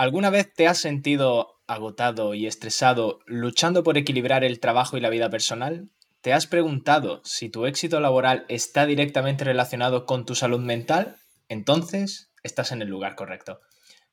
¿Alguna 0.00 0.30
vez 0.30 0.50
te 0.54 0.66
has 0.66 0.78
sentido 0.78 1.60
agotado 1.66 2.32
y 2.32 2.46
estresado 2.46 3.18
luchando 3.26 3.82
por 3.82 3.98
equilibrar 3.98 4.44
el 4.44 4.58
trabajo 4.58 4.96
y 4.96 5.00
la 5.02 5.10
vida 5.10 5.28
personal? 5.28 5.90
¿Te 6.22 6.32
has 6.32 6.46
preguntado 6.46 7.20
si 7.22 7.50
tu 7.50 7.66
éxito 7.66 8.00
laboral 8.00 8.46
está 8.48 8.86
directamente 8.86 9.44
relacionado 9.44 10.06
con 10.06 10.24
tu 10.24 10.34
salud 10.34 10.60
mental? 10.60 11.16
Entonces, 11.50 12.32
estás 12.42 12.72
en 12.72 12.80
el 12.80 12.88
lugar 12.88 13.14
correcto. 13.14 13.60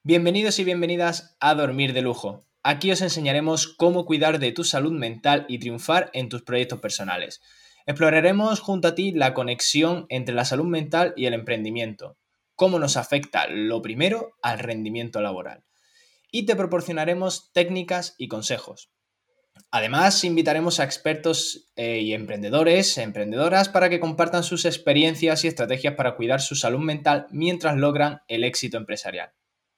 Bienvenidos 0.04 0.60
y 0.60 0.66
bienvenidas 0.66 1.38
a 1.40 1.56
Dormir 1.56 1.94
de 1.94 2.02
Lujo. 2.02 2.46
Aquí 2.64 2.92
os 2.92 3.00
enseñaremos 3.00 3.68
cómo 3.68 4.04
cuidar 4.04 4.40
de 4.40 4.52
tu 4.52 4.66
salud 4.66 4.92
mental 4.92 5.46
y 5.48 5.60
triunfar 5.60 6.10
en 6.12 6.28
tus 6.28 6.42
proyectos 6.42 6.82
personales. 6.82 7.40
Exploraremos 7.86 8.60
junto 8.60 8.90
a 8.90 8.96
ti 8.96 9.14
la 9.14 9.34
conexión 9.34 10.06
entre 10.10 10.36
la 10.36 10.44
salud 10.44 10.66
mental 10.66 11.14
y 11.16 11.28
el 11.28 11.34
emprendimiento, 11.34 12.18
cómo 12.56 12.78
nos 12.78 12.98
afecta 12.98 13.48
lo 13.48 13.82
primero 13.82 14.34
al 14.42 14.60
rendimiento 14.60 15.22
laboral 15.22 15.64
y 16.32 16.46
te 16.46 16.56
proporcionaremos 16.56 17.52
técnicas 17.54 18.16
y 18.18 18.28
consejos. 18.28 18.92
Además, 19.72 20.24
invitaremos 20.24 20.80
a 20.80 20.84
expertos 20.84 21.72
eh, 21.76 22.00
y 22.00 22.14
emprendedores, 22.14 22.98
emprendedoras, 22.98 23.70
para 23.70 23.90
que 23.90 24.00
compartan 24.00 24.44
sus 24.44 24.66
experiencias 24.66 25.44
y 25.44 25.48
estrategias 25.48 25.96
para 25.96 26.16
cuidar 26.16 26.42
su 26.42 26.56
salud 26.56 26.80
mental 26.80 27.28
mientras 27.32 27.76
logran 27.76 28.22
el 28.28 28.44
éxito 28.44 28.78
empresarial. 28.78 29.32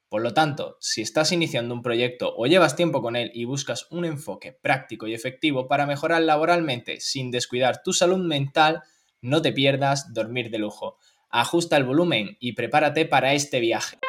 Por 0.09 0.23
lo 0.23 0.34
tanto, 0.34 0.77
si 0.80 1.02
estás 1.02 1.31
iniciando 1.31 1.73
un 1.73 1.84
proyecto 1.84 2.34
o 2.35 2.48
llevas 2.48 2.76
tiempo 2.76 3.02
con 3.02 3.16
él 3.16 3.31
y 3.34 3.45
buscas 3.45 3.88
un 3.91 4.05
enfoque 4.05 4.54
práctico 4.54 5.07
y 5.07 5.13
efectivo 5.13 5.68
para 5.68 5.85
mejorar 5.85 6.23
laboralmente 6.23 6.99
sin 6.99 7.29
descuidar 7.29 7.84
tu 7.84 7.93
salud 7.93 8.26
mental, 8.26 8.81
no 9.21 9.41
te 9.41 9.54
pierdas 9.54 10.12
dormir 10.13 10.49
de 10.49 10.57
lujo. 10.57 10.98
Ajusta 11.29 11.77
el 11.77 11.84
volumen 11.84 12.38
y 12.40 12.54
prepárate 12.54 13.05
para 13.05 13.34
este 13.34 13.59
viaje. 13.59 13.99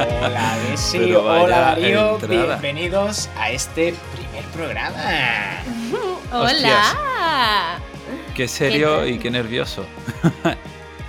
Hola, 0.00 0.56
Desi, 0.70 1.12
hola 1.12 1.58
Darío, 1.60 2.16
bienvenidos 2.26 3.28
a 3.36 3.50
este 3.50 3.94
primer 4.14 4.44
programa. 4.46 4.94
Hola. 6.32 7.78
Qué 8.34 8.48
serio 8.48 9.06
y 9.06 9.18
qué 9.18 9.30
nervioso. 9.30 9.84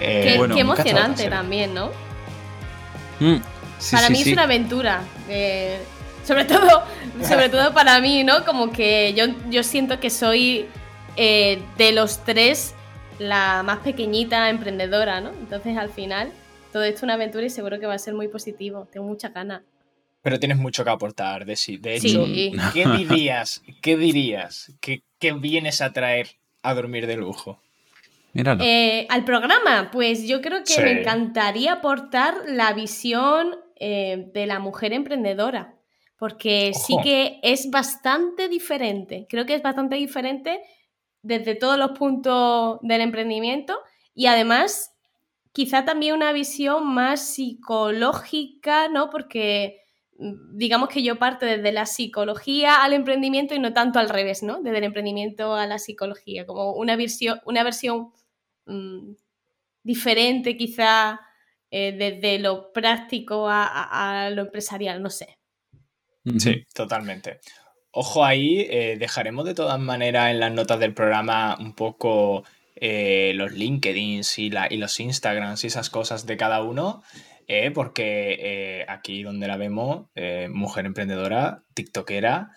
Eh, 0.04 0.36
qué, 0.52 0.62
emocionante 0.62 1.30
también, 1.30 1.76
¿no? 1.76 1.92
Mm, 3.20 3.36
para 3.92 4.10
mí 4.10 4.22
es 4.22 4.34
una 4.34 4.44
aventura. 4.46 5.04
Eh, 5.30 5.78
sobre 6.26 6.46
todo, 6.46 6.84
sobre 7.22 7.50
todo 7.50 7.72
para 7.72 8.00
mí, 8.00 8.24
¿no? 8.24 8.44
Como 8.44 8.72
que 8.72 9.14
yo, 9.14 9.26
yo 9.52 9.62
siento 9.62 10.00
que 10.00 10.10
soy 10.10 10.66
eh, 11.18 11.62
de 11.78 11.92
los 11.92 12.24
tres 12.26 12.74
la 13.20 13.62
más 13.62 13.78
pequeñita 13.82 14.50
emprendedora, 14.50 15.22
¿no? 15.22 15.30
Entonces 15.30 15.78
al 15.78 15.92
final 15.92 16.32
todo 16.72 16.84
esto 16.84 16.98
es 16.98 17.04
una 17.04 17.14
aventura 17.16 17.46
y 17.46 17.50
seguro 17.50 17.80
que 17.80 17.86
va 17.86 17.94
a 17.94 18.00
ser 18.00 18.14
muy 18.14 18.28
positivo. 18.28 18.88
Tengo 18.92 19.06
mucha 19.06 19.30
gana. 19.30 19.64
Pero 20.22 20.40
tienes 20.40 20.58
mucho 20.58 20.84
que 20.84 20.90
aportar, 20.90 21.46
De 21.46 21.54
hecho, 21.54 22.26
¿qué 22.74 22.86
dirías? 22.98 23.64
¿Qué 23.82 23.98
dirías? 23.98 24.72
¿Qué, 24.80 25.34
vienes 25.34 25.82
a 25.82 25.94
traer 25.94 26.28
a 26.62 26.74
dormir 26.74 27.08
de 27.08 27.18
lujo? 27.18 27.60
Míralo. 28.34 28.64
Eh, 28.64 29.08
al 29.10 29.26
programa, 29.26 29.90
pues 29.92 30.28
yo 30.28 30.42
creo 30.42 30.64
que 30.64 30.82
me 30.82 31.02
encantaría 31.02 31.74
aportar 31.74 32.36
la 32.48 32.72
visión 32.74 33.56
eh, 33.78 34.30
de 34.34 34.46
la 34.46 34.60
mujer 34.60 34.94
emprendedora, 34.94 35.76
porque 36.18 36.72
sí 36.74 36.96
que 37.04 37.40
es 37.42 37.70
bastante 37.72 38.48
diferente. 38.48 39.26
Creo 39.28 39.46
que 39.46 39.56
es 39.56 39.64
bastante 39.64 39.96
diferente 39.96 40.62
desde 41.24 41.56
todos 41.56 41.78
los 41.78 41.92
puntos 41.92 42.78
del 42.84 43.02
emprendimiento 43.02 43.78
y 44.14 44.28
además 44.28 44.91
quizá 45.54 45.86
también 45.86 46.16
una 46.16 46.34
visión 46.34 46.88
más 46.94 47.34
psicológica, 47.34 48.88
¿no? 48.88 49.10
Porque 49.10 49.82
mm, 50.18 50.58
digamos 50.58 50.90
que 50.90 51.04
yo 51.04 51.18
parto 51.18 51.46
desde 51.46 51.72
la 51.72 51.86
psicología 51.86 52.84
al 52.84 52.94
emprendimiento 52.94 53.54
y 53.54 53.60
no 53.60 53.74
tanto 53.74 54.00
al 54.00 54.10
revés, 54.10 54.44
¿no? 54.44 54.62
Desde 54.62 54.78
el 54.80 54.86
emprendimiento 54.86 55.56
a 55.56 55.68
la 55.68 55.80
psicología, 55.80 56.46
como 56.46 56.74
una, 56.74 56.96
versión, 56.96 57.40
una 57.46 57.64
versión 57.64 58.12
mm, 58.66 59.14
diferente 59.84 60.58
quizá 60.58 61.20
eh, 61.70 61.94
desde 61.94 62.38
lo 62.40 62.72
práctico 62.74 63.48
a, 63.50 64.30
lo 64.34 64.42
empresarial, 64.42 65.02
no 65.02 65.10
sé. 65.10 65.38
Sí, 66.38 66.66
totalmente. 66.74 67.40
Ojo 67.92 68.24
ahí, 68.24 68.68
eh, 68.70 68.98
dejaremos 69.00 69.46
de 69.46 69.54
todas 69.54 69.80
maneras 69.80 70.32
en 70.32 70.40
las 70.40 70.52
notas 70.52 70.80
del 70.80 70.94
programa 70.94 71.58
un 71.60 71.74
poco 71.74 72.44
eh, 72.76 73.34
los 73.36 73.52
LinkedIn 73.52 74.22
y, 74.38 74.52
y, 74.70 74.78
los 74.78 75.00
Instagrams 75.00 75.64
y 75.64 75.68
esas 75.68 75.90
cosas 75.90 76.26
de 76.26 76.38
cada 76.38 76.64
uno, 76.64 77.04
eh, 77.48 77.72
porque 77.72 78.38
eh, 78.40 78.86
aquí 78.88 79.24
donde 79.24 79.48
la 79.48 79.58
vemos, 79.58 80.08
mujer 80.50 80.86
emprendedora, 80.86 81.64
tiktokera, 81.74 82.52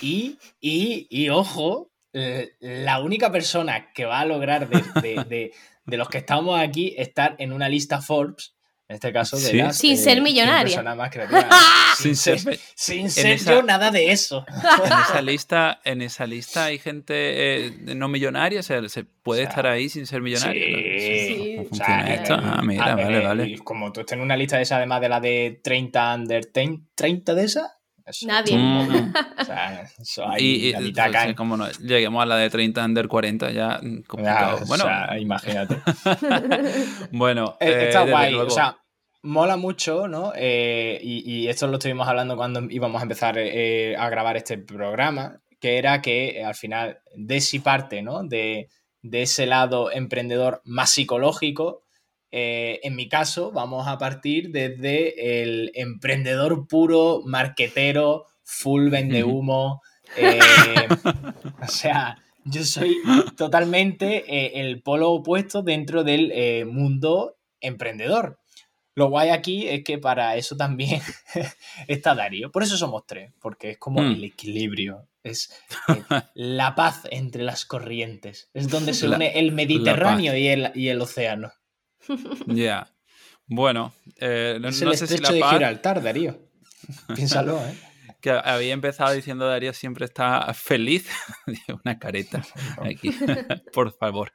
y, 0.00 0.38
y, 0.60 1.28
ojo, 1.28 1.90
la 2.12 3.00
única 3.00 3.30
persona 3.30 3.92
que 3.92 4.04
va 4.04 4.20
a 4.20 4.26
lograr 4.26 4.68
de, 4.68 5.52
de 5.84 5.96
los 5.96 6.08
que 6.08 6.18
estamos 6.18 6.58
aquí 6.58 6.94
estar 6.96 7.36
en 7.38 7.52
una 7.52 7.68
lista 7.68 8.00
Forbes 8.00 8.54
en 8.86 8.96
este 8.96 9.12
caso, 9.14 9.38
de 9.38 9.54
las, 9.54 9.78
sin 9.78 9.96
ser 9.96 10.20
millonaria. 10.20 10.82
Más 10.82 11.10
sin, 11.98 12.14
ser, 12.14 12.38
sin 12.74 13.10
ser 13.10 13.38
yo 13.38 13.62
nada 13.62 13.90
de 13.90 14.12
eso. 14.12 14.44
En 14.84 14.92
esa 14.92 15.22
lista, 15.22 15.80
en 15.84 16.02
esa 16.02 16.26
lista 16.26 16.64
hay 16.66 16.78
gente 16.78 17.14
eh, 17.14 17.70
no 17.96 18.08
millonaria, 18.08 18.60
o 18.60 18.62
sea, 18.62 18.86
se 18.88 19.04
puede 19.04 19.44
estar 19.44 19.66
ahí 19.66 19.88
sin 19.88 20.06
ser 20.06 20.20
millonario. 20.20 20.62
Sí, 20.62 21.54
¿Cómo 21.56 21.68
funciona 21.68 22.14
esto? 22.14 22.34
Ah, 22.34 22.60
mira, 22.62 22.94
vale, 22.94 23.20
vale. 23.20 23.58
Como 23.58 23.90
tú 23.90 24.00
estás 24.00 24.18
en 24.18 24.22
una 24.22 24.36
lista 24.36 24.56
de 24.56 24.64
esa, 24.64 24.76
además 24.76 25.00
de 25.00 25.08
la 25.08 25.20
de 25.20 25.60
30 25.62 26.14
under 26.14 26.44
30 26.44 27.34
de 27.34 27.44
Nadie. 28.26 28.56
Mm. 28.56 29.12
O 29.38 29.44
sea, 29.44 29.82
eso 29.98 30.28
ahí, 30.28 30.44
y, 30.44 30.72
la 30.72 30.80
mitad 30.80 31.12
cae. 31.12 31.34
como 31.34 31.56
no 31.56 31.70
lleguemos 31.72 32.22
a 32.22 32.26
la 32.26 32.36
de 32.36 32.50
30 32.50 32.84
under 32.84 33.08
40 33.08 33.50
ya 33.50 33.80
mm, 33.82 34.02
complicado. 34.02 34.60
bueno, 34.66 34.84
o 34.84 34.86
sea, 34.86 35.18
imagínate. 35.18 35.76
bueno, 37.12 37.56
eh, 37.60 37.86
está 37.88 38.06
guay. 38.06 38.34
O 38.34 38.50
sea, 38.50 38.78
mola 39.22 39.56
mucho, 39.56 40.08
¿no? 40.08 40.32
Eh, 40.36 40.98
y, 41.02 41.46
esto 41.48 41.66
lo 41.66 41.74
estuvimos 41.74 42.08
hablando 42.08 42.36
cuando 42.36 42.62
íbamos 42.70 43.00
a 43.00 43.04
empezar 43.04 43.36
eh, 43.38 43.96
a 43.96 44.08
grabar 44.08 44.36
este 44.36 44.58
programa, 44.58 45.40
que 45.60 45.78
era 45.78 46.00
que 46.00 46.42
al 46.44 46.54
final 46.54 47.00
de 47.14 47.40
si 47.40 47.58
parte, 47.58 48.02
¿no? 48.02 48.22
De, 48.22 48.68
de 49.02 49.22
ese 49.22 49.46
lado 49.46 49.90
emprendedor 49.90 50.62
más 50.64 50.90
psicológico, 50.90 51.83
eh, 52.36 52.80
en 52.82 52.96
mi 52.96 53.08
caso, 53.08 53.52
vamos 53.52 53.86
a 53.86 53.96
partir 53.96 54.50
desde 54.50 55.42
el 55.42 55.70
emprendedor 55.72 56.66
puro, 56.66 57.22
marquetero, 57.24 58.26
full 58.42 58.90
vende 58.90 59.22
humo. 59.22 59.80
Eh, 60.16 60.86
o 61.60 61.66
sea, 61.66 62.22
yo 62.44 62.62
soy 62.62 62.98
totalmente 63.36 64.24
eh, 64.28 64.60
el 64.60 64.80
polo 64.80 65.10
opuesto 65.10 65.62
dentro 65.62 66.04
del 66.04 66.66
mundo 66.66 67.38
emprendedor. 67.60 68.38
Lo 68.94 69.08
guay 69.08 69.30
aquí 69.30 69.66
es 69.66 69.82
que 69.82 69.98
para 69.98 70.36
eso 70.36 70.56
también 70.56 71.00
está 71.88 72.14
Darío. 72.14 72.52
Por 72.52 72.62
eso 72.62 72.76
somos 72.76 73.06
tres, 73.06 73.32
porque 73.40 73.70
es 73.70 73.78
como 73.78 74.02
mm. 74.02 74.12
el 74.12 74.24
equilibrio, 74.24 75.08
es 75.24 75.52
la 76.34 76.76
paz 76.76 77.08
entre 77.10 77.42
las 77.42 77.64
corrientes. 77.64 78.50
Es 78.54 78.68
donde 78.68 78.94
se 78.94 79.08
une 79.08 79.38
el 79.38 79.50
Mediterráneo 79.50 80.36
y 80.36 80.46
el, 80.46 80.70
y 80.74 80.88
el 80.88 81.00
océano. 81.00 81.50
Ya. 82.46 82.94
Bueno, 83.46 83.92
eh, 84.16 84.58
no, 84.60 84.72
sé 84.72 85.06
si 85.06 85.18
la 85.18 85.30
de 85.30 85.42
Gibraltar, 85.42 86.02
Darío. 86.02 86.38
Piénsalo, 87.14 87.58
¿eh? 87.58 87.74
Que 88.20 88.30
había 88.30 88.72
empezado 88.72 89.12
diciendo 89.12 89.46
Darío 89.46 89.74
siempre 89.74 90.06
está 90.06 90.52
feliz. 90.54 91.10
Una 91.84 91.98
careta 91.98 92.42
aquí, 92.80 93.10
por 93.72 93.92
favor. 93.92 94.32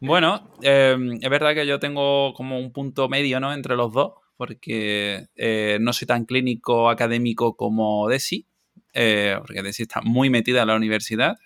Bueno, 0.00 0.50
em, 0.62 1.18
es 1.20 1.28
verdad 1.28 1.54
que 1.54 1.66
yo 1.66 1.78
tengo 1.78 2.32
como 2.32 2.58
un 2.58 2.72
punto 2.72 3.08
medio 3.10 3.38
¿no? 3.38 3.52
entre 3.52 3.76
los 3.76 3.92
dos, 3.92 4.14
porque 4.38 5.26
eh, 5.36 5.76
no 5.80 5.92
soy 5.92 6.06
tan 6.06 6.24
clínico 6.24 6.88
académico 6.88 7.54
como 7.54 8.08
Desi, 8.08 8.46
eh, 8.94 9.36
porque 9.40 9.62
Desi 9.62 9.82
está 9.82 10.00
muy 10.00 10.30
metida 10.30 10.62
en 10.62 10.68
la 10.68 10.76
universidad. 10.76 11.36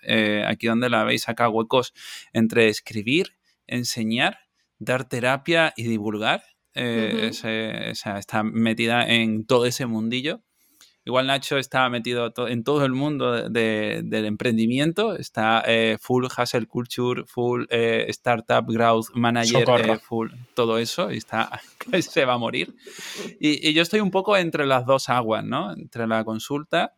aquí 0.46 0.68
donde 0.68 0.88
la 0.88 1.02
veis 1.02 1.28
acá 1.28 1.48
huecos 1.48 1.94
entre 2.32 2.68
escribir, 2.68 3.36
enseñar 3.66 4.38
dar 4.84 5.08
terapia 5.08 5.72
y 5.76 5.84
divulgar. 5.84 6.42
Eh, 6.74 7.30
está 7.32 8.42
metida 8.42 9.06
en 9.06 9.46
todo 9.46 9.66
ese 9.66 9.86
mundillo. 9.86 10.42
Igual 11.04 11.26
Nacho 11.26 11.58
está 11.58 11.88
metido 11.88 12.32
en 12.46 12.62
todo 12.62 12.84
el 12.84 12.92
mundo 12.92 13.48
del 13.48 14.24
emprendimiento, 14.24 15.16
está 15.16 15.64
eh, 15.66 15.98
full 16.00 16.26
hustle 16.26 16.66
culture, 16.66 17.24
full 17.26 17.64
eh, 17.70 18.06
startup 18.10 18.64
growth 18.68 19.08
manager, 19.14 19.68
eh, 19.80 19.98
full 19.98 20.30
todo 20.54 20.78
eso, 20.78 21.10
y 21.10 21.16
está, 21.16 21.60
se 22.00 22.24
va 22.24 22.34
a 22.34 22.38
morir. 22.38 22.76
Y, 23.40 23.72
yo 23.72 23.82
estoy 23.82 23.98
un 23.98 24.12
poco 24.12 24.36
entre 24.36 24.64
las 24.64 24.86
dos 24.86 25.08
aguas, 25.08 25.44
¿no? 25.44 25.72
Entre 25.72 26.06
la 26.06 26.24
consulta 26.24 26.94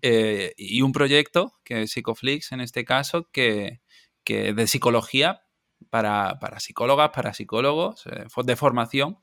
y 0.00 0.82
un 0.82 0.92
proyecto, 0.92 1.52
que 1.64 1.82
es 1.82 1.90
Psicoflix 1.90 2.52
en 2.52 2.60
este 2.60 2.86
caso, 2.86 3.28
que, 3.30 3.80
que 4.24 4.54
de 4.54 4.66
psicología, 4.66 5.42
para, 5.90 6.38
para, 6.38 6.60
psicólogas, 6.60 7.10
para 7.10 7.32
psicólogos 7.32 8.04
de 8.44 8.56
formación 8.56 9.18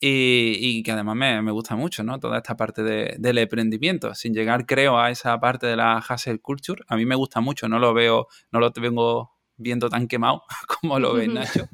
y, 0.00 0.82
que 0.82 0.92
además 0.92 1.16
me, 1.16 1.50
gusta 1.52 1.76
mucho, 1.76 2.02
¿no? 2.02 2.18
Toda 2.18 2.38
esta 2.38 2.56
parte 2.56 2.82
del 2.82 3.38
emprendimiento, 3.38 4.14
sin 4.14 4.34
llegar, 4.34 4.66
creo, 4.66 4.98
a 4.98 5.10
esa 5.10 5.38
parte 5.38 5.66
de 5.66 5.76
la 5.76 6.02
hustle 6.08 6.40
culture. 6.40 6.82
A 6.88 6.96
mí 6.96 7.06
me 7.06 7.14
gusta 7.14 7.40
mucho, 7.40 7.68
no 7.68 7.78
lo 7.78 7.94
veo, 7.94 8.26
no 8.50 8.60
lo 8.60 8.72
vengo 8.72 9.32
viendo 9.56 9.88
tan 9.88 10.08
quemado 10.08 10.42
como 10.80 10.98
lo 10.98 11.14
ve 11.14 11.28
Nacho. 11.28 11.68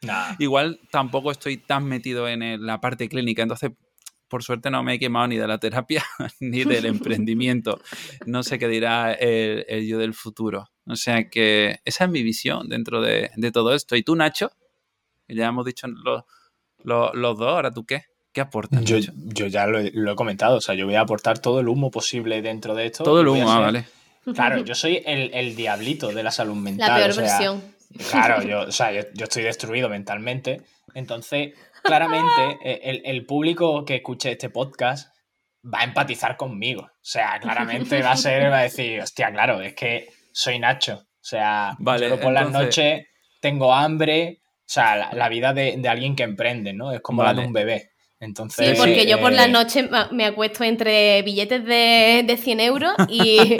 Igual 0.38 0.80
tampoco 0.90 1.32
estoy 1.32 1.56
tan 1.56 1.84
metido 1.84 2.28
en 2.28 2.64
la 2.64 2.80
parte 2.80 3.08
clínica, 3.08 3.42
entonces 3.42 3.72
por 4.28 4.42
suerte 4.42 4.70
no 4.70 4.82
me 4.82 4.94
he 4.94 4.98
quemado 4.98 5.28
ni 5.28 5.36
de 5.36 5.46
la 5.46 5.58
terapia 5.58 6.04
ni 6.40 6.64
del 6.64 6.86
emprendimiento. 6.86 7.80
No 8.26 8.42
sé 8.42 8.58
qué 8.58 8.68
dirá 8.68 9.12
el, 9.12 9.86
yo 9.86 9.98
del 9.98 10.14
futuro. 10.14 10.70
O 10.86 10.96
sea 10.96 11.28
que 11.28 11.80
esa 11.84 12.04
es 12.04 12.10
mi 12.10 12.22
visión 12.22 12.68
dentro 12.68 13.00
de, 13.00 13.30
todo 13.52 13.74
esto. 13.74 13.96
¿Y 13.96 14.02
tú, 14.02 14.16
Nacho? 14.16 14.52
Ya 15.28 15.46
hemos 15.46 15.64
dicho 15.66 15.88
los 15.88 16.24
los 16.84 17.38
dos, 17.38 17.48
ahora 17.48 17.72
tú 17.72 17.84
qué? 17.84 18.04
¿Qué 18.32 18.40
aportas? 18.40 18.84
Yo, 18.84 18.98
yo 19.14 19.46
ya 19.46 19.66
lo 19.66 19.80
he, 19.80 20.14
comentado, 20.14 20.58
o 20.58 20.60
sea, 20.60 20.74
yo 20.74 20.84
voy 20.86 20.94
a 20.94 21.00
aportar 21.00 21.38
todo 21.38 21.58
el 21.58 21.68
humo 21.68 21.90
posible 21.90 22.42
dentro 22.42 22.74
de 22.74 22.86
esto. 22.86 23.02
Todo 23.02 23.22
el 23.22 23.28
humo, 23.28 23.50
ah, 23.50 23.60
vale. 23.60 23.86
Claro, 24.34 24.62
yo 24.64 24.74
soy 24.74 25.02
el, 25.04 25.56
diablito 25.56 26.08
de 26.08 26.22
la 26.22 26.30
salud 26.30 26.56
mental. 26.56 26.88
La 26.88 26.96
peor 26.96 27.16
versión. 27.16 27.75
Claro, 28.10 28.42
yo, 28.46 28.60
o 28.60 28.72
sea, 28.72 28.92
yo, 28.92 29.02
estoy 29.16 29.42
destruido 29.42 29.88
mentalmente. 29.88 30.62
Entonces, 30.94 31.54
claramente, 31.82 32.58
e, 32.64 33.02
el, 33.04 33.26
público 33.26 33.84
que 33.84 33.96
escuche 33.96 34.32
este 34.32 34.50
podcast 34.50 35.14
va 35.64 35.80
a 35.80 35.84
empatizar 35.84 36.36
conmigo. 36.36 36.82
O 36.82 37.08
sea, 37.08 37.38
claramente 37.40 38.02
va 38.02 38.12
a 38.12 38.16
ser, 38.16 38.50
va 38.50 38.60
a 38.60 38.62
decir, 38.62 39.00
hostia, 39.00 39.30
claro, 39.32 39.60
es 39.60 39.74
que 39.74 40.08
soy 40.32 40.58
Nacho. 40.58 40.94
O 40.94 41.28
sea, 41.28 41.74
vale, 41.78 42.08
yo 42.08 42.20
por 42.20 42.32
las 42.32 42.50
noches 42.50 43.06
tengo 43.40 43.74
hambre, 43.74 44.40
o 44.42 44.64
sea, 44.64 45.12
la, 45.12 45.28
vida 45.28 45.52
de, 45.52 45.80
alguien 45.88 46.14
que 46.14 46.22
emprende, 46.22 46.72
¿no? 46.72 46.92
Es 46.92 47.00
como 47.00 47.24
la 47.24 47.34
de 47.34 47.44
un 47.44 47.52
bebé. 47.52 47.90
Entonces, 48.18 48.70
sí, 48.70 48.74
porque 48.78 49.06
yo 49.06 49.20
por 49.20 49.32
la 49.32 49.44
eh, 49.44 49.48
noche 49.48 49.88
me 50.12 50.24
acuesto 50.24 50.64
entre 50.64 51.20
billetes 51.22 51.64
de, 51.64 52.24
de 52.26 52.36
100 52.36 52.60
euros 52.60 52.92
y, 53.08 53.58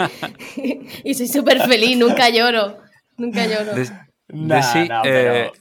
y 1.03 1.13
soy 1.13 1.27
súper 1.27 1.61
feliz, 1.61 1.97
nunca 1.97 2.29
lloro, 2.29 2.79
nunca 3.17 3.45
lloro. 3.45 3.73
Eh, 4.29 5.51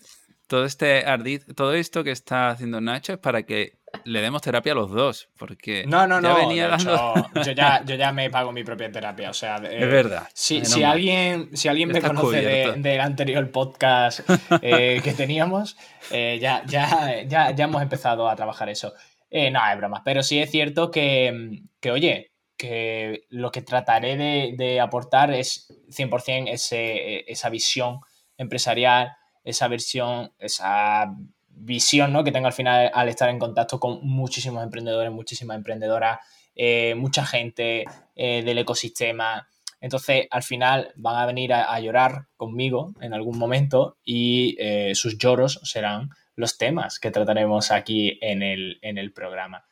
todo 0.46 0.64
este 0.64 1.04
ardid, 1.04 1.42
todo 1.54 1.74
esto 1.74 2.04
que 2.04 2.12
está 2.12 2.50
haciendo 2.50 2.80
Nacho 2.80 3.14
es 3.14 3.18
para 3.18 3.42
que 3.44 3.78
le 4.04 4.20
demos 4.20 4.42
terapia 4.42 4.72
a 4.72 4.74
los 4.74 4.90
dos, 4.90 5.28
porque 5.38 5.84
no, 5.86 6.06
no, 6.06 6.20
no, 6.20 6.52
yo, 7.44 7.52
ya, 7.52 7.82
yo 7.84 7.94
ya 7.94 8.12
me 8.12 8.30
pago 8.30 8.52
mi 8.52 8.62
propia 8.62 8.90
terapia, 8.90 9.30
o 9.30 9.34
sea, 9.34 9.56
eh, 9.56 9.78
es 9.80 9.90
verdad. 9.90 10.28
Si, 10.34 10.64
si 10.64 10.82
alguien, 10.82 11.56
si 11.56 11.68
alguien 11.68 11.90
me 11.90 12.00
conoce 12.00 12.42
del 12.76 13.00
anterior 13.00 13.50
podcast 13.50 14.20
eh, 14.62 15.00
que 15.04 15.12
teníamos, 15.12 15.76
eh, 16.10 16.38
ya, 16.40 16.62
ya, 16.66 17.22
ya, 17.26 17.50
ya 17.50 17.64
hemos 17.64 17.82
empezado 17.82 18.28
a 18.28 18.36
trabajar 18.36 18.68
eso. 18.68 18.92
no, 19.30 19.70
es 19.70 19.76
broma, 19.76 20.02
pero 20.04 20.22
sí 20.22 20.38
es 20.38 20.50
cierto 20.50 20.90
que, 20.90 21.62
que 21.80 21.90
oye, 21.90 22.32
que 22.56 23.24
lo 23.30 23.50
que 23.50 23.62
trataré 23.62 24.16
de, 24.16 24.54
de 24.56 24.80
aportar 24.80 25.32
es 25.32 25.68
100% 25.90 26.50
ese, 26.50 27.30
esa 27.30 27.50
visión 27.50 28.00
empresarial, 28.38 29.12
esa 29.44 29.68
versión, 29.68 30.32
esa 30.38 31.14
visión 31.48 32.12
¿no? 32.12 32.22
que 32.22 32.32
tengo 32.32 32.46
al 32.46 32.52
final 32.52 32.90
al 32.92 33.08
estar 33.08 33.28
en 33.30 33.38
contacto 33.38 33.80
con 33.80 34.00
muchísimos 34.06 34.62
emprendedores, 34.62 35.10
muchísimas 35.10 35.56
emprendedoras, 35.56 36.18
eh, 36.54 36.94
mucha 36.96 37.24
gente 37.24 37.84
eh, 38.14 38.42
del 38.42 38.58
ecosistema. 38.58 39.48
Entonces, 39.80 40.26
al 40.30 40.42
final 40.42 40.92
van 40.96 41.16
a 41.16 41.26
venir 41.26 41.52
a, 41.52 41.78
llorar 41.80 42.26
conmigo 42.36 42.94
en 43.00 43.14
algún 43.14 43.38
momento 43.38 43.98
y 44.04 44.56
eh, 44.58 44.94
sus 44.94 45.18
lloros 45.18 45.60
serán 45.64 46.10
los 46.34 46.58
temas 46.58 46.98
que 46.98 47.10
trataremos 47.10 47.70
aquí 47.70 48.18
en 48.20 48.42
el, 48.42 48.78
en 48.82 48.98
el 48.98 49.12
programa. 49.12 49.64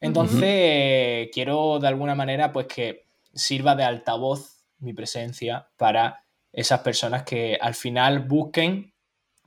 Entonces, 0.00 1.28
quiero 1.32 1.78
de 1.80 1.88
alguna 1.88 2.14
manera 2.14 2.52
pues 2.52 2.66
que 2.66 3.06
sirva 3.34 3.74
de 3.74 3.84
altavoz 3.84 4.64
mi 4.78 4.92
presencia 4.92 5.68
para 5.76 6.24
esas 6.52 6.80
personas 6.80 7.22
que 7.24 7.58
al 7.60 7.74
final 7.74 8.20
busquen 8.20 8.94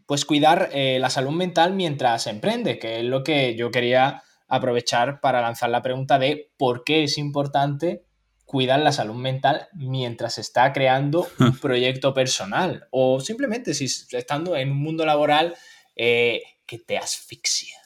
pues 0.06 0.26
cuidar 0.26 0.70
eh, 0.74 1.00
la 1.00 1.10
salud 1.10 1.32
mental 1.32 1.74
mientras 1.74 2.28
emprende, 2.28 2.78
que 2.80 3.00
es 3.00 3.06
lo 3.06 3.24
que 3.24 3.56
yo 3.56 3.72
quería 3.72 4.24
aprovechar 4.48 5.22
para 5.22 5.42
lanzar 5.42 5.70
la 5.70 5.82
pregunta 5.82 6.20
de 6.20 6.52
por 6.58 6.84
qué 6.84 7.04
es 7.04 7.18
importante 7.18 8.04
cuidar 8.44 8.82
la 8.82 8.92
salud 8.92 9.16
mental 9.16 9.70
mientras 9.74 10.38
está 10.38 10.74
creando 10.74 11.30
un 11.40 11.58
proyecto 11.62 12.14
personal 12.14 12.90
o 12.92 13.22
simplemente 13.22 13.74
si 13.74 13.86
estando 13.86 14.58
en 14.58 14.72
un 14.72 14.78
mundo 14.78 15.06
laboral 15.06 15.56
eh, 15.96 16.42
que 16.66 16.80
te 16.80 16.98
asfixia. 16.98 17.78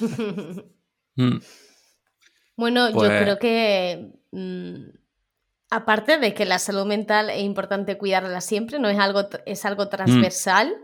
Mm. 1.16 1.40
Bueno, 2.56 2.88
yo 2.88 2.94
pues 2.94 3.10
creo 3.20 3.38
que 3.38 4.12
mm, 4.30 4.99
aparte 5.70 6.18
de 6.18 6.34
que 6.34 6.44
la 6.44 6.58
salud 6.58 6.84
mental 6.84 7.30
es 7.30 7.42
importante 7.42 7.96
cuidarla 7.96 8.40
siempre, 8.40 8.78
no 8.78 8.88
es 8.88 8.98
algo, 8.98 9.28
es 9.46 9.64
algo 9.64 9.84
mm. 9.84 9.90
transversal 9.90 10.76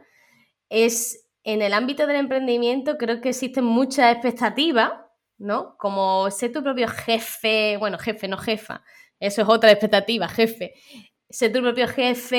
es 0.69 1.29
en 1.45 1.63
el 1.63 1.73
ámbito 1.75 2.07
del 2.07 2.17
emprendimiento 2.17 2.97
creo 2.99 3.21
que 3.21 3.31
existen 3.31 3.65
muchas 3.65 4.13
expectativas, 4.13 4.93
¿no? 5.39 5.77
Como 5.79 6.31
ser 6.31 6.53
tu 6.53 6.63
propio 6.63 6.89
jefe, 6.89 7.77
bueno, 7.79 7.99
jefe, 7.99 8.27
no 8.27 8.37
jefa, 8.37 8.83
eso 9.21 9.43
es 9.43 9.49
otra 9.49 9.71
expectativa, 9.71 10.29
jefe. 10.29 10.75
Ser 11.29 11.53
tu 11.53 11.61
propio 11.61 11.89
jefe, 11.89 12.37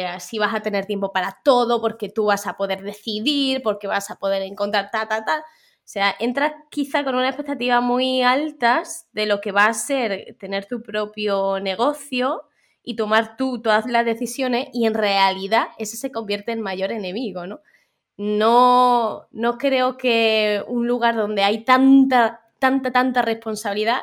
eh, 0.00 0.06
así 0.06 0.38
vas 0.38 0.54
a 0.54 0.60
tener 0.60 0.86
tiempo 0.86 1.12
para 1.12 1.38
todo, 1.44 1.80
porque 1.80 2.08
tú 2.08 2.26
vas 2.26 2.46
a 2.46 2.54
poder 2.56 2.82
decidir, 2.82 3.62
porque 3.62 3.86
vas 3.86 4.10
a 4.10 4.16
poder 4.16 4.42
encontrar 4.42 4.90
ta, 4.90 5.06
ta, 5.08 5.24
ta. 5.24 5.44
O 5.90 5.92
sea, 5.92 6.14
entras 6.20 6.52
quizá 6.70 7.02
con 7.02 7.16
unas 7.16 7.30
expectativas 7.30 7.82
muy 7.82 8.22
altas 8.22 9.08
de 9.12 9.26
lo 9.26 9.40
que 9.40 9.50
va 9.50 9.66
a 9.66 9.74
ser 9.74 10.36
tener 10.38 10.66
tu 10.66 10.84
propio 10.84 11.58
negocio 11.58 12.44
y 12.84 12.94
tomar 12.94 13.36
tú 13.36 13.60
todas 13.60 13.86
las 13.86 14.04
decisiones 14.04 14.68
y 14.72 14.86
en 14.86 14.94
realidad 14.94 15.66
ese 15.78 15.96
se 15.96 16.12
convierte 16.12 16.52
en 16.52 16.60
mayor 16.60 16.92
enemigo, 16.92 17.48
¿no? 17.48 17.60
No, 18.16 19.26
no 19.32 19.58
creo 19.58 19.96
que 19.96 20.62
un 20.68 20.86
lugar 20.86 21.16
donde 21.16 21.42
hay 21.42 21.64
tanta, 21.64 22.40
tanta, 22.60 22.92
tanta 22.92 23.22
responsabilidad 23.22 24.02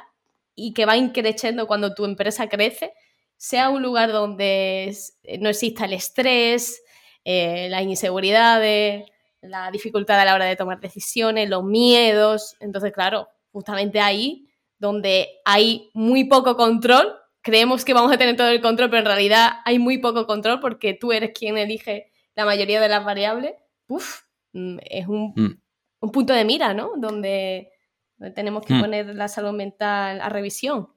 y 0.55 0.73
que 0.73 0.85
va 0.85 0.97
increciendo 0.97 1.67
cuando 1.67 1.93
tu 1.93 2.03
empresa 2.03 2.49
crece, 2.49 2.91
sea 3.37 3.69
un 3.69 3.81
lugar 3.81 4.11
donde 4.11 4.93
no 5.39 5.47
exista 5.47 5.85
el 5.85 5.93
estrés, 5.93 6.83
eh, 7.23 7.69
las 7.69 7.83
inseguridades, 7.83 9.05
la 9.41 9.71
dificultad 9.71 10.19
a 10.19 10.25
la 10.25 10.35
hora 10.35 10.45
de 10.45 10.55
tomar 10.55 10.79
decisiones, 10.79 11.49
los 11.49 11.63
miedos. 11.63 12.55
Entonces, 12.59 12.91
claro, 12.91 13.29
justamente 13.51 13.99
ahí 13.99 14.47
donde 14.79 15.39
hay 15.45 15.89
muy 15.93 16.25
poco 16.25 16.55
control, 16.55 17.15
creemos 17.41 17.85
que 17.85 17.93
vamos 17.93 18.11
a 18.11 18.17
tener 18.17 18.35
todo 18.35 18.49
el 18.49 18.61
control, 18.61 18.89
pero 18.89 18.99
en 18.99 19.05
realidad 19.05 19.53
hay 19.65 19.79
muy 19.79 19.97
poco 19.97 20.27
control 20.27 20.59
porque 20.59 20.93
tú 20.93 21.11
eres 21.11 21.31
quien 21.37 21.57
elige 21.57 22.11
la 22.35 22.45
mayoría 22.45 22.79
de 22.79 22.89
las 22.89 23.03
variables, 23.03 23.53
uf, 23.87 24.21
mm, 24.53 24.77
es 24.83 25.07
un, 25.07 25.33
mm. 25.35 25.59
un 26.01 26.11
punto 26.11 26.33
de 26.33 26.45
mira, 26.45 26.73
¿no? 26.73 26.91
Donde, 26.97 27.71
tenemos 28.35 28.65
que 28.65 28.75
mm. 28.75 28.81
poner 28.81 29.15
la 29.15 29.27
salud 29.27 29.53
mental 29.53 30.21
a 30.21 30.29
revisión. 30.29 30.89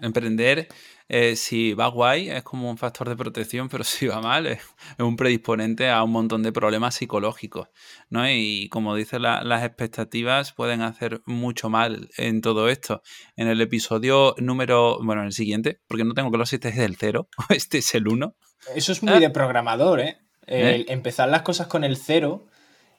Emprender, 0.00 0.68
eh, 1.08 1.36
si 1.36 1.72
va 1.72 1.88
guay, 1.88 2.28
es 2.28 2.42
como 2.42 2.70
un 2.70 2.76
factor 2.76 3.08
de 3.08 3.16
protección, 3.16 3.68
pero 3.68 3.84
si 3.84 4.06
va 4.06 4.20
mal, 4.20 4.46
es, 4.46 4.60
un 4.98 5.16
predisponente 5.16 5.88
a 5.88 6.02
un 6.02 6.12
montón 6.12 6.42
de 6.42 6.52
problemas 6.52 6.94
psicológicos. 6.94 7.68
¿no? 8.10 8.28
Y 8.28 8.68
como 8.68 8.94
dice, 8.94 9.18
las 9.18 9.64
expectativas 9.64 10.52
pueden 10.52 10.82
hacer 10.82 11.22
mucho 11.26 11.70
mal 11.70 12.10
en 12.16 12.40
todo 12.40 12.68
esto. 12.68 13.02
En 13.36 13.48
el 13.48 13.60
episodio 13.60 14.34
número, 14.38 14.98
bueno, 15.02 15.22
en 15.22 15.28
el 15.28 15.32
siguiente, 15.32 15.80
porque 15.88 16.04
no 16.04 16.14
tengo 16.14 16.30
claro 16.30 16.46
si 16.46 16.56
este 16.56 16.68
es 16.68 16.78
el 16.78 16.96
cero 16.96 17.28
o 17.38 17.54
este 17.54 17.78
es 17.78 17.94
el 17.94 18.08
uno. 18.08 18.36
Eso 18.74 18.92
es 18.92 19.02
muy 19.02 19.14
ah. 19.14 19.20
de 19.20 19.30
programador, 19.30 20.00
¿eh? 20.00 20.18
¿eh? 20.46 20.84
Empezar 20.88 21.28
las 21.28 21.42
cosas 21.42 21.68
con 21.68 21.84
el 21.84 21.96
cero. 21.96 22.46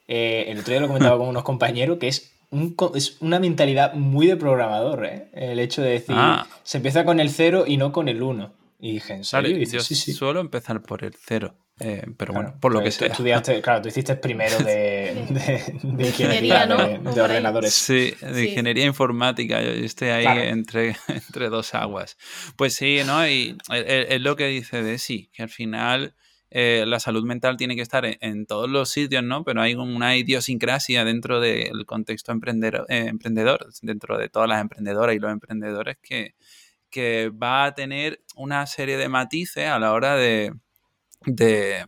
Eh, 0.07 0.45
el 0.47 0.59
otro 0.59 0.71
día 0.71 0.81
lo 0.81 0.87
comentaba 0.87 1.17
con 1.17 1.27
unos 1.27 1.43
compañeros 1.43 1.99
que 1.99 2.07
es 2.07 2.38
es 2.95 3.17
una 3.21 3.39
mentalidad 3.39 3.93
muy 3.93 4.27
de 4.27 4.35
programador, 4.35 5.05
¿eh? 5.05 5.29
El 5.33 5.59
hecho 5.59 5.81
de 5.81 5.91
decir, 5.91 6.15
ah. 6.17 6.47
se 6.63 6.77
empieza 6.77 7.05
con 7.05 7.19
el 7.19 7.29
cero 7.29 7.65
y 7.67 7.77
no 7.77 7.91
con 7.91 8.07
el 8.07 8.21
uno. 8.23 8.53
Y 8.79 8.93
dije, 8.93 9.13
¿en 9.13 9.23
serio? 9.23 9.57
yo 9.57 9.81
sí, 9.81 9.93
sí. 9.93 10.13
suelo 10.13 10.39
empezar 10.39 10.81
por 10.81 11.03
el 11.03 11.13
cero. 11.13 11.55
Eh, 11.81 12.05
pero 12.17 12.33
bueno, 12.33 12.55
por 12.59 12.73
lo 12.73 12.81
que 12.81 12.91
sea. 12.91 13.07
estudiaste, 13.07 13.61
claro, 13.61 13.81
tú 13.81 13.87
hiciste 13.87 14.15
primero 14.15 14.57
de, 14.59 15.25
de, 15.81 16.07
ingeniería 16.07 16.65
de, 16.65 17.21
ordenadores. 17.21 17.73
Sí, 17.73 18.13
de 18.21 18.49
ingeniería 18.49 18.85
informática. 18.85 19.61
Yo 19.61 19.69
estoy 19.69 20.09
ahí 20.09 20.47
entre, 20.49 20.97
entre 21.07 21.49
dos 21.49 21.73
aguas. 21.73 22.17
Pues 22.57 22.73
sí, 22.73 22.99
¿no? 23.05 23.25
Y 23.27 23.57
es 23.69 24.21
lo 24.21 24.35
que 24.35 24.47
dice 24.47 24.83
de 24.83 24.97
sí, 24.97 25.29
que 25.33 25.43
al 25.43 25.49
final 25.49 26.15
eh, 26.51 26.83
la 26.87 26.99
salud 26.99 27.23
mental 27.23 27.57
tiene 27.57 27.75
que 27.75 27.81
estar 27.81 28.05
en, 28.05 28.45
todos 28.45 28.69
los 28.69 28.89
sitios, 28.89 29.23
¿no? 29.23 29.43
Pero 29.43 29.61
hay 29.61 29.75
una 29.75 30.17
idiosincrasia 30.17 31.05
dentro 31.05 31.39
del 31.39 31.85
contexto 31.85 32.31
emprendedor, 32.31 32.85
eh, 32.89 33.05
emprendedor, 33.07 33.67
dentro 33.81 34.17
de 34.17 34.29
todas 34.29 34.49
las 34.49 34.61
emprendedoras 34.61 35.15
y 35.15 35.19
los 35.19 35.31
emprendedores 35.31 35.97
que, 36.01 36.35
que 36.89 37.29
va 37.29 37.65
a 37.65 37.75
tener 37.75 38.23
una 38.35 38.65
serie 38.65 38.97
de 38.97 39.09
matices 39.09 39.67
a 39.67 39.79
la 39.79 39.93
hora 39.93 40.15
de, 40.15 40.53
de, 41.25 41.85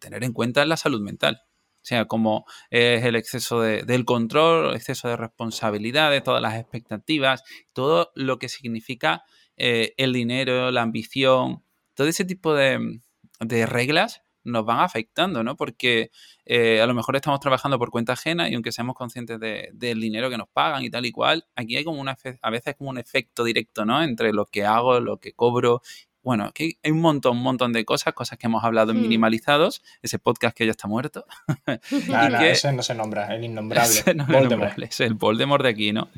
tener 0.00 0.24
en 0.24 0.32
cuenta 0.32 0.64
la 0.66 0.76
salud 0.76 1.00
mental. 1.00 1.42
O 1.82 1.84
sea, 1.84 2.04
como 2.04 2.44
es 2.70 3.04
el 3.04 3.16
exceso 3.16 3.60
de, 3.60 3.82
del 3.82 4.04
control, 4.04 4.70
el 4.70 4.76
exceso 4.76 5.08
de 5.08 5.16
responsabilidades, 5.16 6.22
todas 6.22 6.40
las 6.40 6.54
expectativas, 6.54 7.42
todo 7.72 8.12
lo 8.14 8.38
que 8.38 8.48
significa 8.48 9.24
eh, 9.56 9.94
el 9.96 10.12
dinero, 10.12 10.70
la 10.70 10.82
ambición, 10.82 11.64
todo 11.94 12.06
ese 12.06 12.24
tipo 12.24 12.54
de, 12.54 13.00
de 13.44 13.66
reglas 13.66 14.22
nos 14.44 14.64
van 14.64 14.80
afectando, 14.80 15.42
¿no? 15.44 15.56
Porque 15.56 16.10
eh, 16.44 16.80
a 16.80 16.86
lo 16.86 16.94
mejor 16.94 17.16
estamos 17.16 17.40
trabajando 17.40 17.78
por 17.78 17.90
cuenta 17.90 18.14
ajena 18.14 18.48
y 18.48 18.54
aunque 18.54 18.72
seamos 18.72 18.96
conscientes 18.96 19.38
del 19.38 20.00
dinero 20.00 20.30
que 20.30 20.38
nos 20.38 20.48
pagan 20.48 20.82
y 20.82 20.90
tal 20.90 21.06
y 21.06 21.12
cual, 21.12 21.46
aquí 21.54 21.76
hay 21.76 21.84
como 21.84 22.00
una, 22.00 22.16
a 22.42 22.50
veces 22.50 22.74
como 22.76 22.90
un 22.90 22.98
efecto 22.98 23.44
directo, 23.44 23.84
¿no? 23.84 24.02
Entre 24.02 24.32
lo 24.32 24.46
que 24.46 24.64
hago, 24.64 25.00
lo 25.00 25.18
que 25.18 25.32
cobro. 25.32 25.82
Bueno, 26.22 26.44
aquí 26.44 26.78
hay 26.82 26.92
un 26.92 27.00
montón, 27.00 27.38
un 27.38 27.42
montón 27.42 27.72
de 27.72 27.84
cosas, 27.84 28.14
cosas 28.14 28.38
que 28.38 28.46
hemos 28.46 28.62
hablado 28.62 28.92
en 28.92 28.98
hmm. 28.98 29.02
minimalizados, 29.02 29.82
ese 30.02 30.18
podcast 30.18 30.56
que 30.56 30.64
ya 30.64 30.70
está 30.70 30.88
muerto. 30.88 31.24
No, 32.08 32.40
ese 32.40 32.72
no 32.72 32.82
se 32.82 32.94
nombra, 32.94 33.34
el 33.34 33.44
innombrable. 33.44 34.02
Voldemort. 34.28 34.78
es 34.78 35.00
el 35.00 35.14
Voldemort 35.14 35.62
de 35.62 35.70
aquí, 35.70 35.92
¿no? 35.92 36.08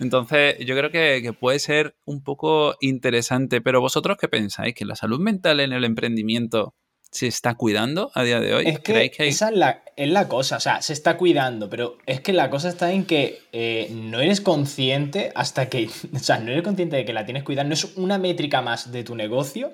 Entonces, 0.00 0.56
yo 0.60 0.76
creo 0.76 0.90
que, 0.90 1.20
que 1.22 1.32
puede 1.32 1.58
ser 1.58 1.96
un 2.04 2.22
poco 2.22 2.76
interesante, 2.80 3.60
pero 3.60 3.80
vosotros 3.80 4.16
qué 4.18 4.28
pensáis, 4.28 4.74
que 4.74 4.84
la 4.84 4.96
salud 4.96 5.20
mental 5.20 5.60
en 5.60 5.72
el 5.72 5.84
emprendimiento 5.84 6.74
se 7.14 7.28
está 7.28 7.54
cuidando 7.54 8.10
a 8.14 8.24
día 8.24 8.40
de 8.40 8.54
hoy? 8.54 8.66
Es 8.66 8.80
que, 8.80 9.12
esa 9.18 9.48
es 9.48 9.56
la, 9.56 9.84
es 9.96 10.08
la, 10.08 10.26
cosa, 10.26 10.56
o 10.56 10.60
sea, 10.60 10.82
se 10.82 10.92
está 10.92 11.16
cuidando, 11.16 11.70
pero 11.70 11.96
es 12.06 12.20
que 12.20 12.32
la 12.32 12.50
cosa 12.50 12.68
está 12.68 12.90
en 12.90 13.04
que 13.04 13.40
eh, 13.52 13.88
no 13.92 14.18
eres 14.18 14.40
consciente 14.40 15.30
hasta 15.36 15.68
que, 15.68 15.88
o 16.14 16.18
sea, 16.18 16.38
no 16.38 16.50
eres 16.50 16.64
consciente 16.64 16.96
de 16.96 17.04
que 17.04 17.12
la 17.12 17.24
tienes 17.24 17.44
cuidado, 17.44 17.68
no 17.68 17.74
es 17.74 17.84
una 17.96 18.18
métrica 18.18 18.62
más 18.62 18.90
de 18.90 19.04
tu 19.04 19.14
negocio 19.14 19.72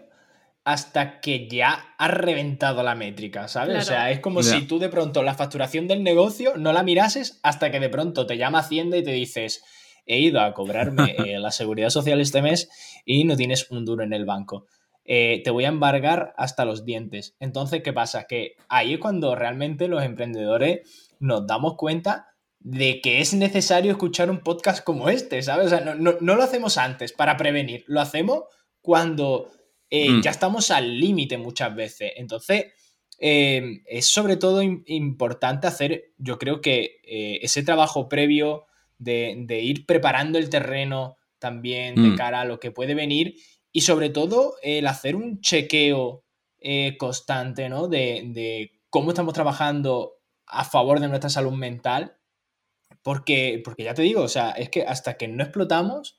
hasta 0.65 1.21
que 1.21 1.49
ya 1.49 1.95
has 1.97 2.11
reventado 2.11 2.83
la 2.83 2.95
métrica, 2.95 3.49
¿sabes? 3.49 3.79
O 3.79 3.83
sea, 3.83 4.11
es 4.11 4.21
como 4.21 4.43
si 4.43 4.67
tú 4.67 4.79
de 4.79 4.91
pronto 4.91 5.23
la 5.23 5.33
facturación 5.33 5.89
del 5.89 6.05
negocio 6.05 6.53
no 6.59 6.75
la 6.75 6.83
mirases 6.83 7.41
hasta 7.43 7.71
que 7.71 7.81
de 7.81 7.89
pronto 7.89 8.27
te 8.27 8.37
llama 8.37 8.59
Hacienda 8.59 8.99
y 8.99 9.03
te 9.03 9.13
dices, 9.13 9.65
he 10.05 10.19
ido 10.19 10.43
a 10.43 10.53
cobrarme 10.53 11.17
eh, 11.27 11.39
la 11.39 11.51
seguridad 11.51 11.89
social 11.89 12.21
este 12.21 12.43
mes 12.43 12.69
y 13.07 13.25
no 13.25 13.37
tienes 13.37 13.71
un 13.71 13.87
duro 13.87 14.05
en 14.05 14.13
el 14.13 14.27
banco. 14.27 14.67
Eh, 15.05 15.41
te 15.43 15.51
voy 15.51 15.65
a 15.65 15.69
embargar 15.69 16.35
hasta 16.37 16.65
los 16.65 16.85
dientes. 16.85 17.35
Entonces, 17.41 17.83
¿qué 17.83 17.93
pasa? 17.93 18.25
Que 18.25 18.57
ahí 18.69 18.95
es 18.95 19.01
cuando 19.01 19.35
realmente 19.35 19.89
los 19.89 20.03
emprendedores 20.03 21.11
nos 21.19 21.47
damos 21.47 21.75
cuenta 21.77 22.29
de 22.61 23.01
que 23.01 23.21
es 23.21 23.33
necesario 23.33 23.91
escuchar 23.91 24.31
un 24.31 24.41
podcast 24.41 24.85
como 24.85 25.09
este, 25.09 25.43
¿sabes? 25.43 25.67
O 25.67 25.71
sea, 25.71 25.95
no, 25.95 26.13
lo 26.21 26.43
hacemos 26.43 26.77
antes 26.77 27.13
para 27.13 27.37
prevenir, 27.37 27.85
lo 27.87 28.01
hacemos 28.01 28.45
cuando 28.83 29.51
eh, 29.89 30.11
mm. 30.11 30.23
ya 30.23 30.31
estamos 30.31 30.71
al 30.71 31.01
límite 31.01 31.39
muchas 31.39 31.75
veces. 31.75 32.13
Entonces, 32.17 32.67
em, 33.19 33.83
es 33.87 34.07
sobre 34.07 34.37
todo 34.37 34.63
importante 34.63 35.67
hacer, 35.67 36.13
yo 36.19 36.39
creo 36.39 36.61
que 36.61 37.01
eh, 37.05 37.39
ese 37.43 37.63
trabajo 37.63 38.09
previo 38.09 38.67
de, 38.99 39.61
ir 39.63 39.87
preparando 39.87 40.39
el 40.39 40.51
terreno 40.51 41.17
también 41.39 41.95
de 41.95 42.11
mm. 42.11 42.17
cara 42.17 42.43
a 42.43 42.45
lo 42.45 42.61
que 42.61 42.71
puede 42.71 42.95
venir 42.95 43.37
y 43.73 43.83
sobre 43.83 44.11
todo 44.11 44.55
el 44.63 44.87
hacer 44.87 45.17
un 45.17 45.41
chequeo 45.41 46.25
eh, 46.59 46.97
constante, 46.99 47.69
¿no? 47.69 47.89
De, 47.89 48.73
cómo 48.91 49.11
estamos 49.11 49.35
trabajando 49.35 50.19
a 50.47 50.65
favor 50.65 51.01
de 51.01 51.09
nuestra 51.09 51.31
salud 51.31 51.53
mental. 51.53 52.17
Porque, 53.03 53.63
porque 53.65 53.85
ya 53.85 53.95
te 53.95 54.03
digo, 54.03 54.23
o 54.23 54.29
sea, 54.29 54.51
es 54.51 54.69
que 54.69 54.83
hasta 54.83 55.15
que 55.15 55.29
no 55.29 55.43
explotamos, 55.43 56.19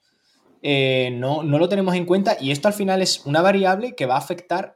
eh, 0.63 1.09
no, 1.13 1.43
no 1.43 1.59
lo 1.59 1.69
tenemos 1.69 1.95
en 1.95 2.05
cuenta 2.05 2.37
y 2.39 2.51
esto 2.51 2.67
al 2.67 2.73
final 2.73 3.01
es 3.01 3.25
una 3.25 3.41
variable 3.41 3.95
que 3.95 4.05
va 4.05 4.15
a 4.15 4.19
afectar 4.19 4.75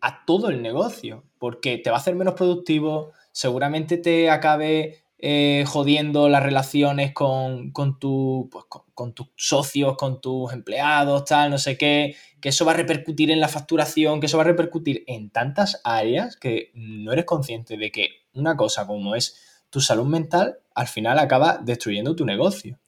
a 0.00 0.24
todo 0.24 0.48
el 0.48 0.62
negocio, 0.62 1.24
porque 1.38 1.78
te 1.78 1.90
va 1.90 1.96
a 1.96 2.00
hacer 2.00 2.14
menos 2.14 2.34
productivo, 2.34 3.12
seguramente 3.32 3.98
te 3.98 4.30
acabe 4.30 5.04
eh, 5.24 5.62
jodiendo 5.68 6.28
las 6.28 6.42
relaciones 6.42 7.12
con, 7.12 7.70
con, 7.70 8.00
tu, 8.00 8.48
pues, 8.50 8.64
con, 8.92 9.14
tus 9.14 9.28
socios, 9.36 9.96
con 9.96 10.20
tus 10.20 10.52
empleados, 10.52 11.24
tal, 11.26 11.48
no 11.48 11.58
sé 11.58 11.78
qué, 11.78 12.16
que 12.40 12.48
eso 12.48 12.64
va 12.64 12.72
a 12.72 12.74
repercutir 12.74 13.30
en 13.30 13.38
la 13.38 13.46
facturación, 13.46 14.18
que 14.18 14.26
eso 14.26 14.36
va 14.36 14.42
a 14.42 14.48
repercutir 14.48 15.04
en 15.06 15.30
tantas 15.30 15.80
áreas 15.84 16.36
que 16.36 16.72
no 16.74 17.12
eres 17.12 17.24
consciente 17.24 17.76
de 17.76 17.92
que 17.92 18.08
una 18.34 18.56
cosa 18.56 18.84
como 18.84 19.14
es 19.14 19.64
tu 19.70 19.80
salud 19.80 20.06
mental 20.06 20.58
al 20.74 20.88
final 20.88 21.20
acaba 21.20 21.60
destruyendo 21.62 22.16
tu 22.16 22.26
negocio. 22.26 22.80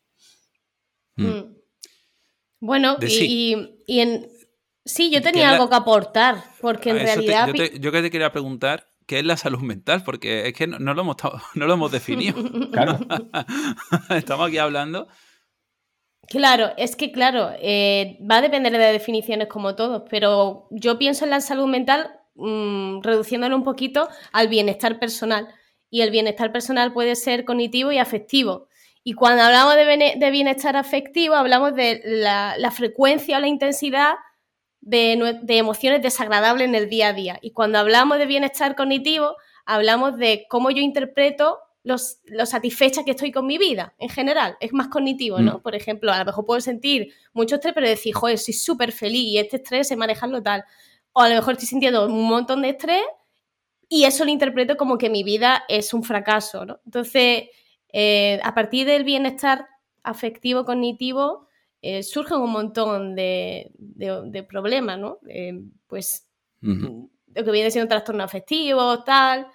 Hmm. 1.15 1.27
Hmm. 1.27 1.57
Bueno, 2.59 2.97
y, 3.01 3.77
en... 3.87 4.29
Sí, 4.85 5.13
yo 5.13 5.23
tenía 5.23 5.51
algo 5.51 5.69
que 5.69 5.77
aportar, 5.77 6.43
porque 6.61 6.91
en 6.91 6.99
realidad... 6.99 7.49
yo 7.79 7.93
que 7.93 8.03
te 8.03 8.11
quería 8.11 8.33
preguntar 8.33 8.89
qué 9.07 9.19
es 9.19 9.25
la 9.25 9.37
salud 9.37 9.61
mental, 9.61 10.03
porque 10.05 10.49
es 10.49 10.55
que 10.55 10.67
no, 10.67 10.95
lo, 10.95 11.01
hemos, 11.03 11.17
no 11.55 11.67
lo 11.67 11.75
hemos 11.75 11.93
definido. 11.93 12.37
Claro. 12.71 12.99
Estamos 14.11 14.49
aquí 14.49 14.59
hablando. 14.59 15.09
Claro, 16.29 16.71
es 16.79 16.97
que 16.97 17.13
claro, 17.13 17.51
eh, 17.61 18.19
va 18.29 18.39
a 18.39 18.41
depender 18.41 18.73
de 18.73 18.93
definiciones 18.93 19.49
como 19.49 19.75
todos, 19.75 20.05
pero 20.09 20.69
yo 20.71 20.99
pienso 20.99 21.25
en 21.25 21.31
la 21.31 21.41
salud 21.41 21.67
mental 21.67 22.19
mmm, 22.35 23.03
reduciéndolo 23.03 23.57
un 23.57 23.65
poquito 23.65 24.09
al 24.33 24.49
bienestar 24.49 24.99
personal. 24.99 25.49
Y 25.91 26.01
el 26.01 26.11
bienestar 26.11 26.51
personal 26.51 26.93
puede 26.93 27.15
ser 27.15 27.45
cognitivo 27.45 27.93
y 27.93 27.99
afectivo. 27.99 28.69
Y 29.05 29.13
cuando 29.13 29.43
hablamos 29.43 29.77
de, 29.77 30.31
bienestar 30.31 30.77
afectivo, 30.77 31.35
hablamos 31.35 31.75
de 31.75 32.01
la, 32.05 32.57
la 32.59 32.71
frecuencia 32.71 33.37
o 33.37 33.41
la 33.41 33.49
intensidad 33.49 34.15
de, 34.85 35.43
emociones 35.49 36.03
desagradables 36.03 36.69
en 36.69 36.75
el 36.75 36.89
día 36.89 37.09
a 37.09 37.13
día. 37.13 37.39
Y 37.43 37.53
cuando 37.53 37.79
hablamos 37.79 38.19
de 38.19 38.27
bienestar 38.27 38.77
cognitivo, 38.77 39.37
hablamos 39.65 40.17
de 40.19 40.47
cómo 40.49 40.71
yo 40.71 40.83
interpreto 40.83 41.59
los, 41.83 42.19
lo 42.25 42.47
satisfecha 42.47 43.05
que 43.05 43.13
estoy 43.13 43.33
con 43.33 43.47
mi 43.47 43.59
vida 43.59 43.95
en 43.99 44.09
general. 44.09 44.57
Es 44.61 44.73
más 44.73 44.89
cognitivo, 44.89 45.39
¿no? 45.41 45.59
Mm. 45.59 45.63
Por 45.63 45.75
ejemplo, 45.75 46.13
a 46.13 46.19
lo 46.19 46.25
mejor 46.25 46.45
puedo 46.45 46.61
sentir 46.61 47.13
mucho 47.33 47.57
estrés, 47.57 47.75
pero 47.75 47.89
decir, 47.89 48.15
joder, 48.15 48.39
soy 48.39 48.55
súper 48.55 48.93
feliz 48.93 49.25
y 49.25 49.39
este 49.39 49.57
estrés 49.57 49.89
se 49.89 49.97
manejarlo 49.97 50.43
tal. 50.43 50.65
O 51.13 51.21
a 51.21 51.29
lo 51.29 51.35
mejor 51.35 51.55
estoy 51.55 51.69
sintiendo 51.69 52.07
un 52.07 52.27
montón 52.27 52.63
de 52.63 52.71
estrés 52.71 53.03
y 53.89 54.05
eso 54.05 54.25
lo 54.25 54.31
interpreto 54.31 54.77
como 54.77 54.99
que 54.99 55.11
mi 55.11 55.23
vida 55.23 55.65
es 55.69 55.95
un 55.95 56.05
fracaso, 56.05 56.65
¿no? 56.65 56.81
Entonces, 56.85 57.45
eh, 57.93 58.41
a 58.43 58.55
partir 58.55 58.87
del 58.87 59.05
bienestar 59.05 59.69
afectivo 60.03 60.65
cognitivo, 60.65 61.44
eh, 61.87 62.03
surgen 62.03 62.39
un 62.39 62.51
montón 62.51 63.15
de, 63.15 63.71
problemas, 64.49 64.99
¿no? 64.99 65.19
Eh, 65.29 65.53
pues 65.87 66.27
lo 66.63 67.45
que 67.45 67.51
viene 67.51 67.71
siendo 67.71 67.85
un 67.85 67.91
trastorno 67.91 68.25
afectivo, 68.25 69.05
tal. 69.05 69.49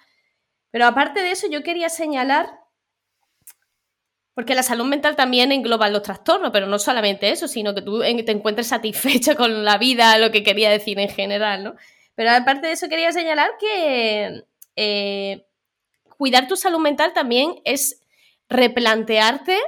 Pero 0.70 0.86
aparte 0.86 1.22
de 1.22 1.32
eso, 1.32 1.48
yo 1.50 1.64
quería 1.64 1.88
señalar, 1.88 2.60
porque 4.32 4.54
la 4.54 4.62
salud 4.62 4.84
mental 4.84 5.16
también 5.16 5.50
engloba 5.50 5.88
los 5.88 6.02
trastornos, 6.02 6.52
pero 6.52 6.68
no 6.68 6.78
solamente 6.78 7.32
eso, 7.32 7.48
sino 7.48 7.74
que 7.74 7.82
tú 7.82 7.98
te 7.98 8.30
encuentres 8.30 8.68
satisfecho 8.68 9.34
con 9.36 9.64
la 9.64 9.76
vida, 9.76 10.16
lo 10.18 10.30
que 10.30 10.44
quería 10.44 10.70
decir 10.70 11.00
en 11.00 11.08
general, 11.08 11.64
¿no? 11.64 11.74
Pero 12.14 12.30
aparte 12.30 12.68
de 12.68 12.74
eso, 12.74 12.88
quería 12.88 13.10
señalar 13.10 13.50
que 13.58 14.44
eh, 14.76 15.46
cuidar 16.16 16.46
tu 16.46 16.54
salud 16.54 16.78
mental 16.78 17.12
también 17.12 17.56
es 17.64 18.02
replantearte 18.48 19.58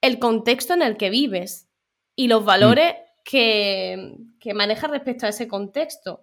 el 0.00 0.20
contexto 0.20 0.74
en 0.74 0.82
el 0.82 0.96
que 0.96 1.10
vives 1.10 1.63
y 2.16 2.28
los 2.28 2.44
valores 2.44 2.94
que, 3.24 4.16
que 4.38 4.54
maneja 4.54 4.86
respecto 4.86 5.26
a 5.26 5.30
ese 5.30 5.48
contexto. 5.48 6.22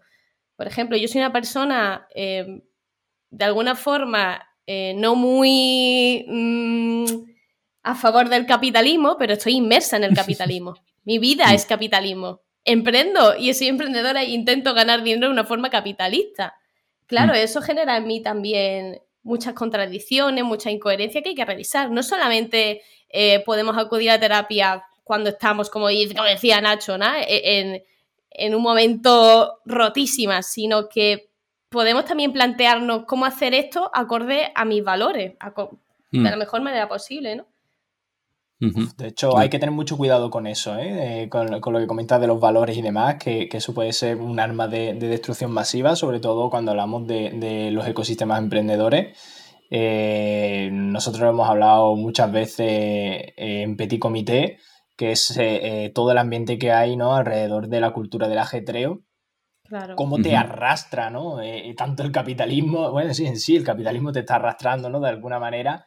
Por 0.55 0.67
ejemplo, 0.67 0.97
yo 0.97 1.07
soy 1.07 1.21
una 1.21 1.33
persona 1.33 2.07
eh, 2.13 2.61
de 3.31 3.45
alguna 3.45 3.75
forma 3.75 4.47
eh, 4.67 4.93
no 4.95 5.15
muy 5.15 6.25
mm, 6.27 7.05
a 7.83 7.95
favor 7.95 8.29
del 8.29 8.45
capitalismo, 8.45 9.17
pero 9.17 9.33
estoy 9.33 9.53
inmersa 9.53 9.97
en 9.97 10.03
el 10.03 10.15
capitalismo. 10.15 10.75
Mi 11.03 11.17
vida 11.17 11.53
es 11.53 11.65
capitalismo. 11.65 12.41
Emprendo 12.63 13.35
y 13.35 13.51
soy 13.55 13.69
emprendedora 13.69 14.21
e 14.21 14.29
intento 14.29 14.75
ganar 14.75 15.01
dinero 15.01 15.27
de 15.27 15.33
una 15.33 15.45
forma 15.45 15.71
capitalista. 15.71 16.55
Claro, 17.07 17.33
mm. 17.33 17.37
eso 17.37 17.61
genera 17.61 17.97
en 17.97 18.05
mí 18.05 18.21
también 18.21 19.01
muchas 19.23 19.53
contradicciones, 19.53 20.43
mucha 20.43 20.69
incoherencia 20.69 21.21
que 21.21 21.29
hay 21.29 21.35
que 21.35 21.45
revisar. 21.45 21.89
No 21.89 22.03
solamente 22.03 22.81
eh, 23.09 23.39
podemos 23.45 23.77
acudir 23.77 24.11
a 24.11 24.19
terapia 24.19 24.83
cuando 25.03 25.29
estamos, 25.29 25.69
como, 25.69 25.87
decía 25.87 26.61
Nacho, 26.61 26.95
e, 27.27 27.83
en 28.31 28.55
un 28.55 28.61
momento 28.61 29.59
rotísima, 29.65 30.41
sino 30.41 30.87
que 30.87 31.31
podemos 31.69 32.05
también 32.05 32.33
plantearnos 32.33 33.03
cómo 33.05 33.25
hacer 33.25 33.53
esto 33.53 33.89
acorde 33.93 34.51
a 34.55 34.65
mis 34.65 34.83
valores, 34.83 35.33
de 36.11 36.19
mm. 36.19 36.23
la 36.23 36.35
mejor 36.35 36.61
manera 36.61 36.87
posible, 36.87 37.35
¿no? 37.35 37.45
De 38.59 39.07
hecho, 39.07 39.35
hay 39.39 39.49
que 39.49 39.57
tener 39.57 39.73
mucho 39.73 39.97
cuidado 39.97 40.29
con 40.29 40.45
eso, 40.45 40.77
¿eh? 40.77 41.23
Eh, 41.23 41.29
con, 41.29 41.49
lo 41.49 41.79
que 41.79 41.87
comentas 41.87 42.21
de 42.21 42.27
los 42.27 42.39
valores 42.39 42.77
y 42.77 42.83
demás, 42.83 43.15
que, 43.15 43.49
eso 43.51 43.73
puede 43.73 43.91
ser 43.91 44.17
un 44.17 44.39
arma 44.39 44.67
de, 44.67 44.93
destrucción 44.93 45.49
masiva, 45.51 45.95
sobre 45.95 46.19
todo 46.19 46.51
cuando 46.51 46.69
hablamos 46.69 47.07
de, 47.07 47.69
los 47.71 47.87
ecosistemas 47.87 48.37
emprendedores. 48.37 49.17
Eh, 49.71 50.69
nosotros 50.71 51.27
hemos 51.27 51.49
hablado 51.49 51.95
muchas 51.95 52.31
veces 52.31 53.33
en 53.35 53.77
Petit 53.77 53.99
Comité, 53.99 54.59
que 55.01 55.11
es 55.11 55.93
todo 55.93 56.11
el 56.11 56.17
ambiente 56.17 56.57
que 56.59 56.71
hay 56.71 56.95
¿no? 56.95 57.15
alrededor 57.15 57.67
de 57.67 57.81
la 57.81 57.91
cultura 57.91 58.27
del 58.27 58.39
ajetreo, 58.39 59.01
Claro. 59.63 59.95
cómo 59.95 60.21
te 60.21 60.35
arrastra, 60.35 61.09
¿no? 61.09 61.37
tanto 61.77 62.03
el 62.03 62.11
capitalismo, 62.11 62.91
bueno, 62.91 63.13
sí, 63.13 63.25
en 63.25 63.37
sí, 63.37 63.55
el 63.55 63.63
capitalismo 63.63 64.11
te 64.11 64.19
está 64.19 64.35
arrastrando, 64.35 64.89
¿no? 64.89 64.99
De 64.99 65.07
alguna 65.07 65.39
manera 65.39 65.85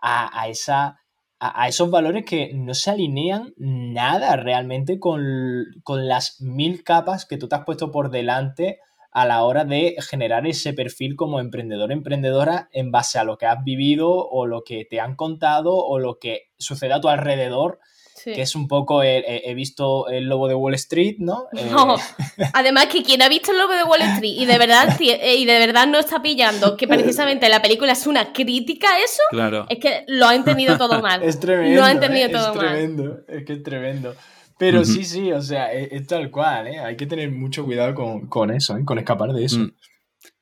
a 0.00 0.46
esa 0.48 1.00
a, 1.40 1.68
esos 1.68 1.90
valores 1.90 2.24
que 2.24 2.52
no 2.54 2.74
se 2.74 2.90
alinean 2.90 3.52
nada 3.56 4.36
realmente 4.36 4.98
con, 4.98 5.64
las 5.86 6.40
mil 6.40 6.82
capas 6.84 7.26
que 7.26 7.36
tú 7.36 7.48
te 7.48 7.56
has 7.56 7.64
puesto 7.64 7.90
por 7.90 8.10
delante 8.10 8.78
a 9.12 9.26
la 9.26 9.44
hora 9.44 9.64
de 9.64 9.94
generar 10.00 10.46
ese 10.46 10.72
perfil 10.72 11.14
como 11.16 11.38
emprendedor, 11.38 11.92
emprendedora 11.92 12.68
en 12.72 12.90
base 12.90 13.18
a 13.18 13.24
lo 13.24 13.36
que 13.36 13.46
has 13.46 13.62
vivido 13.62 14.10
o 14.10 14.46
lo 14.46 14.62
que 14.64 14.86
te 14.88 15.00
han 15.00 15.14
contado 15.14 15.76
o 15.76 15.98
lo 15.98 16.18
que 16.18 16.50
sucede 16.58 16.94
a 16.94 17.00
tu 17.00 17.08
alrededor 17.08 17.78
que 18.24 18.40
es 18.40 18.54
un 18.54 18.68
poco, 18.68 19.02
he 19.02 19.54
visto 19.54 20.08
el 20.08 20.28
lobo 20.28 20.48
de 20.48 20.54
Wall 20.54 20.74
Street, 20.74 21.16
¿no? 21.18 21.46
no. 21.70 21.96
Eh, 21.96 22.44
Además 22.52 22.86
que 22.86 23.02
quien 23.02 23.22
ha 23.22 23.28
visto 23.28 23.52
el 23.52 23.58
lobo 23.58 23.74
de 23.74 23.84
Wall 23.84 24.02
Street 24.02 24.34
y 24.36 24.46
de 24.46 24.58
verdad 24.58 24.96
eh, 25.00 25.36
y 25.36 25.44
de 25.44 25.58
verdad 25.58 25.86
no 25.86 25.98
está 25.98 26.22
pillando 26.22 26.76
que 26.76 26.88
precisamente 26.88 27.48
la 27.48 27.60
película 27.60 27.92
es 27.92 28.06
una 28.06 28.32
crítica 28.32 28.88
a 28.92 28.98
eso, 28.98 29.22
claro. 29.30 29.66
es 29.68 29.78
que 29.78 30.04
lo 30.08 30.26
ha 30.26 30.34
entendido 30.34 30.78
todo 30.78 31.00
mal. 31.00 31.22
es 31.24 31.38
tremendo. 31.38 31.80
Lo 31.80 31.84
ha 31.84 31.90
entendido 31.90 32.30
todo 32.30 32.52
es 32.52 32.58
tremendo, 32.58 33.20
es 33.28 33.44
que 33.44 33.52
es 33.54 33.62
tremendo. 33.62 34.14
Pero 34.56 34.84
sí, 34.84 35.04
sí, 35.04 35.32
o 35.32 35.42
sea, 35.42 35.72
es, 35.72 36.06
tal 36.06 36.30
cual, 36.30 36.68
¿eh? 36.68 36.78
Hay 36.78 36.96
que 36.96 37.06
tener 37.06 37.30
mucho 37.30 37.64
cuidado 37.64 37.94
con, 38.28 38.50
eso, 38.50 38.76
¿eh? 38.76 38.84
con 38.84 38.98
escapar 38.98 39.32
de 39.32 39.44
eso. 39.44 39.58
Mm. 39.58 39.72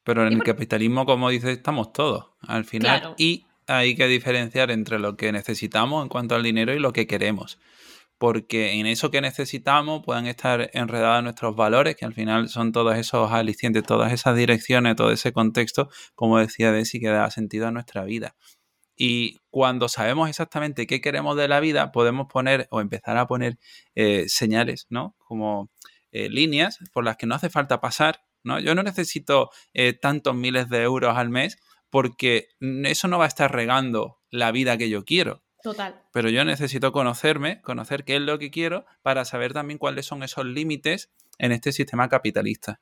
Pero 0.04 0.26
en 0.26 0.34
el 0.34 0.42
capitalismo, 0.42 1.06
como 1.06 1.30
dices, 1.30 1.50
estamos 1.50 1.92
todos, 1.92 2.26
al 2.46 2.64
final. 2.64 3.14
Y 3.16 3.46
hay 3.66 3.94
que 3.94 4.06
diferenciar 4.08 4.70
entre 4.70 4.98
lo 4.98 5.16
que 5.16 5.32
necesitamos 5.32 6.02
en 6.02 6.08
cuanto 6.08 6.34
al 6.34 6.42
dinero 6.42 6.74
y 6.74 6.78
lo 6.78 6.92
que 6.92 7.06
queremos. 7.06 7.58
Porque 8.22 8.74
en 8.74 8.86
eso 8.86 9.10
que 9.10 9.20
necesitamos 9.20 10.04
pueden 10.04 10.28
estar 10.28 10.70
enredados 10.74 11.24
nuestros 11.24 11.56
valores, 11.56 11.96
que 11.96 12.04
al 12.04 12.14
final 12.14 12.48
son 12.48 12.70
todos 12.70 12.96
esos 12.96 13.32
alicientes, 13.32 13.82
todas 13.82 14.12
esas 14.12 14.36
direcciones, 14.36 14.94
todo 14.94 15.10
ese 15.10 15.32
contexto, 15.32 15.88
como 16.14 16.38
decía 16.38 16.70
Desi, 16.70 17.00
que 17.00 17.08
da 17.08 17.28
sentido 17.32 17.66
a 17.66 17.72
nuestra 17.72 18.04
vida. 18.04 18.36
Y 18.96 19.40
cuando 19.50 19.88
sabemos 19.88 20.28
exactamente 20.28 20.86
qué 20.86 21.00
queremos 21.00 21.36
de 21.36 21.48
la 21.48 21.58
vida, 21.58 21.90
podemos 21.90 22.28
poner 22.32 22.68
o 22.70 22.80
empezar 22.80 23.16
a 23.16 23.26
poner 23.26 23.58
eh, 23.96 24.26
señales, 24.28 24.86
¿no? 24.88 25.16
Como 25.18 25.72
eh, 26.12 26.28
líneas 26.28 26.78
por 26.92 27.02
las 27.02 27.16
que 27.16 27.26
no 27.26 27.34
hace 27.34 27.50
falta 27.50 27.80
pasar, 27.80 28.20
¿no? 28.44 28.60
Yo 28.60 28.76
no 28.76 28.84
necesito 28.84 29.50
eh, 29.74 29.94
tantos 29.94 30.36
miles 30.36 30.68
de 30.68 30.82
euros 30.84 31.16
al 31.16 31.28
mes 31.28 31.58
porque 31.90 32.50
eso 32.60 33.08
no 33.08 33.18
va 33.18 33.24
a 33.24 33.28
estar 33.34 33.50
regando 33.50 34.20
la 34.30 34.52
vida 34.52 34.78
que 34.78 34.88
yo 34.88 35.04
quiero. 35.04 35.42
Total. 35.62 36.02
Pero 36.12 36.28
yo 36.28 36.44
necesito 36.44 36.92
conocerme, 36.92 37.60
conocer 37.62 38.04
qué 38.04 38.16
es 38.16 38.22
lo 38.22 38.38
que 38.38 38.50
quiero 38.50 38.84
para 39.02 39.24
saber 39.24 39.52
también 39.52 39.78
cuáles 39.78 40.06
son 40.06 40.22
esos 40.22 40.44
límites 40.44 41.10
en 41.38 41.52
este 41.52 41.72
sistema 41.72 42.08
capitalista. 42.08 42.80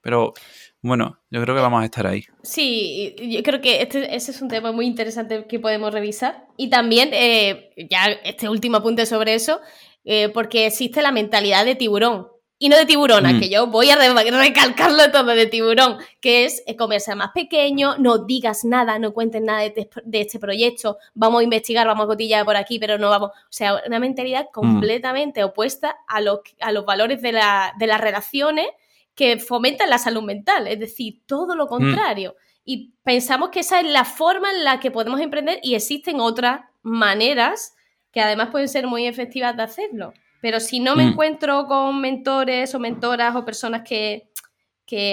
Pero 0.00 0.32
bueno, 0.80 1.20
yo 1.30 1.40
creo 1.42 1.54
que 1.54 1.60
vamos 1.60 1.82
a 1.82 1.84
estar 1.84 2.06
ahí. 2.06 2.24
Sí, 2.42 3.14
yo 3.20 3.42
creo 3.42 3.60
que 3.60 3.82
este, 3.82 4.14
ese 4.16 4.32
es 4.32 4.42
un 4.42 4.48
tema 4.48 4.72
muy 4.72 4.86
interesante 4.86 5.46
que 5.46 5.60
podemos 5.60 5.92
revisar. 5.92 6.46
Y 6.56 6.70
también, 6.70 7.10
eh, 7.12 7.70
ya 7.88 8.06
este 8.24 8.48
último 8.48 8.78
apunte 8.78 9.06
sobre 9.06 9.34
eso, 9.34 9.60
eh, 10.04 10.28
porque 10.30 10.66
existe 10.66 11.02
la 11.02 11.12
mentalidad 11.12 11.64
de 11.64 11.76
tiburón 11.76 12.31
y 12.62 12.68
no 12.68 12.76
de 12.76 12.86
tiburona, 12.86 13.32
mm. 13.32 13.40
que 13.40 13.48
yo 13.48 13.66
voy 13.66 13.90
a 13.90 13.96
recalcarlo 13.96 15.10
todo 15.10 15.34
de 15.34 15.46
tiburón, 15.46 15.98
que 16.20 16.44
es 16.44 16.62
eh, 16.68 16.76
comerse 16.76 17.12
más 17.16 17.32
pequeño, 17.32 17.96
no 17.98 18.18
digas 18.18 18.64
nada, 18.64 19.00
no 19.00 19.12
cuentes 19.12 19.42
nada 19.42 19.62
de, 19.62 19.88
este 20.12 20.38
proyecto, 20.38 20.98
vamos 21.12 21.40
a 21.40 21.42
investigar, 21.42 21.88
vamos 21.88 22.04
a 22.04 22.06
cotillar 22.06 22.44
por 22.44 22.54
aquí, 22.54 22.78
pero 22.78 22.98
no 22.98 23.10
vamos. 23.10 23.30
O 23.30 23.50
sea, 23.50 23.82
una 23.84 23.98
mentalidad 23.98 24.44
mm. 24.44 24.52
completamente 24.52 25.42
opuesta 25.42 25.96
a, 26.06 26.18
a 26.60 26.72
los 26.72 26.84
valores 26.84 27.20
de, 27.20 27.32
las 27.32 28.00
relaciones 28.00 28.68
que 29.16 29.40
fomentan 29.40 29.90
la 29.90 29.98
salud 29.98 30.22
mental, 30.22 30.68
es 30.68 30.78
decir, 30.78 31.20
todo 31.26 31.56
lo 31.56 31.64
mm. 31.64 31.68
contrario. 31.68 32.36
Y 32.64 32.92
pensamos 33.02 33.48
que 33.48 33.58
esa 33.58 33.80
es 33.80 33.88
la 33.88 34.04
forma 34.04 34.52
en 34.52 34.62
la 34.62 34.78
que 34.78 34.92
podemos 34.92 35.20
emprender 35.20 35.58
y 35.64 35.74
existen 35.74 36.20
otras 36.20 36.60
maneras 36.82 37.74
que 38.12 38.20
además 38.20 38.50
pueden 38.50 38.68
ser 38.68 38.86
muy 38.86 39.08
efectivas 39.08 39.56
de 39.56 39.64
hacerlo. 39.64 40.12
Pero 40.42 40.58
si 40.58 40.80
no 40.80 40.96
me 40.96 41.04
mm. 41.04 41.08
encuentro 41.10 41.66
con 41.68 42.00
mentores 42.00 42.74
o 42.74 42.80
mentoras 42.80 43.36
o 43.36 43.44
personas 43.44 43.82
que, 43.88 44.28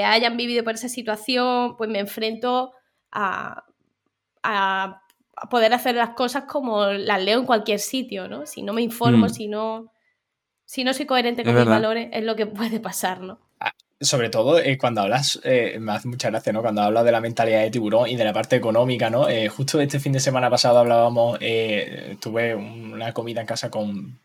hayan 0.04 0.36
vivido 0.36 0.66
por 0.66 0.74
esa 0.74 0.90
situación, 0.90 1.78
pues 1.78 1.90
me 1.90 2.00
enfrento 2.00 2.74
a, 3.12 3.64
poder 5.50 5.74
hacer 5.74 5.96
las 5.96 6.10
cosas 6.10 6.44
como 6.46 6.88
las 6.88 7.24
leo 7.24 7.40
en 7.40 7.46
cualquier 7.46 7.80
sitio, 7.80 8.28
¿no? 8.28 8.46
Si 8.46 8.62
no 8.62 8.74
me 8.74 8.82
informo, 8.82 9.28
mm. 9.28 9.30
si, 9.30 9.48
no, 9.48 9.94
si 10.66 10.84
no 10.84 10.94
soy 10.94 11.06
coherente 11.06 11.46
con 11.46 11.56
mis 11.56 11.66
valores, 11.66 12.10
es 12.12 12.24
lo 12.26 12.36
que 12.36 12.46
puede 12.48 12.82
pasar, 12.82 13.22
¿no? 13.22 13.40
Ah, 13.62 13.72
sobre 14.02 14.30
todo 14.30 14.60
eh, 14.60 14.78
cuando 14.78 15.02
hablas, 15.02 15.40
eh, 15.44 15.78
me 15.80 15.94
hace 15.94 16.10
mucha 16.10 16.30
gracia, 16.30 16.52
¿no? 16.52 16.62
Cuando 16.62 16.82
hablas 16.82 17.06
de 17.06 17.12
la 17.14 17.22
mentalidad 17.22 17.62
de 17.62 17.72
tiburón 17.72 18.10
y 18.10 18.18
de 18.18 18.26
la 18.26 18.34
parte 18.34 18.58
económica, 18.58 19.10
¿no? 19.10 19.30
Eh, 19.30 19.48
justo 19.48 19.80
este 19.80 20.00
fin 20.00 20.12
de 20.12 20.20
semana 20.20 20.50
pasado 20.50 20.80
hablábamos, 20.80 21.40
tuve 22.20 22.56
una 22.56 23.14
comida 23.14 23.42
en 23.42 23.48
casa 23.48 23.70
con 23.70 24.20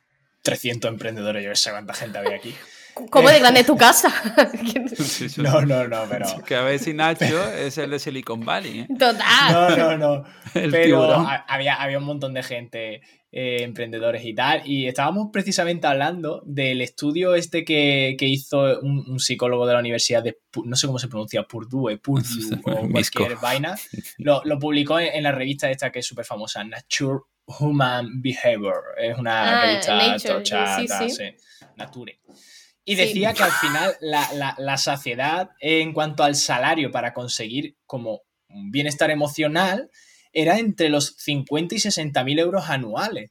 300 0.45 0.91
emprendedores, 0.91 1.43
yo 1.43 1.55
sé 1.57 1.71
cuánta 1.71 1.95
gente 1.95 2.19
había 2.19 2.37
aquí. 2.37 2.55
¿Cómo 3.11 3.29
de 3.29 3.41
grande 3.41 3.65
tu 3.65 3.77
casa? 3.77 4.09
no, 5.39 5.63
no, 5.63 5.89
no, 5.89 6.05
pero. 6.09 6.27
Que 6.47 6.55
a 6.55 6.63
ver 6.63 6.79
si 6.79 6.95
Nacho 6.95 7.53
es 7.59 7.77
el 7.79 7.91
de 7.91 7.99
Silicon 7.99 8.45
Valley. 8.45 8.81
¿eh? 8.81 8.89
Total. 8.97 9.77
No, 9.77 9.77
no, 9.77 9.99
no. 9.99 10.25
pero 10.53 11.27
había, 11.49 11.75
había 11.75 11.99
un 11.99 12.05
montón 12.05 12.35
de 12.35 12.45
gente, 12.45 13.03
eh, 13.33 13.63
emprendedores 13.63 14.25
y 14.25 14.33
tal, 14.33 14.63
y 14.65 14.87
estábamos 14.87 15.31
precisamente 15.33 15.89
hablando 15.89 16.43
del 16.47 16.81
estudio 16.83 17.35
este 17.35 17.65
que, 17.65 18.15
que 18.17 18.27
hizo 18.27 18.79
un, 18.81 19.19
psicólogo 19.19 19.67
de 19.67 19.73
la 19.73 19.81
Universidad 19.81 20.23
de. 20.23 20.39
No 20.65 20.77
sé 20.77 20.87
cómo 20.87 21.01
se 21.01 21.09
pronuncia, 21.09 21.43
Purdue, 21.43 21.99
Purdue 21.99 22.61
o 22.65 22.89
cualquier 22.89 23.37
vaina. 23.43 23.75
Lo, 24.19 24.41
lo 24.45 24.59
publicó 24.59 25.01
en, 25.01 25.25
la 25.25 25.33
revista 25.33 25.69
esta 25.69 25.91
que 25.91 25.99
es 25.99 26.07
súper 26.07 26.25
famosa, 26.25 26.63
Nature 26.63 27.23
Human 27.47 28.23
Behavior. 28.23 28.83
Es 28.99 29.19
una 29.19 29.63
ah, 29.63 29.67
revista 29.67 29.97
Nature. 31.77 32.21
Y 32.85 32.95
decía 32.97 33.33
que 33.33 33.43
al 33.43 33.53
final 33.53 33.97
la, 34.01 34.77
saciedad 34.77 35.51
en 35.61 35.93
cuanto 35.93 36.23
al 36.23 36.35
salario 36.35 36.91
para 36.91 37.15
conseguir 37.15 37.77
como 37.87 38.23
un 38.49 38.71
bienestar 38.71 39.11
emocional 39.11 39.91
era 40.33 40.59
entre 40.59 40.89
los 40.89 41.17
50 41.17 41.77
y 41.77 41.79
60 41.79 42.25
mil 42.25 42.39
euros 42.39 42.69
anuales. 42.69 43.31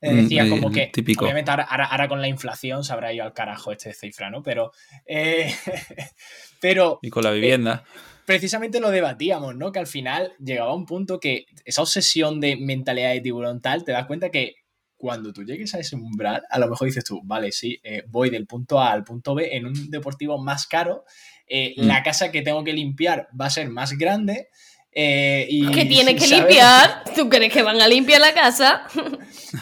Eh, 0.00 0.12
mm, 0.12 0.16
decía 0.16 0.48
como 0.48 0.70
que, 0.70 0.90
obviamente 1.18 1.50
ahora, 1.50 2.08
con 2.08 2.20
la 2.20 2.28
inflación 2.28 2.84
se 2.84 2.92
habrá 2.92 3.12
ido 3.12 3.24
al 3.24 3.32
carajo 3.32 3.72
este 3.72 3.92
cifra, 3.92 4.30
¿no? 4.30 4.42
Pero, 4.42 4.72
eh, 5.06 5.54
pero... 6.60 6.98
Y 7.02 7.10
con 7.10 7.24
la 7.24 7.30
vivienda. 7.30 7.84
Eh, 7.86 8.11
precisamente 8.26 8.80
lo 8.80 8.90
debatíamos, 8.90 9.56
¿no? 9.56 9.72
Que 9.72 9.78
al 9.78 9.86
final 9.86 10.32
llegaba 10.38 10.74
un 10.74 10.86
punto 10.86 11.20
que 11.20 11.46
esa 11.64 11.82
obsesión 11.82 12.40
de 12.40 12.56
mentalidad 12.56 13.12
de 13.12 13.20
tiburón 13.20 13.60
tal, 13.60 13.84
te 13.84 13.92
das 13.92 14.06
cuenta 14.06 14.30
que 14.30 14.54
cuando 15.02 15.32
tú 15.32 15.42
llegues 15.42 15.74
a 15.74 15.80
ese 15.80 15.96
umbral, 15.96 16.44
a 16.48 16.58
lo 16.60 16.68
mejor 16.68 16.86
dices 16.86 17.02
tú, 17.02 17.20
vale, 17.24 17.50
sí, 17.50 17.80
eh, 17.82 18.04
voy 18.06 18.30
del 18.30 18.46
punto 18.46 18.78
A 18.78 18.92
al 18.92 19.02
punto 19.02 19.34
B 19.34 19.56
en 19.56 19.66
un 19.66 19.90
deportivo 19.90 20.38
más 20.38 20.68
caro, 20.68 21.04
eh, 21.48 21.74
mm. 21.76 21.86
la 21.86 22.04
casa 22.04 22.30
que 22.30 22.42
tengo 22.42 22.62
que 22.62 22.72
limpiar 22.72 23.28
va 23.38 23.46
a 23.46 23.50
ser 23.50 23.68
más 23.68 23.98
grande. 23.98 24.48
Eh, 24.94 25.46
y, 25.48 25.68
¿Que 25.72 25.86
tiene 25.86 26.14
que 26.14 26.26
limpiar? 26.28 27.02
¿Tú 27.16 27.28
crees 27.28 27.52
que 27.52 27.62
van 27.62 27.80
a 27.80 27.88
limpiar 27.88 28.20
la 28.20 28.32
casa? 28.32 28.86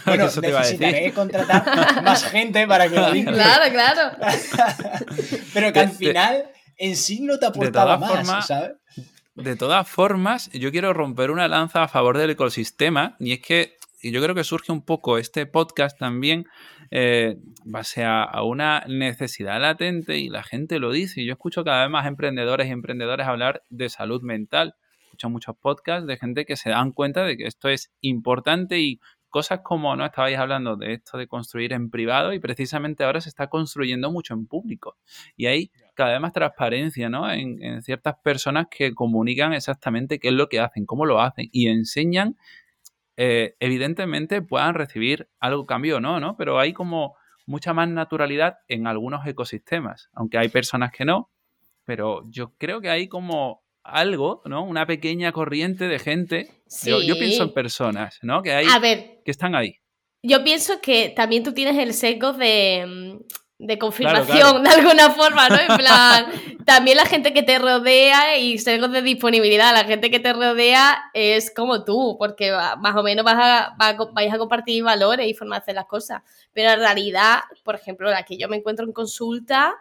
Bueno, 0.06 0.26
necesitaré 0.40 1.12
contratar 1.12 2.02
más 2.04 2.22
gente 2.24 2.64
para 2.68 2.88
que 2.88 2.94
lo 2.94 3.12
limpie. 3.12 3.34
Claro, 3.34 3.72
claro. 3.72 4.16
Pero 5.52 5.72
que 5.72 5.80
al 5.80 5.90
final 5.90 6.48
en 6.80 6.96
sí 6.96 7.20
no 7.20 7.38
te 7.38 7.46
aportaba 7.46 7.98
más, 7.98 8.46
¿sabes? 8.46 8.72
De 9.34 9.54
todas 9.54 9.88
formas, 9.88 10.50
yo 10.52 10.70
quiero 10.70 10.92
romper 10.92 11.30
una 11.30 11.46
lanza 11.46 11.82
a 11.82 11.88
favor 11.88 12.18
del 12.18 12.30
ecosistema 12.30 13.16
y 13.20 13.32
es 13.32 13.40
que 13.40 13.76
yo 14.02 14.22
creo 14.22 14.34
que 14.34 14.44
surge 14.44 14.72
un 14.72 14.82
poco 14.82 15.18
este 15.18 15.44
podcast 15.44 15.98
también 15.98 16.46
eh, 16.90 17.36
base 17.64 18.04
a, 18.04 18.42
una 18.42 18.82
necesidad 18.88 19.60
latente 19.60 20.18
y 20.18 20.30
la 20.30 20.42
gente 20.42 20.78
lo 20.78 20.90
dice. 20.90 21.24
Yo 21.24 21.32
escucho 21.32 21.64
cada 21.64 21.82
vez 21.82 21.90
más 21.90 22.06
emprendedores 22.06 22.66
y 22.66 22.70
emprendedores 22.70 23.26
hablar 23.26 23.62
de 23.68 23.90
salud 23.90 24.22
mental. 24.22 24.74
Escucho 25.04 25.28
muchos 25.28 25.56
podcasts 25.56 26.06
de 26.06 26.16
gente 26.16 26.46
que 26.46 26.56
se 26.56 26.70
dan 26.70 26.92
cuenta 26.92 27.24
de 27.24 27.36
que 27.36 27.46
esto 27.46 27.68
es 27.68 27.92
importante 28.00 28.78
y 28.80 29.00
cosas 29.28 29.60
como, 29.62 29.94
¿no? 29.96 30.04
Estabais 30.04 30.38
hablando 30.38 30.76
de 30.76 30.94
esto 30.94 31.18
de 31.18 31.28
construir 31.28 31.72
en 31.74 31.90
privado 31.90 32.32
y 32.32 32.40
precisamente 32.40 33.04
ahora 33.04 33.20
se 33.20 33.28
está 33.28 33.48
construyendo 33.48 34.10
mucho 34.10 34.32
en 34.34 34.46
público. 34.46 34.96
Y 35.36 35.46
hay 35.46 35.70
cada 36.00 36.12
vez 36.12 36.20
más 36.22 36.32
transparencia, 36.32 37.10
¿no? 37.10 37.30
En, 37.30 37.82
ciertas 37.82 38.14
personas 38.24 38.68
que 38.70 38.94
comunican 38.94 39.52
exactamente 39.52 40.18
qué 40.18 40.28
es 40.28 40.34
lo 40.34 40.48
que 40.48 40.58
hacen, 40.58 40.86
cómo 40.86 41.04
lo 41.04 41.20
hacen 41.20 41.50
y 41.52 41.68
enseñan, 41.68 42.38
eh, 43.18 43.54
evidentemente 43.60 44.40
puedan 44.40 44.74
recibir 44.74 45.28
algo 45.40 45.66
cambio 45.66 46.00
no, 46.00 46.18
¿no? 46.18 46.38
Pero 46.38 46.58
hay 46.58 46.72
como 46.72 47.16
mucha 47.44 47.74
más 47.74 47.86
naturalidad 47.90 48.60
en 48.66 48.86
algunos 48.86 49.26
ecosistemas, 49.26 50.08
aunque 50.14 50.38
hay 50.38 50.48
personas 50.48 50.90
que 50.90 51.04
no, 51.04 51.28
pero 51.84 52.22
yo 52.30 52.54
creo 52.56 52.80
que 52.80 52.88
hay 52.88 53.06
como 53.06 53.62
algo, 53.82 54.40
¿no? 54.46 54.64
Una 54.64 54.86
pequeña 54.86 55.32
corriente 55.32 55.86
de 55.86 55.98
gente. 55.98 56.62
Yo, 56.82 57.18
pienso 57.18 57.42
en 57.42 57.52
personas, 57.52 58.20
¿no? 58.22 58.40
Que 58.40 58.54
hay 58.54 58.66
que 59.22 59.30
están 59.30 59.54
ahí. 59.54 59.76
Yo 60.22 60.42
pienso 60.44 60.80
que 60.80 61.10
también 61.10 61.42
tú 61.42 61.52
tienes 61.52 61.76
el 61.76 61.92
sesgo 61.92 62.32
de, 62.32 63.18
mm, 63.60 63.78
confirmación 63.78 64.62
de 64.62 64.70
alguna 64.70 65.10
forma, 65.10 65.48
¿no? 65.48 65.56
En 65.56 65.76
plan, 65.78 66.26
también 66.64 66.96
la 66.96 67.06
gente 67.06 67.32
que 67.32 67.42
te 67.42 67.58
rodea 67.58 68.36
y 68.38 68.58
sesgo 68.58 68.88
de 68.88 69.02
disponibilidad, 69.02 69.72
la 69.72 69.84
gente 69.84 70.10
que 70.10 70.20
te 70.20 70.32
rodea 70.32 71.10
es 71.14 71.52
como 71.52 71.84
tú, 71.84 72.16
porque 72.18 72.52
más 72.78 72.96
o 72.96 73.02
menos 73.02 73.24
vas 73.24 73.36
a, 73.38 73.76
vais 74.12 74.32
a 74.32 74.38
compartir 74.38 74.82
valores 74.82 75.26
y 75.26 75.34
formas 75.34 75.58
de 75.58 75.62
hacer 75.62 75.74
las 75.74 75.86
cosas. 75.86 76.22
Pero 76.52 76.70
en 76.70 76.80
realidad, 76.80 77.40
por 77.64 77.74
ejemplo, 77.74 78.10
la 78.10 78.24
que 78.24 78.36
yo 78.36 78.48
me 78.48 78.56
encuentro 78.56 78.84
en 78.84 78.92
consulta, 78.92 79.76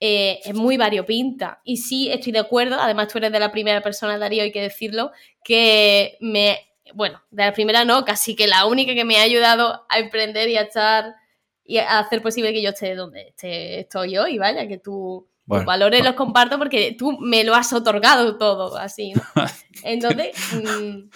eh, 0.00 0.40
es 0.44 0.54
muy 0.54 0.76
variopinta. 0.76 1.60
Y 1.64 1.78
sí, 1.78 2.10
estoy 2.10 2.32
de 2.32 2.40
acuerdo, 2.40 2.76
además 2.80 3.08
tú 3.08 3.18
eres 3.18 3.32
de 3.32 3.40
la 3.40 3.52
primera 3.52 3.80
persona, 3.80 4.18
Darío, 4.18 4.42
hay 4.42 4.52
que 4.52 4.60
decirlo, 4.60 5.12
que 5.42 6.18
me, 6.20 6.58
bueno, 6.92 7.22
de 7.30 7.44
la 7.44 7.52
primera 7.52 7.84
no, 7.84 8.04
casi 8.04 8.36
que 8.36 8.46
la 8.46 8.66
única 8.66 8.94
que 8.94 9.04
me 9.04 9.18
ha 9.18 9.22
ayudado 9.22 9.86
a 9.88 9.98
emprender 9.98 10.48
y 10.48 10.56
a 10.56 10.62
estar 10.62 11.14
y 11.64 11.78
hacer 11.78 12.22
posible 12.22 12.52
que 12.52 12.62
yo 12.62 12.70
esté 12.70 12.94
donde 12.94 13.28
esté, 13.28 13.80
estoy 13.80 14.18
hoy, 14.18 14.38
vaya, 14.38 14.68
que 14.68 14.78
tú... 14.78 15.28
tus 15.48 15.64
valores 15.64 16.04
los 16.04 16.14
comparto 16.14 16.58
porque 16.58 16.94
tú 16.98 17.18
me 17.18 17.44
lo 17.44 17.54
has 17.54 17.72
otorgado 17.72 18.36
todo, 18.36 18.76
así. 18.76 19.12
Entonces, 19.82 20.36
mm, 20.52 21.08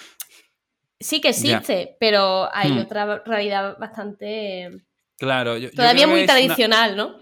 sí 0.99 1.21
que 1.21 1.29
existe, 1.29 1.97
pero 2.01 2.49
hay 2.55 2.73
hmm. 2.73 2.79
otra 2.79 3.23
realidad 3.25 3.77
bastante. 3.79 4.71
Claro, 5.19 5.57
todavía 5.71 6.07
muy 6.07 6.27
tradicional, 6.27 6.97
¿no? 6.97 7.17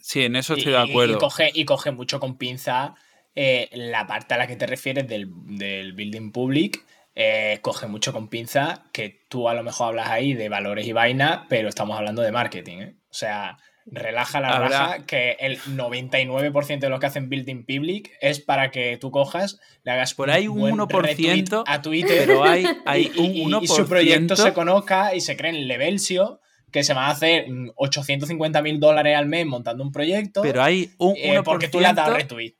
Sí, 0.00 0.22
en 0.22 0.36
eso 0.36 0.54
estoy 0.54 0.72
de 0.72 0.78
acuerdo. 0.78 1.14
Y, 1.14 1.18
coge, 1.18 1.50
y 1.54 1.64
coge 1.64 1.90
mucho 1.90 2.20
con 2.20 2.36
pinza 2.36 2.94
eh, 3.34 3.68
la 3.72 4.06
parte 4.06 4.34
a 4.34 4.36
la 4.36 4.46
que 4.46 4.56
te 4.56 4.66
refieres 4.66 5.08
del, 5.08 5.26
building 5.26 6.30
public. 6.30 6.84
Eh, 7.16 7.60
coge 7.62 7.86
mucho 7.86 8.12
con 8.12 8.28
pinza 8.28 8.86
que 8.92 9.24
tú 9.28 9.48
a 9.48 9.54
lo 9.54 9.62
mejor 9.62 9.88
hablas 9.88 10.08
ahí 10.08 10.34
de 10.34 10.48
valores 10.48 10.86
y 10.86 10.92
vaina, 10.92 11.46
pero 11.48 11.68
estamos 11.68 11.96
hablando 11.96 12.22
de 12.22 12.32
marketing. 12.32 12.78
¿eh? 12.78 12.96
O 13.08 13.14
sea, 13.14 13.56
relaja 13.86 14.40
la 14.40 14.58
raja 14.58 15.06
que 15.06 15.36
el 15.38 15.60
99% 15.60 16.78
de 16.80 16.88
los 16.88 16.98
que 16.98 17.06
hacen 17.06 17.28
building 17.28 17.64
public 17.64 18.10
es 18.20 18.40
para 18.40 18.72
que 18.72 18.96
tú 18.96 19.12
cojas, 19.12 19.60
le 19.84 19.92
hagas 19.92 20.14
por 20.14 20.30
ahí 20.30 20.48
un, 20.48 20.76
1% 20.76 21.62
a 21.64 21.82
Twitter, 21.82 22.24
pero 22.26 22.44
hay, 22.44 22.66
hay 22.84 23.12
un 23.16 23.52
1%. 23.52 23.62
Y, 23.62 23.66
su 23.68 23.86
proyecto 23.86 24.34
se 24.34 24.52
conozca 24.52 25.14
y 25.14 25.20
se 25.20 25.36
cree 25.36 25.50
en 25.50 25.68
Levelsio 25.68 26.40
que 26.72 26.82
se 26.82 26.94
van 26.94 27.04
a 27.04 27.10
hacer 27.10 27.46
850 27.76 28.60
mil 28.60 28.80
dólares 28.80 29.16
al 29.16 29.26
mes 29.26 29.46
montando 29.46 29.84
un 29.84 29.92
proyecto. 29.92 30.42
Pero 30.42 30.60
hay 30.60 30.90
un 30.98 31.14
1%, 31.14 31.16
eh, 31.18 31.42
porque 31.44 31.68
tú 31.68 31.78
le 31.78 31.86
has 31.86 31.94
dado 31.94 32.14
retweet. 32.14 32.56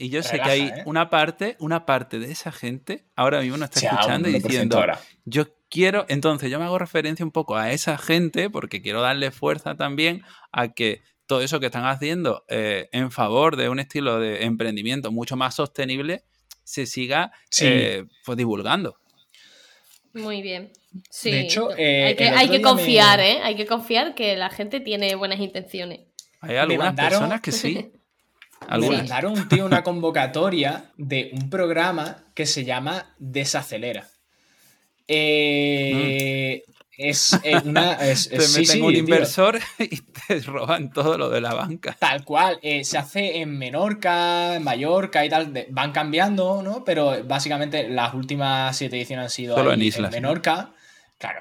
Y 0.00 0.08
yo 0.08 0.22
sé 0.22 0.40
que 0.40 0.48
hay 0.48 0.62
¿eh? 0.62 0.82
una 0.86 1.10
parte, 1.10 1.56
una 1.58 1.84
parte 1.84 2.18
de 2.18 2.32
esa 2.32 2.50
gente 2.52 3.04
ahora 3.16 3.42
mismo 3.42 3.58
nos 3.58 3.68
está 3.68 3.86
escuchando 3.86 4.30
y 4.30 4.32
diciendo, 4.32 4.82
yo 5.26 5.54
quiero, 5.68 6.06
entonces 6.08 6.50
yo 6.50 6.58
me 6.58 6.64
hago 6.64 6.78
referencia 6.78 7.22
un 7.22 7.32
poco 7.32 7.58
a 7.58 7.70
esa 7.70 7.98
gente 7.98 8.48
porque 8.48 8.80
quiero 8.80 9.02
darle 9.02 9.30
fuerza 9.30 9.74
también 9.74 10.22
a 10.52 10.68
que 10.68 11.02
todo 11.26 11.42
eso 11.42 11.60
que 11.60 11.66
están 11.66 11.84
haciendo 11.84 12.46
eh, 12.48 12.88
en 12.92 13.10
favor 13.10 13.56
de 13.56 13.68
un 13.68 13.78
estilo 13.78 14.18
de 14.18 14.44
emprendimiento 14.44 15.12
mucho 15.12 15.36
más 15.36 15.56
sostenible 15.56 16.24
se 16.64 16.86
siga 16.86 17.32
pues 18.24 18.38
divulgando. 18.38 18.96
Muy 20.14 20.40
bien. 20.40 20.72
Sí, 21.10 21.30
de 21.30 21.40
hecho, 21.40 21.68
hay 21.76 22.48
que, 22.48 22.62
confiar, 22.62 23.20
¿eh? 23.20 23.40
Hay 23.42 23.54
que 23.54 23.66
confiar 23.66 24.14
que 24.14 24.34
la 24.34 24.48
gente 24.48 24.80
tiene 24.80 25.14
buenas 25.14 25.40
intenciones. 25.40 26.00
Hay 26.40 26.56
algunas 26.56 26.94
personas 26.94 27.42
que 27.42 27.52
sí. 27.52 27.92
Me 28.68 28.90
mandaron, 28.90 29.48
tío, 29.48 29.66
una 29.66 29.82
convocatoria 29.82 30.90
de 30.96 31.30
un 31.32 31.50
programa 31.50 32.24
que 32.34 32.46
se 32.46 32.64
llama 32.64 33.14
Desacelera. 33.18 34.06
Eh, 35.08 36.62
es 36.96 37.32
eh, 37.42 37.60
una. 37.64 37.94
Es, 38.00 38.28
te 38.28 38.60
meten 38.60 38.82
un 38.82 38.94
inversor 38.94 39.58
y 39.78 39.96
te 40.02 40.40
roban 40.40 40.92
todo 40.92 41.18
lo 41.18 41.30
de 41.30 41.40
la 41.40 41.54
banca. 41.54 41.96
Tal 41.98 42.24
cual. 42.24 42.58
Eh, 42.62 42.84
se 42.84 42.98
hace 42.98 43.40
en 43.40 43.58
Menorca, 43.58 44.56
en 44.56 44.62
Mallorca 44.62 45.24
y 45.24 45.28
tal. 45.28 45.66
van 45.70 45.92
cambiando, 45.92 46.62
¿no? 46.62 46.84
Pero 46.84 47.24
básicamente 47.24 47.88
las 47.88 48.14
últimas 48.14 48.76
siete 48.76 48.96
ediciones 48.96 49.24
han 49.24 49.30
sido 49.30 49.56
Solo 49.56 49.72
en, 49.72 49.82
islas, 49.82 50.14
en 50.14 50.22
Menorca. 50.22 50.70
Claro, 51.18 51.40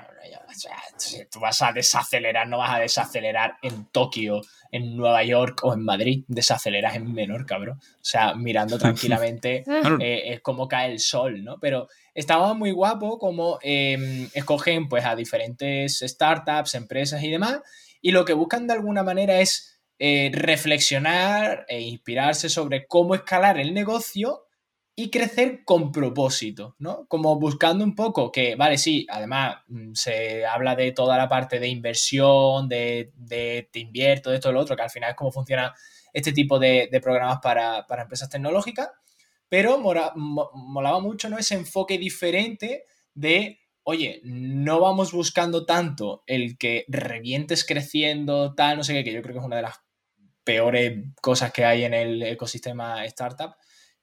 si 0.98 1.26
tú 1.26 1.40
vas 1.40 1.62
a 1.62 1.72
desacelerar, 1.72 2.48
no 2.48 2.58
vas 2.58 2.76
a 2.76 2.80
desacelerar 2.80 3.58
en 3.62 3.86
Tokio, 3.86 4.42
en 4.72 4.96
Nueva 4.96 5.24
York 5.24 5.62
o 5.64 5.74
en 5.74 5.84
Madrid, 5.84 6.24
desaceleras 6.28 6.96
en 6.96 7.12
Menorca, 7.14 7.58
bro. 7.58 7.74
O 7.74 7.78
sea, 8.02 8.36
mirando 8.36 8.78
tranquilamente 8.80 9.64
eh, 10.00 10.34
es 10.34 10.42
como 10.42 10.68
cae 10.68 10.92
el 10.92 11.00
sol, 11.00 11.44
¿no? 11.44 11.60
Pero 11.60 11.88
estaba 12.14 12.54
muy 12.54 12.72
guapo 12.72 13.18
como 13.18 13.60
em, 13.62 14.30
escogen 14.34 14.90
pues 14.90 15.06
a 15.06 15.16
diferentes 15.16 16.00
startups, 16.00 16.76
empresas 16.76 17.24
y 17.24 17.32
demás, 17.32 17.60
y 18.02 18.12
lo 18.12 18.26
que 18.26 18.34
buscan 18.34 18.68
de 18.68 18.74
alguna 18.74 19.04
manera 19.04 19.40
es 19.40 19.80
eh, 20.00 20.32
reflexionar 20.34 21.66
e 21.68 21.82
inspirarse 21.82 22.50
sobre 22.50 22.88
cómo 22.88 23.16
escalar 23.16 23.60
el 23.60 23.74
negocio 23.74 24.46
y 25.00 25.10
crecer 25.10 25.64
con 25.64 25.94
propósito, 25.94 26.76
¿no? 26.78 27.06
Como 27.08 27.40
buscando 27.40 27.86
un 27.86 27.96
poco 27.96 28.34
que, 28.34 28.56
vale, 28.56 28.78
sí, 28.78 29.08
además 29.10 29.60
mm, 29.70 29.94
se 29.94 30.46
habla 30.46 30.76
de 30.76 30.92
toda 30.92 31.18
la 31.18 31.30
parte 31.30 31.58
de 31.58 31.70
inversión, 31.70 32.68
de, 32.68 33.14
te 33.72 33.80
invierto, 33.80 34.30
de 34.30 34.36
esto, 34.36 34.52
lo 34.52 34.60
otro, 34.60 34.76
que 34.76 34.82
al 34.82 34.90
final 34.90 35.12
es 35.12 35.16
cómo 35.16 35.32
funciona 35.32 35.74
este 36.12 36.34
tipo 36.34 36.60
de, 36.60 36.90
programas 37.02 37.40
para, 37.42 37.86
empresas 38.02 38.28
tecnológicas, 38.28 38.90
pero 39.48 39.80
molaba 39.80 41.00
mucho, 41.00 41.30
¿no? 41.30 41.38
Ese 41.38 41.56
enfoque 41.56 41.98
diferente 41.98 42.84
de, 43.14 43.62
oye, 43.84 44.20
no 44.26 44.82
vamos 44.82 45.14
buscando 45.14 45.66
tanto 45.66 46.24
el 46.28 46.58
que 46.58 46.84
revientes 46.90 47.64
creciendo, 47.64 48.54
tal, 48.54 48.76
no 48.76 48.84
sé 48.84 48.96
qué, 48.96 49.06
que 49.06 49.14
yo 49.14 49.22
creo 49.22 49.36
que 49.36 49.40
es 49.40 49.46
una 49.46 49.56
de 49.56 49.62
las 49.62 49.80
peores 50.44 51.06
cosas 51.22 51.54
que 51.54 51.64
hay 51.64 51.86
en 51.86 51.94
el 51.94 52.22
ecosistema 52.22 53.06
startup, 53.06 53.56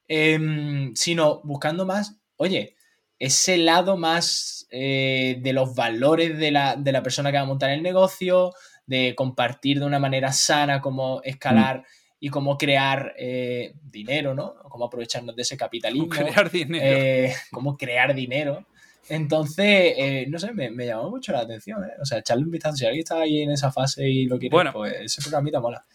Em, 0.07 0.95
sino 0.95 1.41
buscando 1.43 1.85
más, 1.85 2.17
oye, 2.37 2.75
ese 3.19 3.57
lado 3.57 3.97
más 3.97 4.67
eh, 4.71 5.37
de 5.41 5.53
los 5.53 5.75
valores 5.75 6.37
de 6.37 6.51
la, 6.51 7.01
persona 7.03 7.31
que 7.31 7.37
va 7.37 7.43
a 7.43 7.47
montar 7.47 7.71
el 7.71 7.83
negocio, 7.83 8.53
de 8.85 9.15
compartir 9.15 9.79
de 9.79 9.85
una 9.85 9.99
manera 9.99 10.31
sana 10.31 10.79
cómo 10.79 11.21
escalar 11.23 11.79
mm. 11.79 11.83
y 12.21 12.29
cómo 12.29 12.57
crear 12.57 13.15
eh, 13.17 13.73
dinero, 13.83 14.33
¿no? 14.33 14.55
Cómo 14.69 14.85
aprovecharnos 14.85 15.35
de 15.35 15.41
ese 15.41 15.57
capitalismo. 15.57 16.07
Cómo 16.07 16.25
crear 16.25 16.51
dinero. 16.51 16.85
Eh, 16.85 17.35
cómo 17.51 17.77
crear 17.77 18.15
dinero. 18.15 18.65
Entonces, 19.09 20.27
no 20.29 20.37
sé, 20.37 20.51
me, 20.53 20.85
llamó 20.85 21.09
mucho 21.09 21.31
la 21.31 21.39
atención, 21.39 21.81
O 22.01 22.05
sea, 22.05 22.19
echarle 22.19 22.43
un 22.43 22.51
vistazo. 22.51 22.75
Si 22.75 22.85
alguien 22.85 23.03
está 23.03 23.21
ahí 23.21 23.41
en 23.41 23.51
esa 23.51 23.71
fase 23.71 24.07
y 24.07 24.25
lo 24.25 24.37
quiere, 24.37 24.53
bueno, 24.53 24.73
pues 24.73 24.95
ese 24.99 25.21
programita 25.21 25.61
mola. 25.61 25.85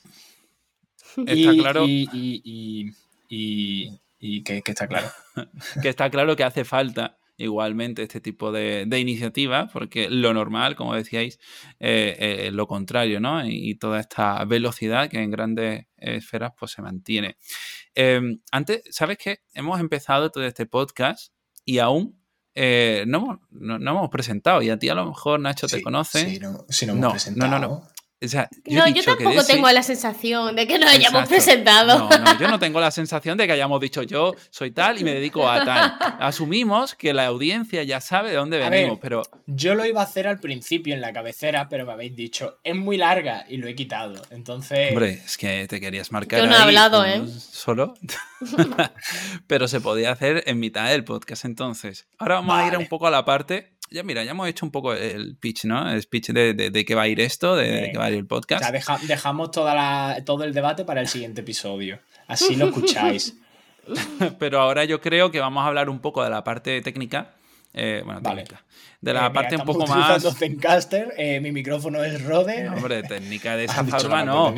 Está 1.27 1.53
claro. 1.53 1.85
y, 1.87 2.09
y 3.29 4.02
que, 4.45 4.63
está 4.65 4.87
claro. 4.87 5.09
que 5.83 5.89
está 5.89 6.11
claro 6.11 6.37
que 6.37 6.45
hace 6.45 6.65
falta 6.65 7.19
igualmente 7.37 8.03
este 8.03 8.21
tipo 8.21 8.53
de, 8.53 8.85
de 8.87 9.01
iniciativas, 9.01 9.71
porque 9.73 10.09
lo 10.09 10.33
normal, 10.33 10.77
como 10.77 10.95
decíais, 10.95 11.41
eh, 11.81 12.17
eh, 12.19 12.47
es 12.47 12.53
lo 12.53 12.67
contrario, 12.69 13.21
¿no? 13.21 13.45
Y, 13.45 13.75
toda 13.77 13.99
esta 13.99 14.45
velocidad 14.45 15.09
que 15.11 15.19
en 15.19 15.31
grandes 15.31 15.87
esferas 15.97 16.53
pues 16.57 16.71
se 16.71 16.83
mantiene. 16.83 17.37
Em, 17.95 18.41
antes, 18.53 18.83
¿sabes 18.91 19.19
qué? 19.19 19.41
Hemos 19.55 19.81
empezado 19.81 20.31
todo 20.31 20.45
este 20.45 20.67
podcast 20.67 21.33
y 21.65 21.79
aún 21.79 22.23
eh, 22.55 23.05
no, 23.09 23.41
no, 23.51 23.77
hemos 23.77 24.09
presentado. 24.11 24.63
Y 24.63 24.71
a 24.71 24.79
ti 24.79 24.89
a 24.89 24.95
lo 24.95 25.07
mejor, 25.07 25.41
Nacho, 25.41 25.67
te 25.67 25.83
conoce. 25.83 26.31
Sí, 26.31 26.39
no, 26.39 26.65
si 26.69 26.87
no 26.87 26.93
hemos 26.93 27.13
presentado. 27.13 27.51
No, 27.51 27.59
no, 27.59 27.69
no 27.69 27.93
no, 28.67 28.89
yo 28.89 29.03
tampoco 29.03 29.45
tengo 29.45 29.71
la 29.71 29.83
sensación 29.83 30.55
de 30.55 30.67
que 30.67 30.79
nos 30.79 30.91
hayamos 30.91 31.29
presentado. 31.29 32.09
No, 32.09 32.19
no, 32.19 32.39
yo 32.39 32.49
no 32.49 32.59
tengo 32.59 32.81
la 32.81 32.91
sensación 32.91 33.37
de 33.39 33.47
que 33.47 33.53
hayamos 33.53 33.81
dicho 33.81 34.03
yo 34.03 34.35
soy 34.51 34.71
tal 34.71 35.01
y 35.01 35.05
me 35.05 35.15
dedico 35.15 35.49
a 35.49 35.65
tal. 35.65 35.97
Asumimos 36.21 36.95
que 36.95 37.13
la 37.13 37.27
audiencia 37.27 37.83
ya 37.83 38.01
sabe 38.01 38.31
de 38.31 38.37
dónde 38.37 38.59
venimos, 38.59 38.99
pero. 39.01 39.23
Yo 39.47 39.75
lo 39.75 39.85
iba 39.85 40.01
a 40.01 40.05
hacer 40.05 40.27
al 40.27 40.39
principio 40.39 40.95
en 40.95 41.01
la 41.01 41.13
cabecera, 41.13 41.69
pero 41.69 41.87
me 41.87 41.93
habéis 41.93 42.15
dicho, 42.15 42.59
es 42.63 42.77
muy 42.77 42.97
larga 42.97 43.45
y 43.49 43.57
lo 43.57 43.67
he 43.67 43.75
quitado. 43.75 44.23
Entonces. 44.31 44.91
Hombre, 44.91 45.23
es 45.25 45.37
que 45.37 45.67
te 45.69 45.81
querías 45.81 46.13
marcar. 46.13 46.41
Yo 46.41 46.47
no 46.47 46.55
he 46.55 46.59
hablado, 46.59 47.05
¿eh? 47.05 47.23
Solo. 47.29 47.95
pero 49.47 49.69
se 49.69 49.81
podía 49.81 50.13
hacer 50.13 50.45
en 50.47 50.61
mitad 50.61 50.89
del 50.91 51.05
podcast 51.05 51.45
entonces. 51.45 52.07
Ahora 52.19 52.37
vamos 52.37 52.57
a 52.57 52.67
ir 52.67 52.77
un 52.77 52.87
poco 52.87 53.07
a 53.07 53.11
la 53.11 53.25
parte 53.25 53.73
ya 53.93 54.03
mira, 54.03 54.25
ya 54.25 54.33
hemos 54.33 54.49
hecho 54.49 54.67
un 54.67 54.73
poco 54.73 54.93
el 54.95 55.37
pitch, 55.37 55.65
¿no? 55.65 55.91
El 55.91 56.01
speech 56.03 56.31
de, 56.31 56.55
de, 56.55 56.85
qué 56.85 56.95
va 56.95 57.03
a 57.03 57.09
ir 57.09 57.21
esto, 57.21 57.57
de, 57.57 57.91
qué 57.93 57.99
va 57.99 58.07
a 58.07 58.11
ir 58.11 58.17
el 58.17 58.27
podcast. 58.27 58.63
O 58.63 58.81
sea, 58.81 58.99
dejamos 59.07 59.51
toda 59.51 59.75
la, 59.75 60.23
todo 60.25 60.45
el 60.45 60.53
debate 60.53 60.85
para 60.85 61.01
el 61.01 61.09
siguiente 61.09 61.43
episodio. 61.43 61.99
Así 62.27 62.57
lo 62.57 62.67
escucháis. 62.67 63.37
Pero 64.39 64.61
ahora 64.61 64.85
yo 64.85 65.01
creo 65.01 65.31
que 65.31 65.41
vamos 65.41 65.65
a 65.65 65.67
hablar 65.67 65.89
un 65.89 66.01
poco 66.01 66.23
de 66.23 66.31
la 66.31 66.45
parte 66.45 66.81
técnica. 66.83 67.35
Eh, 67.75 68.03
bueno, 68.05 68.21
técnica. 68.23 68.63
De 69.01 69.13
la 69.13 69.27
eh, 69.27 69.31
parte 69.31 69.57
un 69.57 69.65
poco 69.65 69.87
más. 69.87 70.23
Zencaster, 70.37 71.13
eh, 71.17 71.41
mi 71.41 71.53
micrófono 71.53 72.05
es 72.05 72.23
Rode. 72.23 72.69
hombre, 72.69 73.03
técnica 73.03 73.57
de 73.57 73.65
esa 73.67 73.85
forma 73.85 74.25
no. 74.25 74.55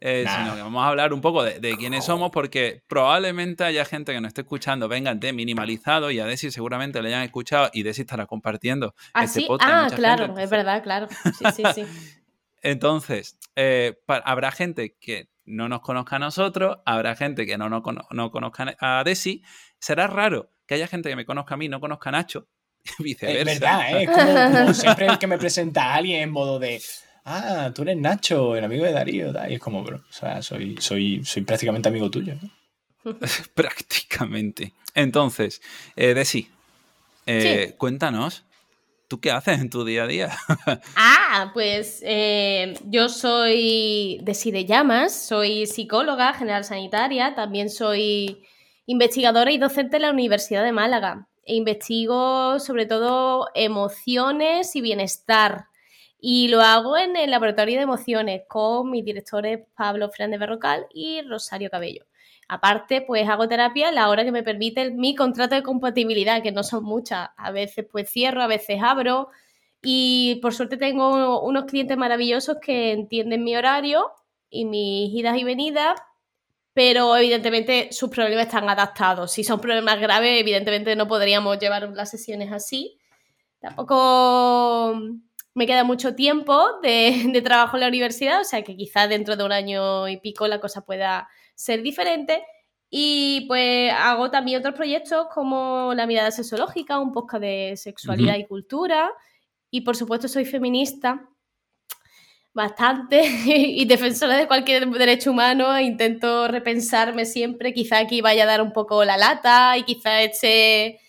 Eh, 0.00 0.24
sino 0.26 0.54
que 0.54 0.62
vamos 0.62 0.82
a 0.82 0.88
hablar 0.88 1.12
un 1.12 1.20
poco 1.20 1.42
de, 1.42 1.76
quiénes 1.76 2.04
somos, 2.04 2.30
porque 2.30 2.82
probablemente 2.86 3.64
haya 3.64 3.84
gente 3.84 4.12
que 4.12 4.20
nos 4.20 4.28
esté 4.28 4.40
escuchando, 4.40 4.88
vengan 4.88 5.20
de 5.20 5.32
minimalizado 5.32 6.10
y 6.10 6.20
a 6.20 6.26
Desi 6.26 6.50
seguramente 6.50 7.02
le 7.02 7.08
hayan 7.08 7.22
escuchado 7.22 7.70
y 7.72 7.82
Desi 7.82 8.02
estará 8.02 8.26
compartiendo 8.26 8.94
¿Ah, 9.12 9.24
este 9.24 9.42
podcast. 9.46 9.92
Ah, 9.92 9.96
claro, 9.96 10.38
es 10.38 10.48
verdad, 10.48 10.82
claro. 10.82 11.08
Sí, 11.38 11.44
sí, 11.54 11.62
sí. 11.74 11.84
Entonces, 12.62 13.38
habrá 14.06 14.52
gente 14.52 14.96
que 14.98 15.28
no 15.44 15.68
nos 15.68 15.80
conozca 15.80 16.16
a 16.16 16.18
nosotros, 16.18 16.78
habrá 16.86 17.16
gente 17.16 17.46
que 17.46 17.58
no, 17.58 17.68
no, 17.68 17.82
no 18.10 18.30
conozca 18.30 18.76
a 18.80 19.02
Desi. 19.04 19.42
Será 19.78 20.06
raro 20.06 20.50
que 20.66 20.74
haya 20.74 20.86
gente 20.86 21.08
que 21.08 21.16
me 21.16 21.26
conozca 21.26 21.54
a 21.54 21.56
mí 21.56 21.66
y 21.66 21.68
no 21.68 21.80
conozca 21.80 22.10
a 22.10 22.12
Nacho. 22.12 22.48
Viceversa. 22.98 23.52
Es 23.52 23.60
verdad, 23.60 24.00
¿eh? 24.00 24.06
Como, 24.06 24.74
siempre 24.74 25.06
el 25.06 25.18
que 25.18 25.26
me 25.26 25.38
presenta 25.38 25.84
a 25.84 25.94
alguien 25.96 26.22
en 26.22 26.30
modo 26.30 26.58
de. 26.58 26.80
Ah, 27.24 27.70
tú 27.74 27.82
eres 27.82 27.96
Nacho, 27.96 28.56
el 28.56 28.64
amigo 28.64 28.84
de 28.84 28.92
Darío. 28.92 29.32
Y 29.48 29.54
es 29.54 29.60
como, 29.60 29.82
bro, 29.82 29.98
o 29.98 30.12
sea, 30.12 30.42
soy, 30.42 30.76
soy, 30.80 31.24
soy 31.24 31.42
prácticamente 31.42 31.88
amigo 31.88 32.10
tuyo. 32.10 32.34
prácticamente. 33.54 34.72
Entonces, 34.94 35.60
eh, 35.96 36.14
Desi, 36.14 36.50
eh, 37.26 37.74
cuéntanos, 37.78 38.44
¿tú 39.08 39.20
qué 39.20 39.30
haces 39.30 39.60
en 39.60 39.70
tu 39.70 39.84
día 39.84 40.04
a 40.04 40.06
día? 40.06 40.30
ah, 40.96 41.50
pues 41.54 42.00
eh, 42.04 42.74
yo 42.84 43.08
soy 43.08 44.18
Desi 44.22 44.50
de 44.50 44.64
Llamas, 44.64 45.14
soy 45.14 45.66
psicóloga 45.66 46.34
general 46.34 46.64
sanitaria, 46.64 47.34
también 47.34 47.70
soy 47.70 48.42
investigadora 48.86 49.52
y 49.52 49.58
docente 49.58 49.96
en 49.96 50.02
la 50.02 50.10
Universidad 50.10 50.64
de 50.64 50.72
Málaga. 50.72 51.28
E 51.44 51.54
investigo 51.54 52.58
sobre 52.58 52.86
todo 52.86 53.48
emociones 53.54 54.76
y 54.76 54.80
bienestar. 54.80 55.69
Y 56.20 56.48
lo 56.48 56.60
hago 56.60 56.96
en 56.98 57.16
el 57.16 57.30
laboratorio 57.30 57.76
de 57.76 57.82
emociones 57.82 58.42
con 58.48 58.90
mis 58.90 59.04
directores 59.04 59.60
Pablo 59.74 60.10
Fernández 60.10 60.40
Berrocal 60.40 60.86
y 60.92 61.22
Rosario 61.22 61.70
Cabello. 61.70 62.04
Aparte, 62.48 63.00
pues 63.00 63.28
hago 63.28 63.48
terapia 63.48 63.88
a 63.88 63.92
la 63.92 64.08
hora 64.08 64.24
que 64.24 64.32
me 64.32 64.42
permite 64.42 64.90
mi 64.90 65.14
contrato 65.14 65.54
de 65.54 65.62
compatibilidad, 65.62 66.42
que 66.42 66.52
no 66.52 66.62
son 66.62 66.84
muchas. 66.84 67.30
A 67.36 67.50
veces 67.52 67.86
pues 67.90 68.10
cierro, 68.10 68.42
a 68.42 68.46
veces 68.48 68.80
abro. 68.82 69.28
Y 69.82 70.40
por 70.42 70.52
suerte 70.52 70.76
tengo 70.76 71.40
unos 71.42 71.64
clientes 71.64 71.96
maravillosos 71.96 72.58
que 72.60 72.92
entienden 72.92 73.44
mi 73.44 73.56
horario 73.56 74.12
y 74.50 74.64
mis 74.64 75.14
idas 75.14 75.38
y 75.38 75.44
venidas 75.44 76.00
pero 76.72 77.16
evidentemente 77.16 77.88
sus 77.92 78.10
problemas 78.10 78.46
están 78.46 78.68
adaptados. 78.68 79.32
Si 79.32 79.44
son 79.44 79.60
problemas 79.60 80.00
graves, 80.00 80.40
evidentemente 80.40 80.94
no 80.96 81.08
podríamos 81.08 81.58
llevar 81.58 81.90
las 81.90 82.10
sesiones 82.10 82.52
así. 82.52 82.98
Tampoco 83.60 84.94
me 85.54 85.66
queda 85.66 85.84
mucho 85.84 86.14
tiempo 86.14 86.78
de, 86.82 87.40
trabajo 87.44 87.76
en 87.76 87.82
la 87.82 87.88
universidad, 87.88 88.40
o 88.40 88.44
sea 88.44 88.62
que 88.62 88.76
quizás 88.76 89.08
dentro 89.08 89.36
de 89.36 89.44
un 89.44 89.52
año 89.52 90.08
y 90.08 90.18
pico 90.18 90.46
la 90.46 90.60
cosa 90.60 90.82
pueda 90.82 91.28
ser 91.54 91.82
diferente. 91.82 92.42
Y 92.92 93.44
pues 93.46 93.92
hago 93.92 94.32
también 94.32 94.58
otros 94.58 94.74
proyectos 94.74 95.28
como 95.32 95.92
La 95.94 96.06
mirada 96.06 96.32
sexológica, 96.32 96.98
un 96.98 97.12
podcast 97.12 97.42
de 97.42 97.74
sexualidad 97.76 98.36
y 98.36 98.46
cultura. 98.46 99.12
Y 99.70 99.82
por 99.82 99.96
supuesto 99.96 100.26
soy 100.26 100.44
feminista 100.44 101.30
bastante 102.52 103.22
y 103.46 103.84
defensora 103.84 104.36
de 104.36 104.46
cualquier 104.46 104.88
derecho 104.88 105.30
humano, 105.30 105.78
intento 105.80 106.48
repensarme 106.48 107.24
siempre, 107.24 107.72
quizá 107.72 107.98
aquí 107.98 108.20
vaya 108.20 108.44
a 108.44 108.46
dar 108.46 108.62
un 108.62 108.72
poco 108.72 109.04
la 109.04 109.16
lata 109.16 109.76
y 109.78 109.84
quizá 109.84 110.22
este, 110.22 111.00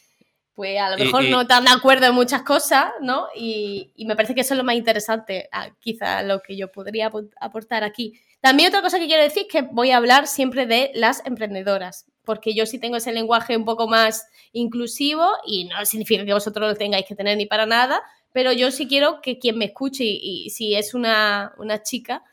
pues 0.61 0.79
a 0.79 0.91
lo 0.91 0.97
mejor 1.03 1.23
no 1.23 1.47
tan 1.47 1.65
de 1.65 1.71
acuerdo 1.71 2.05
en 2.05 2.13
muchas 2.13 2.43
cosas, 2.43 2.91
¿no? 3.01 3.25
Y, 3.35 3.91
me 4.05 4.15
parece 4.15 4.35
que 4.35 4.41
eso 4.41 4.53
es 4.53 4.59
lo 4.59 4.63
más 4.63 4.75
interesante, 4.75 5.49
quizá 5.79 6.21
lo 6.21 6.39
que 6.43 6.55
yo 6.55 6.71
podría 6.71 7.09
aportar 7.39 7.83
aquí. 7.83 8.13
También 8.41 8.69
otra 8.69 8.83
cosa 8.83 8.99
que 8.99 9.07
quiero 9.07 9.23
decir 9.23 9.47
es 9.47 9.51
que 9.51 9.63
voy 9.63 9.89
a 9.89 9.97
hablar 9.97 10.27
siempre 10.27 10.67
de 10.67 10.91
las 10.93 11.25
emprendedoras, 11.25 12.05
porque 12.23 12.53
yo 12.53 12.67
sí 12.67 12.77
tengo 12.77 12.97
ese 12.97 13.11
lenguaje 13.11 13.57
un 13.57 13.65
poco 13.65 13.87
más 13.87 14.27
inclusivo 14.51 15.27
y 15.47 15.63
no 15.63 15.83
significa 15.83 16.25
que 16.25 16.33
vosotros 16.33 16.69
lo 16.69 16.75
tengáis 16.75 17.07
que 17.07 17.15
tener 17.15 17.37
ni 17.37 17.47
para 17.47 17.65
nada, 17.65 17.99
pero 18.31 18.51
yo 18.51 18.69
sí 18.69 18.87
quiero 18.87 19.19
que 19.19 19.39
quien 19.39 19.57
me 19.57 19.65
escuche 19.65 20.03
y, 20.05 20.51
si 20.51 20.75
es 20.75 20.93
una, 20.93 21.55
chica, 21.81 22.23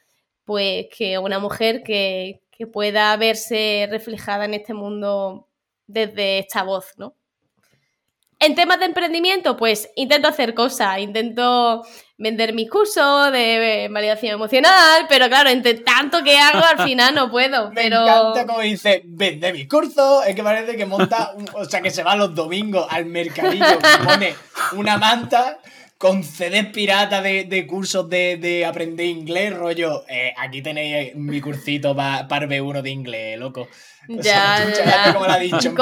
pues 0.44 0.88
que 0.94 1.16
una 1.16 1.38
mujer 1.38 1.82
que, 1.82 2.42
que, 2.50 2.66
pueda 2.66 3.16
verse 3.16 3.88
reflejada 3.90 4.44
en 4.44 4.52
este 4.52 4.74
mundo 4.74 5.48
desde 5.86 6.40
esta 6.40 6.62
voz, 6.62 6.92
¿no? 6.98 7.14
En 8.40 8.54
temas 8.54 8.78
de 8.78 8.84
emprendimiento, 8.84 9.56
pues 9.56 9.90
intento 9.96 10.28
hacer 10.28 10.54
cosas, 10.54 10.98
intento 11.00 11.84
vender 12.18 12.52
mis 12.52 12.70
cursos 12.70 13.32
de 13.32 13.88
validación 13.90 14.34
emocional, 14.34 15.06
pero 15.08 15.28
claro, 15.28 15.50
entre 15.50 15.74
tanto 15.74 16.22
que 16.22 16.38
hago, 16.38 16.64
al 16.64 16.86
final 16.86 17.14
no 17.14 17.30
puedo. 17.30 17.70
Pero... 17.74 18.04
Me 18.04 18.10
encanta 18.10 18.46
como 18.46 18.60
dice, 18.60 19.02
vende 19.04 19.52
mis 19.52 19.68
cursos, 19.68 20.24
es 20.26 20.36
que 20.36 20.42
parece 20.42 20.76
que 20.76 20.86
monta, 20.86 21.32
o 21.54 21.64
sea, 21.64 21.80
que 21.80 21.90
se 21.90 22.04
va 22.04 22.14
los 22.14 22.34
domingos 22.34 22.86
al 22.90 23.06
mercadillo, 23.06 23.78
pone 24.04 24.34
una 24.72 24.98
manta 24.98 25.58
con 25.96 26.22
CDs 26.22 26.66
pirata 26.66 27.20
de, 27.20 27.66
cursos 27.66 28.08
de, 28.08 28.64
aprender 28.64 29.06
inglés, 29.06 29.52
rollo. 29.52 30.04
Eh, 30.08 30.32
aquí 30.36 30.62
tenéis 30.62 31.14
mi 31.16 31.40
cursito 31.40 31.94
para 31.96 32.28
B1 32.28 32.82
de 32.82 32.90
inglés, 32.90 33.38
loco. 33.38 33.68
ya, 34.08 34.64
ya. 34.72 35.12
Como 35.12 35.26
lo 35.26 35.32
ha 35.32 35.38
dicho. 35.38 35.74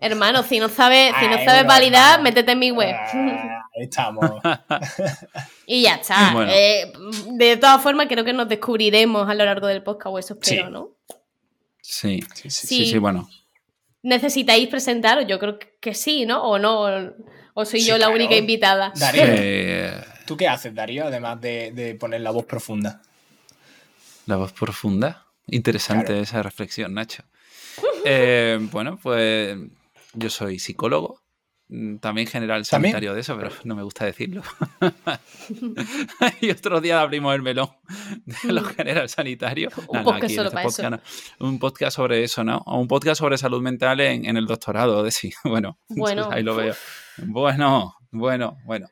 Hermano, 0.00 0.42
si 0.42 0.58
no 0.58 0.68
sabes, 0.68 1.14
si 1.18 1.28
no 1.28 1.36
sabes 1.44 1.66
validar, 1.66 2.22
métete 2.22 2.52
en 2.52 2.58
mi 2.58 2.70
web. 2.70 2.94
Ah, 2.94 3.62
estamos. 3.74 4.30
y 5.66 5.82
ya 5.82 5.94
está. 5.96 6.34
Eh, 6.48 6.92
de 7.32 7.56
todas 7.56 7.82
formas, 7.82 8.06
creo 8.08 8.24
que 8.24 8.32
nos 8.32 8.48
descubriremos 8.48 9.28
a 9.28 9.34
lo 9.34 9.44
largo 9.44 9.66
del 9.66 9.82
podcast, 9.82 10.14
o 10.14 10.18
eso 10.18 10.34
espero, 10.34 10.70
¿no? 10.70 10.90
Sí. 11.80 12.22
Sí, 12.34 12.50
sí, 12.50 12.86
sí, 12.86 12.98
bueno. 12.98 13.28
¿Necesitáis 14.02 14.68
presentaros? 14.68 15.26
Yo 15.26 15.38
creo 15.38 15.58
que 15.80 15.94
sí, 15.94 16.26
¿no? 16.26 16.42
O 16.42 16.58
no. 16.58 17.14
¿O 17.54 17.64
soy 17.64 17.84
yo 17.84 17.96
la 17.96 18.08
única 18.08 18.36
invitada? 18.36 18.92
Darío, 18.96 19.22
eh, 19.26 20.04
¿tú 20.26 20.36
qué 20.36 20.48
haces, 20.48 20.74
Darío, 20.74 21.06
además 21.06 21.40
de, 21.40 21.96
poner 21.98 22.20
la 22.20 22.30
voz 22.30 22.44
profunda? 22.44 23.00
¿La 24.26 24.36
voz 24.36 24.52
profunda? 24.52 25.26
Interesante 25.46 26.20
esa 26.20 26.42
reflexión, 26.42 26.94
Nacho. 26.94 27.22
Eh, 28.06 28.58
bueno, 28.70 28.98
pues 29.02 29.56
yo 30.14 30.30
soy 30.30 30.58
psicólogo, 30.58 31.22
mm, 31.68 31.96
también 31.96 32.26
general 32.26 32.64
sanitario 32.64 33.14
de 33.14 33.20
eso, 33.20 33.36
pero 33.36 33.50
no 33.64 33.74
me 33.74 33.82
gusta 33.82 34.04
decirlo. 34.04 34.42
y 36.40 36.50
otro 36.50 36.80
día 36.80 37.00
abrimos 37.00 37.34
el 37.34 37.42
melón 37.42 37.68
de 38.42 38.52
los 38.52 38.68
general 38.68 39.08
sanitarios. 39.08 39.72
Un 39.88 40.04
podcast 40.04 40.34
solo 40.34 40.48
este 40.48 40.54
para 40.54 40.68
eso. 40.68 41.02
Un 41.40 41.58
podcast 41.58 41.96
sobre 41.96 42.24
eso, 42.24 42.44
¿no? 42.44 42.58
O 42.66 42.78
un 42.78 42.88
podcast 42.88 43.18
sobre 43.18 43.38
salud 43.38 43.62
mental 43.62 44.00
en, 44.00 44.36
el 44.36 44.46
doctorado, 44.46 45.02
de 45.02 45.10
sí. 45.10 45.32
Bueno, 45.44 45.78
bueno 45.88 46.28
ahí 46.30 46.42
lo 46.42 46.56
veo. 46.56 46.74
Bueno, 47.18 47.94
bueno, 48.10 48.56
bueno. 48.64 48.88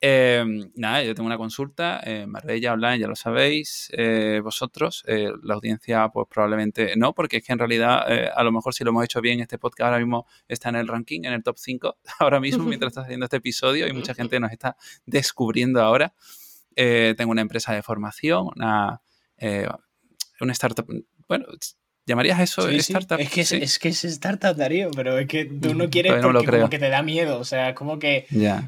Em, 0.00 0.70
nada, 0.76 1.02
yo 1.02 1.12
tengo 1.12 1.26
una 1.26 1.36
consulta 1.36 2.00
en 2.04 2.30
Marbella 2.30 2.72
Online, 2.72 3.00
ya 3.00 3.08
lo 3.08 3.16
sabéis, 3.16 3.90
eh, 3.92 4.40
vosotros, 4.44 5.02
eh, 5.08 5.32
la 5.42 5.54
audiencia 5.54 6.08
pues 6.10 6.28
probablemente 6.30 6.94
no, 6.96 7.12
porque 7.14 7.38
es 7.38 7.44
que 7.44 7.52
en 7.52 7.58
realidad 7.58 8.04
eh, 8.08 8.30
a 8.32 8.44
lo 8.44 8.52
mejor 8.52 8.74
si 8.74 8.84
lo 8.84 8.90
hemos 8.90 9.04
hecho 9.04 9.20
bien, 9.20 9.40
este 9.40 9.58
podcast 9.58 9.86
ahora 9.88 9.98
mismo 9.98 10.26
está 10.46 10.68
en 10.68 10.76
el 10.76 10.86
ranking, 10.86 11.24
en 11.24 11.32
el 11.32 11.42
top 11.42 11.58
5, 11.58 11.96
ahora 12.20 12.38
mismo 12.38 12.64
mientras 12.64 12.92
estás 12.92 13.06
haciendo 13.06 13.24
este 13.24 13.38
episodio 13.38 13.88
y 13.88 13.92
mucha 13.92 14.14
gente 14.14 14.38
nos 14.40 14.52
está 14.52 14.76
descubriendo 15.04 15.82
ahora. 15.82 16.14
tengo 16.76 17.32
una 17.32 17.42
empresa 17.42 17.74
de 17.74 17.82
formación, 17.82 18.50
una, 18.54 19.02
una 20.40 20.52
startup, 20.52 20.86
bueno, 21.26 21.46
¿Llamarías 22.08 22.40
eso 22.40 22.66
startup? 22.70 23.20
Es, 23.20 23.28
que 23.28 23.42
es, 23.42 23.78
que 23.78 23.88
es 23.90 24.02
startup, 24.02 24.56
Darío, 24.56 24.90
pero 24.96 25.18
es 25.18 25.28
que 25.28 25.44
tú 25.44 25.74
no 25.74 25.90
quieres 25.90 26.14
porque 26.22 26.46
como 26.46 26.70
que 26.70 26.78
te 26.78 26.88
da 26.88 27.02
miedo. 27.02 27.38
O 27.38 27.44
sea, 27.44 27.74
como 27.74 27.98
que, 27.98 28.24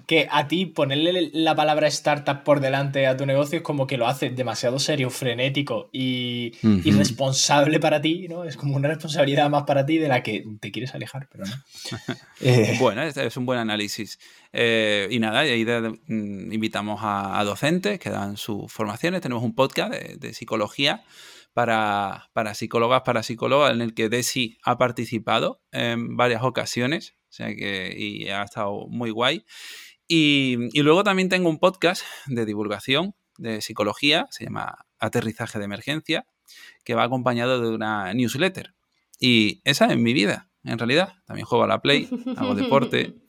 que 0.06 0.28
a 0.30 0.46
ti 0.46 0.66
ponerle 0.66 1.30
la 1.32 1.54
palabra 1.54 1.88
startup 1.88 2.44
por 2.44 2.60
delante 2.60 3.06
a 3.06 3.16
tu 3.16 3.24
negocio 3.24 3.56
es 3.56 3.64
como 3.64 3.86
que 3.86 3.96
lo 3.96 4.06
hace 4.06 4.28
demasiado 4.28 4.78
serio, 4.78 5.08
frenético 5.08 5.88
y, 5.90 6.52
responsable 6.84 7.80
para 7.80 8.02
ti, 8.02 8.28
¿no? 8.28 8.44
Es 8.44 8.58
como 8.58 8.76
una 8.76 8.88
responsabilidad 8.88 9.48
más 9.48 9.62
para 9.62 9.86
ti 9.86 9.96
de 9.96 10.08
la 10.08 10.22
que 10.22 10.44
te 10.60 10.70
quieres 10.70 10.94
alejar, 10.94 11.26
pero 11.32 11.44
no. 11.46 11.54
Eh. 12.42 12.76
Bueno, 12.78 13.02
es, 13.02 13.36
un 13.36 13.46
buen 13.46 13.58
análisis. 13.58 14.18
Eh, 14.52 15.08
y 15.10 15.18
nada, 15.18 15.46
y 15.46 15.50
ahí 15.50 15.64
mm, 15.64 16.52
invitamos 16.52 17.00
a, 17.02 17.42
docentes 17.44 17.98
que 17.98 18.10
dan 18.10 18.36
sus 18.36 18.70
formaciones. 18.70 19.22
Tenemos 19.22 19.42
un 19.42 19.54
podcast 19.54 19.92
de 19.92 20.34
psicología 20.34 21.04
para, 21.52 22.30
para 22.32 22.54
psicólogas, 22.54 23.02
para 23.02 23.22
psicólogas, 23.22 23.72
en 23.72 23.80
el 23.80 23.94
que 23.94 24.08
Desi 24.08 24.58
ha 24.64 24.78
participado 24.78 25.60
en 25.72 26.16
varias 26.16 26.42
ocasiones, 26.42 27.16
o 27.28 27.32
sea 27.32 27.54
que 27.54 27.94
y 27.96 28.28
ha 28.28 28.42
estado 28.42 28.86
muy 28.88 29.10
guay. 29.10 29.44
Y, 30.06 30.56
y, 30.72 30.82
luego 30.82 31.04
también 31.04 31.28
tengo 31.28 31.48
un 31.48 31.58
podcast 31.58 32.02
de 32.26 32.44
divulgación 32.44 33.14
de 33.38 33.60
psicología, 33.60 34.26
se 34.30 34.44
llama 34.44 34.86
Aterrizaje 34.98 35.58
de 35.58 35.64
Emergencia, 35.64 36.26
que 36.84 36.94
va 36.94 37.04
acompañado 37.04 37.60
de 37.60 37.70
una 37.70 38.12
newsletter. 38.12 38.74
Y 39.18 39.60
esa 39.64 39.86
es 39.86 39.98
mi 39.98 40.12
vida, 40.12 40.48
en 40.64 40.78
realidad. 40.78 41.14
También 41.26 41.46
juego 41.46 41.64
a 41.64 41.68
la 41.68 41.80
Play, 41.80 42.08
hago 42.36 42.54
deporte. 42.54 43.14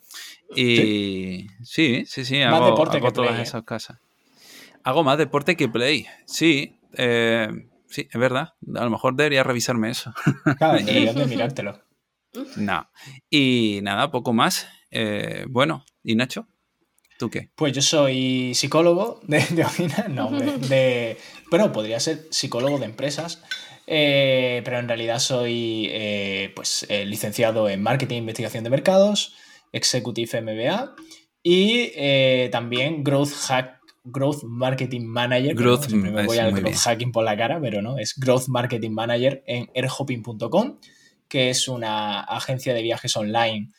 Y 0.53 1.47
sí, 1.63 2.03
sí, 2.05 2.25
sí, 2.25 2.41
hago, 2.41 2.65
deporte 2.65 2.99
que 2.99 3.10
todas 3.12 3.39
¿eh? 3.39 3.43
esas 3.43 3.63
casas. 3.63 3.99
Hago 4.84 5.01
más 5.01 5.17
deporte 5.17 5.55
que 5.55 5.69
Play, 5.69 6.07
sí. 6.25 6.75
Eh, 6.97 7.47
sí, 7.91 8.08
es 8.12 8.19
verdad. 8.19 8.54
A 8.75 8.84
lo 8.84 8.89
mejor 8.89 9.15
debería 9.15 9.43
revisarme 9.43 9.89
eso. 9.91 10.13
Claro, 10.58 10.77
deberías 10.80 11.15
de 11.15 11.25
mirártelo. 11.25 11.80
No. 12.56 12.89
Y 13.30 13.80
nada, 13.84 14.10
poco 14.10 14.34
más. 14.34 14.67
Eh, 14.89 15.45
bueno, 15.49 15.86
¿y 16.04 16.15
Nacho? 16.15 16.47
¿Tú 17.21 17.30
qué? 17.30 17.51
Pues 17.56 17.73
yo 17.73 17.84
soy 17.84 18.54
psicólogo 18.56 19.19
de, 19.27 19.41
de, 19.51 19.65
no, 20.10 20.32
de, 20.32 21.17
bueno, 21.51 21.71
podría 21.71 21.99
ser 21.99 22.25
psicólogo 22.32 22.80
de 22.80 22.86
empresas, 22.86 23.43
eh, 23.86 24.63
pero 24.65 24.80
en 24.80 24.88
realidad 24.88 25.19
soy 25.19 25.88
eh, 25.91 26.51
pues, 26.56 26.88
eh, 26.89 27.06
licenciado 27.06 27.69
en 27.69 27.84
Marketing 27.84 28.15
e 28.15 28.19
Investigación 28.19 28.63
de 28.63 28.71
Mercados, 28.71 29.36
Executive 29.71 30.41
MBA 30.41 30.95
y 31.43 32.49
también 32.49 33.04
Growth 33.04 33.34
Hack. 33.47 33.80
Growth 34.03 34.43
Marketing 34.43 35.05
Manager. 35.05 35.55
Growth, 35.55 35.89
me 35.89 36.25
voy 36.25 36.37
al 36.37 36.53
Growth 36.53 36.75
Hacking 36.75 37.11
por 37.11 37.23
la 37.23 37.37
cara, 37.37 37.59
pero 37.61 37.81
no, 37.81 37.97
es 37.97 38.15
Growth 38.17 38.47
Marketing 38.47 38.91
Manager 38.91 39.43
en 39.45 39.69
airhopping.com, 39.75 40.79
que 41.27 41.49
es 41.49 41.67
una 41.67 42.21
agencia 42.21 42.73
de 42.73 42.81
viajes 42.81 43.15
online 43.15 43.69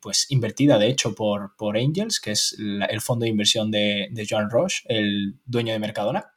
pues 0.00 0.26
invertida 0.30 0.78
de 0.78 0.88
hecho 0.88 1.14
por, 1.14 1.56
por 1.56 1.78
Angels, 1.78 2.20
que 2.20 2.32
es 2.32 2.56
el 2.58 3.00
fondo 3.00 3.24
de 3.24 3.30
inversión 3.30 3.70
de, 3.70 4.08
de 4.10 4.26
Joan 4.28 4.50
Roche, 4.50 4.82
el 4.88 5.38
dueño 5.46 5.72
de 5.72 5.78
Mercadona. 5.78 6.34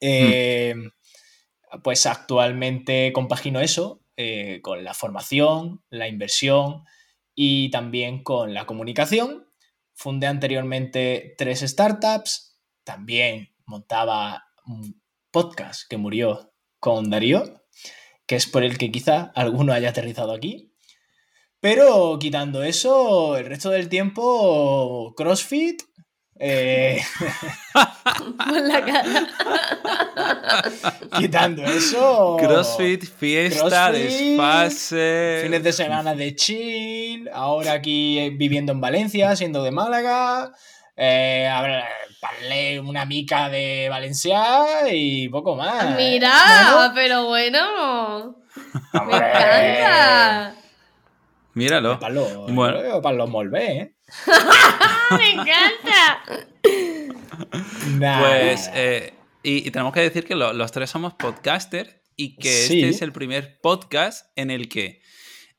Eh, 0.00 0.74
pues 1.82 2.06
actualmente 2.06 3.12
compagino 3.12 3.60
eso 3.60 4.00
eh, 4.16 4.60
con 4.62 4.84
la 4.84 4.94
formación, 4.94 5.82
la 5.90 6.08
inversión 6.08 6.84
y 7.34 7.70
también 7.70 8.22
con 8.22 8.54
la 8.54 8.66
comunicación. 8.66 9.45
Fundé 9.96 10.26
anteriormente 10.26 11.34
tres 11.38 11.60
startups, 11.60 12.60
también 12.84 13.48
montaba 13.64 14.44
un 14.66 15.02
podcast 15.30 15.88
que 15.88 15.96
murió 15.96 16.52
con 16.78 17.08
Darío, 17.08 17.64
que 18.26 18.36
es 18.36 18.46
por 18.46 18.62
el 18.62 18.76
que 18.76 18.92
quizá 18.92 19.32
alguno 19.34 19.72
haya 19.72 19.88
aterrizado 19.88 20.32
aquí. 20.32 20.74
Pero 21.60 22.18
quitando 22.20 22.62
eso, 22.62 23.38
el 23.38 23.46
resto 23.46 23.70
del 23.70 23.88
tiempo, 23.88 25.14
CrossFit, 25.16 25.82
eh... 26.38 27.00
la 28.62 28.84
cara. 28.84 29.26
Quitando 31.18 31.62
eso. 31.64 32.36
Crossfit, 32.38 33.04
fiesta, 33.04 33.90
desfase. 33.90 35.40
Fines 35.44 35.62
de 35.62 35.72
semana 35.72 36.14
de 36.14 36.34
chill. 36.34 37.28
Ahora 37.32 37.72
aquí 37.72 38.18
eh, 38.18 38.30
viviendo 38.30 38.72
en 38.72 38.80
Valencia, 38.80 39.34
siendo 39.36 39.62
de 39.62 39.70
Málaga. 39.70 40.52
Eh, 40.96 41.48
parlé 42.20 42.80
una 42.80 43.04
mica 43.04 43.48
de 43.48 43.88
Valencia 43.90 44.90
y 44.90 45.28
poco 45.28 45.56
más. 45.56 45.96
Mira, 45.96 46.92
pero 46.94 47.26
bueno. 47.26 48.36
Me 48.92 49.16
encanta. 49.16 50.54
Míralo. 51.54 51.98
Para 51.98 52.12
los, 52.12 52.52
bueno. 52.52 53.00
para 53.00 53.16
los 53.16 53.30
¿eh? 53.54 53.95
¡Me 55.18 55.30
encanta! 55.32 56.46
Pues, 57.98 58.70
eh, 58.74 59.14
y, 59.42 59.70
tenemos 59.70 59.92
que 59.92 60.00
decir 60.00 60.24
que 60.24 60.34
los 60.34 60.72
tres 60.72 60.90
somos 60.90 61.14
podcasters 61.14 61.96
y 62.16 62.36
que 62.36 62.64
este 62.64 62.88
es 62.88 63.02
el 63.02 63.12
primer 63.12 63.60
podcast 63.60 64.26
en 64.36 64.50
el 64.50 64.68
que 64.68 65.02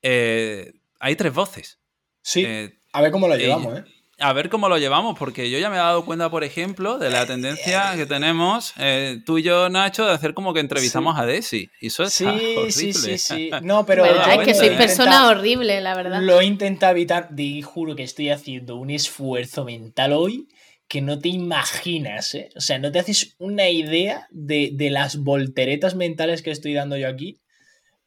eh, 0.01 0.73
hay 0.99 1.15
tres 1.15 1.33
voces. 1.33 1.79
Sí. 2.21 2.43
Eh, 2.45 2.79
a 2.93 3.01
ver 3.01 3.11
cómo 3.11 3.27
lo 3.27 3.35
llevamos, 3.35 3.79
¿eh? 3.79 3.83
A 4.19 4.33
ver 4.33 4.49
cómo 4.49 4.67
lo 4.67 4.77
llevamos, 4.77 5.17
porque 5.17 5.51
yo 5.51 5.59
ya 5.59 5.69
me 5.69 5.75
he 5.75 5.79
dado 5.79 6.03
cuenta, 6.03 6.29
por 6.29 6.43
ejemplo, 6.43 6.97
de 6.97 7.09
la 7.11 7.27
tendencia 7.27 7.93
que 7.95 8.05
tenemos 8.05 8.73
eh, 8.77 9.21
tú 9.25 9.37
y 9.37 9.43
yo, 9.43 9.69
Nacho, 9.69 10.05
de 10.05 10.13
hacer 10.13 10.33
como 10.33 10.53
que 10.53 10.59
entrevistamos 10.59 11.19
a 11.19 11.25
Desi. 11.25 11.69
Y 11.79 11.87
eso 11.87 12.03
es 12.03 12.13
sí, 12.13 12.25
horrible. 12.25 12.71
Sí, 12.71 12.93
sí, 12.93 13.17
sí. 13.17 13.51
No, 13.61 13.85
pero. 13.85 14.05
es 14.05 14.45
que 14.45 14.53
soy 14.55 14.69
persona 14.71 15.27
horrible, 15.27 15.81
la 15.81 15.95
verdad. 15.95 16.21
Lo 16.21 16.41
intenta 16.41 16.91
evitar. 16.91 17.29
Y 17.37 17.61
juro 17.61 17.95
que 17.95 18.03
estoy 18.03 18.29
haciendo 18.29 18.77
un 18.77 18.89
esfuerzo 18.89 19.65
mental 19.65 20.13
hoy 20.13 20.47
que 20.87 21.01
no 21.01 21.19
te 21.19 21.29
imaginas, 21.29 22.33
¿eh? 22.33 22.49
O 22.55 22.61
sea, 22.61 22.79
no 22.79 22.91
te 22.91 22.99
haces 22.99 23.35
una 23.39 23.69
idea 23.69 24.27
de, 24.31 24.73
las 24.89 25.17
volteretas 25.17 25.95
mentales 25.95 26.41
que 26.41 26.51
estoy 26.51 26.73
dando 26.73 26.97
yo 26.97 27.09
aquí 27.09 27.39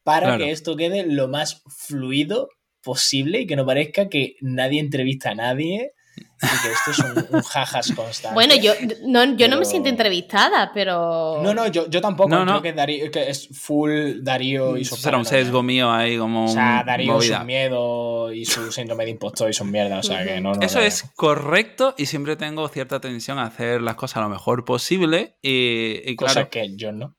para 0.03 0.39
que 0.39 0.51
esto 0.51 0.77
quede 0.77 1.05
lo 1.07 1.29
más 1.29 1.63
fluido 1.69 2.49
posible 2.83 3.41
y 3.41 3.47
que 3.47 3.57
no 3.57 3.67
parezca 3.67 4.09
que 4.09 4.37
nadie 4.41 4.81
entrevista 4.81 5.31
a 5.31 5.35
nadie 5.35 5.93
que 6.41 6.73
esto 6.73 6.91
es 6.91 6.99
un, 7.31 7.43
jajas 7.43 7.93
constante. 7.93 8.35
Bueno, 8.35 8.55
yo 8.55 8.73
no, 9.07 9.37
yo 9.37 9.49
no 9.49 9.59
me 9.59 9.65
siento 9.65 9.89
entrevistada, 9.89 10.71
pero. 10.73 11.41
No, 11.43 11.53
no, 11.53 11.67
yo, 11.67 11.89
yo 11.89 12.01
tampoco. 12.01 12.31
Creo 12.31 12.63
que, 12.63 12.73
Darío, 12.73 13.11
que 13.11 13.29
es 13.31 13.49
full 13.53 14.23
Darío 14.23 14.77
y 14.77 14.85
su. 14.85 14.97
Será 14.97 15.19
un 15.19 15.25
sesgo 15.25 15.63
mío 15.63 15.91
ahí 15.91 16.17
como. 16.17 16.47
O 16.47 16.49
sea, 16.49 16.83
Darío 16.85 17.21
su 17.21 17.45
miedo 17.45 18.33
y 18.33 18.45
su 18.45 18.73
síndrome 18.73 19.05
de 19.05 19.11
impostor 19.11 19.51
y 19.51 19.53
son 19.53 19.71
mierda. 19.71 19.99
O 19.99 20.03
sea, 20.03 20.25
que 20.25 20.41
no. 20.41 20.53
Eso 20.61 20.81
es 20.81 21.05
correcto 21.15 21.95
y 21.99 22.07
siempre 22.07 22.37
tengo 22.37 22.67
cierta 22.69 23.01
tensión 23.01 23.39
a 23.39 23.45
hacer 23.45 23.83
las 23.83 23.97
cosas 23.97 24.23
lo 24.23 24.29
mejor 24.29 24.65
posible. 24.65 25.37
Y, 25.43 26.01
y 26.05 26.17
claro. 26.17 26.49
que 26.49 26.75
yo 26.77 26.93
no. 26.93 27.17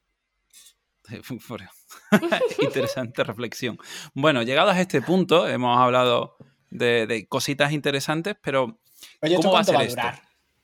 Interesante 2.60 3.24
reflexión. 3.24 3.78
Bueno, 4.14 4.44
llegados 4.44 4.76
a 4.76 4.82
este 4.82 5.02
punto, 5.02 5.48
hemos 5.48 5.78
hablado 5.78 6.38
de, 6.70 7.08
de 7.08 7.28
cositas 7.28 7.72
interesantes, 7.72 8.36
pero 8.42 8.81
Oye, 9.22 9.36
¿cómo 9.36 9.54
va 9.54 9.60
a 9.60 9.64
ser 9.64 9.82
esto? 9.82 10.02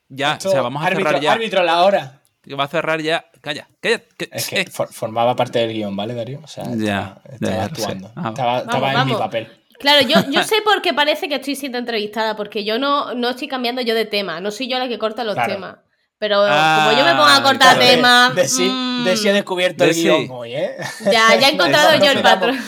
Ya, 0.09 0.37
o 0.43 0.49
sea, 0.49 0.61
vamos 0.61 0.85
a 0.85 0.89
cerrar 0.89 1.19
ya. 1.19 1.33
Árbitro 1.33 1.63
la 1.63 1.83
hora. 1.83 2.21
Va 2.57 2.63
a 2.63 2.67
cerrar 2.67 3.01
ya. 3.01 3.25
Calla, 3.41 3.67
calla. 3.81 4.05
es 4.31 4.47
que 4.47 4.65
formaba 4.91 5.35
parte 5.35 5.59
del 5.59 5.73
guion, 5.73 5.95
¿vale, 5.95 6.13
Darío? 6.13 6.39
O 6.43 6.47
sea, 6.47 6.63
ya, 6.75 7.21
estaba, 7.31 7.63
actuando. 7.63 8.11
Ah, 8.15 8.29
estaba, 8.29 8.59
estaba 8.59 8.93
en 8.93 9.07
mi 9.07 9.13
papel. 9.13 9.63
Claro, 9.79 10.07
yo, 10.07 10.29
yo 10.31 10.43
sé 10.45 10.61
por 10.63 10.81
qué 10.81 10.93
parece 10.93 11.27
que 11.27 11.35
estoy 11.35 11.55
siendo 11.55 11.77
entrevistada, 11.77 12.35
porque 12.35 12.63
yo 12.63 12.79
no, 12.79 13.13
no 13.13 13.29
estoy 13.29 13.47
cambiando 13.47 13.81
yo 13.81 13.95
de 13.95 14.05
tema, 14.05 14.39
no 14.39 14.51
soy 14.51 14.69
yo 14.69 14.79
la 14.79 14.87
que 14.87 14.97
corta 14.97 15.23
los 15.23 15.35
temas. 15.35 15.77
Pero 16.19 16.37
como 16.37 16.97
yo 16.97 17.05
me 17.05 17.11
pongo 17.11 17.25
a 17.25 17.43
cortar 17.43 17.77
temas. 17.77 18.33
De, 18.33 18.47
sí, 18.47 18.67
de 19.05 19.15
sí 19.15 19.29
he 19.29 19.33
descubierto 19.33 19.83
el 19.83 19.93
guion 19.93 20.27
hoy, 20.31 20.55
¿eh? 20.55 20.75
Ya, 21.05 21.35
ya 21.35 21.49
he 21.49 21.51
encontrado 21.53 21.95
yo 22.03 22.11
el 22.11 22.21
patrón. 22.21 22.59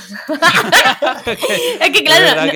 es 1.79 1.89
que 1.89 2.03
claro. 2.03 2.51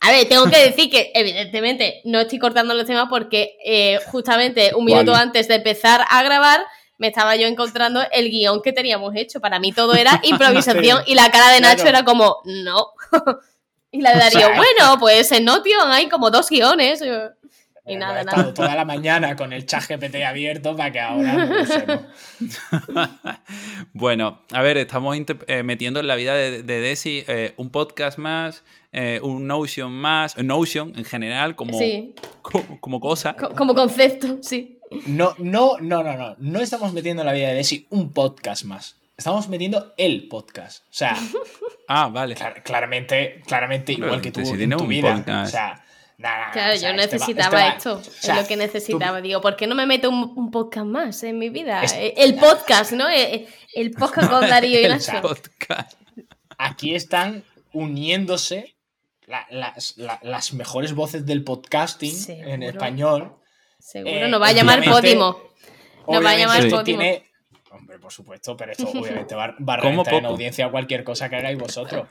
A 0.00 0.12
ver, 0.12 0.28
tengo 0.28 0.46
que 0.46 0.58
decir 0.58 0.90
que 0.90 1.10
evidentemente 1.14 2.00
no 2.04 2.20
estoy 2.20 2.38
cortando 2.38 2.74
los 2.74 2.86
temas 2.86 3.06
porque 3.08 3.56
eh, 3.64 3.98
justamente 4.06 4.72
un 4.74 4.84
minuto 4.84 5.14
antes 5.14 5.48
de 5.48 5.56
empezar 5.56 6.04
a 6.08 6.22
grabar 6.22 6.60
me 6.98 7.08
estaba 7.08 7.36
yo 7.36 7.46
encontrando 7.46 8.02
el 8.12 8.30
guion 8.30 8.60
que 8.60 8.72
teníamos 8.72 9.14
hecho. 9.16 9.40
Para 9.40 9.58
mí 9.58 9.72
todo 9.72 9.94
era 9.94 10.20
improvisación 10.24 11.02
y 11.06 11.14
la 11.14 11.30
cara 11.30 11.50
de 11.50 11.60
Nacho 11.60 11.86
era 11.86 12.04
como, 12.04 12.38
no. 12.44 12.88
y 13.90 14.00
la 14.00 14.12
de 14.12 14.18
Darío, 14.18 14.48
bueno, 14.48 14.98
pues 15.00 15.32
en 15.32 15.44
Notion 15.44 15.90
hay 15.90 16.08
como 16.08 16.30
dos 16.30 16.48
guiones. 16.48 17.02
Y 17.88 17.96
nada, 17.96 18.18
he 18.18 18.20
estado 18.20 18.52
toda 18.52 18.74
la 18.74 18.84
mañana 18.84 19.34
con 19.34 19.52
el 19.52 19.64
chat 19.64 19.88
GPT 19.88 20.16
abierto 20.16 20.76
para 20.76 20.92
que 20.92 21.00
ahora 21.00 21.46
no 21.46 23.08
Bueno, 23.92 24.42
a 24.52 24.60
ver, 24.60 24.76
estamos 24.76 25.16
eh, 25.46 25.62
metiendo 25.62 26.00
en 26.00 26.06
la 26.06 26.14
vida 26.14 26.34
de, 26.34 26.62
Desi 26.62 27.24
eh, 27.26 27.54
un 27.56 27.70
podcast 27.70 28.18
más, 28.18 28.62
eh, 28.92 29.20
un 29.22 29.46
Notion 29.46 29.90
más, 29.90 30.36
Notion 30.36 30.92
en 30.96 31.04
general 31.04 31.56
como, 31.56 31.78
como, 32.80 33.00
cosa. 33.00 33.34
como 33.34 33.74
concepto, 33.74 34.38
sí. 34.42 34.78
No, 35.06 35.34
no, 35.38 35.78
no, 35.80 36.02
no, 36.02 36.16
no. 36.16 36.36
No 36.38 36.60
estamos 36.60 36.92
metiendo 36.92 37.22
en 37.22 37.26
la 37.26 37.32
vida 37.32 37.48
de 37.48 37.54
Desi 37.54 37.86
un 37.90 38.12
podcast 38.12 38.64
más. 38.64 38.96
Estamos 39.16 39.48
metiendo 39.48 39.94
el 39.96 40.28
podcast. 40.28 40.84
O 40.84 40.92
sea. 40.92 41.16
ah, 41.88 42.08
vale. 42.08 42.36
claramente, 42.62 43.42
claramente 43.46 43.92
igual 43.92 44.20
que 44.20 44.30
tú 44.30 44.40
en 44.40 44.70
tu 44.70 44.86
vida. 44.86 45.24
O 45.44 45.46
sea, 45.46 45.84
claro, 46.18 46.74
yo 46.76 46.92
necesitaba 46.92 47.68
esto, 47.68 48.00
es 48.00 48.28
lo 48.28 48.46
que 48.46 48.56
necesitaba. 48.56 49.20
Digo, 49.20 49.40
¿por 49.40 49.56
qué 49.56 49.66
no 49.66 49.74
me 49.74 49.86
meto 49.86 50.10
un, 50.10 50.50
podcast 50.50 50.86
más 50.86 51.22
en 51.22 51.38
mi 51.38 51.48
vida? 51.48 51.82
Eh, 51.84 52.14
el 52.16 52.34
podcast, 52.34 52.92
¿no? 52.92 53.08
Eh, 53.08 53.46
el, 53.74 53.90
podcast 53.98 54.30
con 54.30 54.48
Darío 54.48 54.80
y 54.80 54.88
Nacho. 54.88 55.20
Aquí 56.58 56.94
están 56.94 57.44
uniéndose 57.72 58.76
las, 59.26 60.52
mejores 60.54 60.92
voces 60.94 61.24
del 61.24 61.44
podcasting 61.44 62.14
en 62.28 62.62
español. 62.62 63.36
Seguro, 63.78 64.10
eh, 64.10 64.28
nos 64.28 64.42
va 64.42 64.48
a 64.48 64.52
llamar 64.52 64.84
Podimo. 64.84 65.40
Nos 66.08 66.24
va 66.24 66.30
a 66.30 66.36
llamar 66.36 66.62
Podimo. 66.68 66.82
Tiene 66.82 67.27
Hombre, 67.98 68.02
por 68.02 68.12
supuesto, 68.12 68.56
pero 68.56 68.72
esto 68.72 68.88
obviamente 68.94 69.34
va, 69.34 69.44
a 69.44 69.76
reventar 69.76 70.14
en 70.14 70.26
audiencia 70.26 70.70
cualquier 70.70 71.04
cosa 71.04 71.28
que 71.28 71.36
hagáis 71.36 71.58
vosotros. 71.58 72.06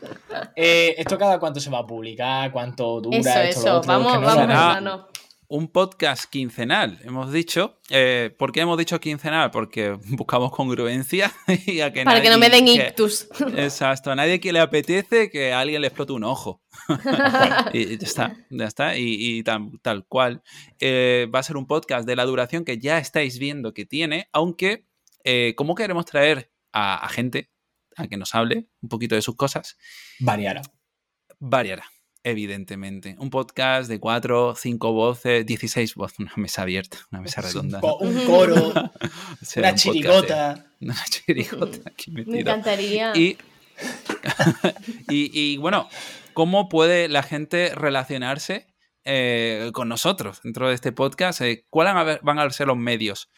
Eh, 0.56 0.96
¿Esto 0.98 1.18
cada 1.18 1.40
cuánto 1.40 1.60
se 1.60 1.70
va 1.70 1.80
a 1.80 1.88
publicar? 1.88 2.52
¿Cuánto 2.52 3.00
dura? 3.02 3.18
Eso, 3.18 3.60
eso, 3.60 3.82
vamos, 3.86 4.22
vamos, 4.22 5.08
un 5.50 5.70
podcast 5.70 6.26
quincenal, 6.26 7.00
hemos 7.06 7.32
dicho. 7.32 7.80
Eh, 7.90 8.36
¿Por 8.38 8.52
qué 8.52 8.62
hemos 8.62 8.78
dicho 8.78 9.00
quincenal? 9.00 9.50
Porque 9.50 9.92
buscamos 10.10 10.52
congruencia 10.52 11.32
y 11.66 11.80
a 11.80 11.94
que 11.94 12.04
Para 12.04 12.22
que 12.22 12.30
no 12.30 12.38
me 12.38 12.50
den 12.50 12.68
ictus. 12.68 13.30
exacto, 13.56 14.12
a 14.12 14.16
nadie 14.16 14.42
que 14.42 14.52
le 14.52 14.60
apetece 14.60 15.30
que 15.30 15.54
a 15.54 15.62
alguien 15.62 15.82
le 15.82 15.88
explote 15.88 16.12
un 16.12 16.26
ojo. 16.26 16.62
y 17.74 17.98
ya 17.98 18.06
está, 18.06 18.36
ya 18.50 18.66
está. 18.66 18.98
Y, 18.98 19.42
tal, 19.44 20.06
cual. 20.08 20.42
Eh, 20.80 21.28
va 21.34 21.40
a 21.40 21.44
ser 21.44 21.56
un 21.56 21.66
podcast 21.66 22.06
de 22.06 22.18
la 22.18 22.26
duración 22.26 22.66
que 22.66 22.78
ya 22.78 22.98
estáis 22.98 23.40
viendo 23.40 23.74
que 23.74 23.86
tiene, 23.86 24.28
aunque, 24.34 24.87
eh, 25.28 25.54
¿cómo 25.56 25.76
queremos 25.76 26.06
traer 26.06 26.52
a, 26.72 27.04
a 27.06 27.10
gente 27.10 27.52
a 27.96 28.08
que 28.08 28.18
nos 28.18 28.34
hable 28.34 28.70
un 28.82 28.90
poquito 28.90 29.16
de 29.16 29.22
sus 29.22 29.36
cosas? 29.36 29.78
Variará. 30.20 30.62
Variará 31.40 31.86
evidentemente. 32.28 33.16
Un 33.20 33.30
podcast 33.30 33.90
de 33.90 34.00
cuatro, 34.00 34.54
cinco 34.56 34.92
voces, 34.92 35.46
16 35.46 35.96
voces, 35.96 36.20
una 36.20 36.34
mesa 36.36 36.64
abierta, 36.64 36.98
una 37.12 37.22
mesa 37.22 37.42
redonda. 37.42 37.80
Un, 37.82 38.26
coro, 38.26 38.74
una 39.56 39.76
chirigota. 39.76 40.66
una 40.82 41.04
chirigota 41.10 41.90
aquí 41.90 42.12
Me 42.12 42.40
encantaría. 42.40 43.14
Y, 45.10 45.58
bueno, 45.58 45.88
¿cómo 46.34 46.68
puede 46.68 47.08
la 47.08 47.24
gente 47.24 47.74
relacionarse 47.76 48.68
eh, 49.06 49.70
con 49.74 49.88
nosotros 49.88 50.42
dentro 50.44 50.68
de 50.68 50.76
este 50.76 50.92
podcast? 50.92 51.42
Eh, 51.42 51.66
¿Cuáles 51.70 52.20
van 52.24 52.40
a 52.40 52.50
ser 52.50 52.68
los 52.68 52.78
medios? 52.78 53.30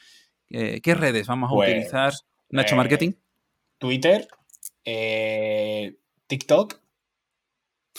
Eh, 0.50 0.82
¿Qué 0.82 0.96
redes 0.96 1.28
vamos 1.28 1.52
a 1.52 1.54
pues, 1.54 1.70
utilizar? 1.70 2.14
Nacho 2.50 2.76
Marketing. 2.76 3.14
Twitter, 3.78 4.28
TikTok. 6.28 6.80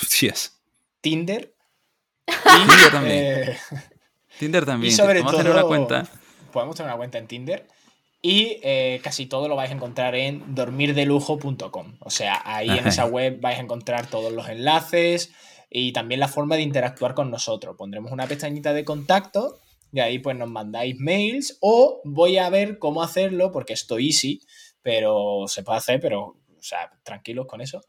Sí 0.09 0.28
es. 0.28 0.59
Tinder. 1.01 1.55
Tinder 2.26 2.90
también. 2.90 3.16
Eh, 3.18 3.57
Tinder 4.38 4.64
también. 4.64 4.92
sobre 4.94 5.22
podemos 5.22 5.36
tener 5.36 5.53
una 5.53 5.62
cuenta. 5.62 6.09
Podemos 6.53 6.76
tener 6.76 6.90
una 6.90 6.96
cuenta 6.96 7.18
en 7.18 7.26
Tinder. 7.26 7.66
Y 8.22 8.61
eh, 8.62 9.01
casi 9.03 9.26
todo 9.26 9.48
lo 9.48 9.57
vais 9.57 9.70
a 9.70 9.74
encontrar 9.74 10.14
en 10.14 10.55
dormirdelujo.com. 10.55 11.94
O 12.01 12.11
sea, 12.11 12.40
ahí 12.44 12.68
en 12.68 12.86
esa 12.86 13.07
web 13.07 13.40
vais 13.40 13.59
a 13.59 13.62
encontrar 13.62 14.07
todos 14.07 14.32
los 14.32 14.48
enlaces 14.48 15.32
y 15.70 15.92
también 15.92 16.20
la 16.20 16.28
forma 16.28 16.57
de 16.57 16.62
interactuar 16.62 17.14
con 17.14 17.30
nosotros. 17.30 17.76
Pondremos 17.76 18.12
una 18.12 18.26
pestañita 18.26 18.74
de 18.74 18.84
contacto 18.84 19.59
y 19.93 20.01
ahí 20.01 20.18
pues 20.18 20.36
nos 20.36 20.51
mandáis 20.51 20.99
mails 20.99 21.59
o 21.61 22.01
voy 22.05 22.38
a 22.38 22.51
ver 22.51 22.78
cómo 22.78 23.03
hacerlo 23.03 23.53
porque 23.53 23.72
esto 23.72 23.99
easy, 23.99 24.41
pero 24.82 25.45
se 25.47 25.62
puede 25.62 25.78
hacer, 25.78 26.01
pero, 26.01 26.20
o 26.22 26.62
sea, 26.62 26.91
tranquilos 27.03 27.47
con 27.47 27.61
eso 27.61 27.80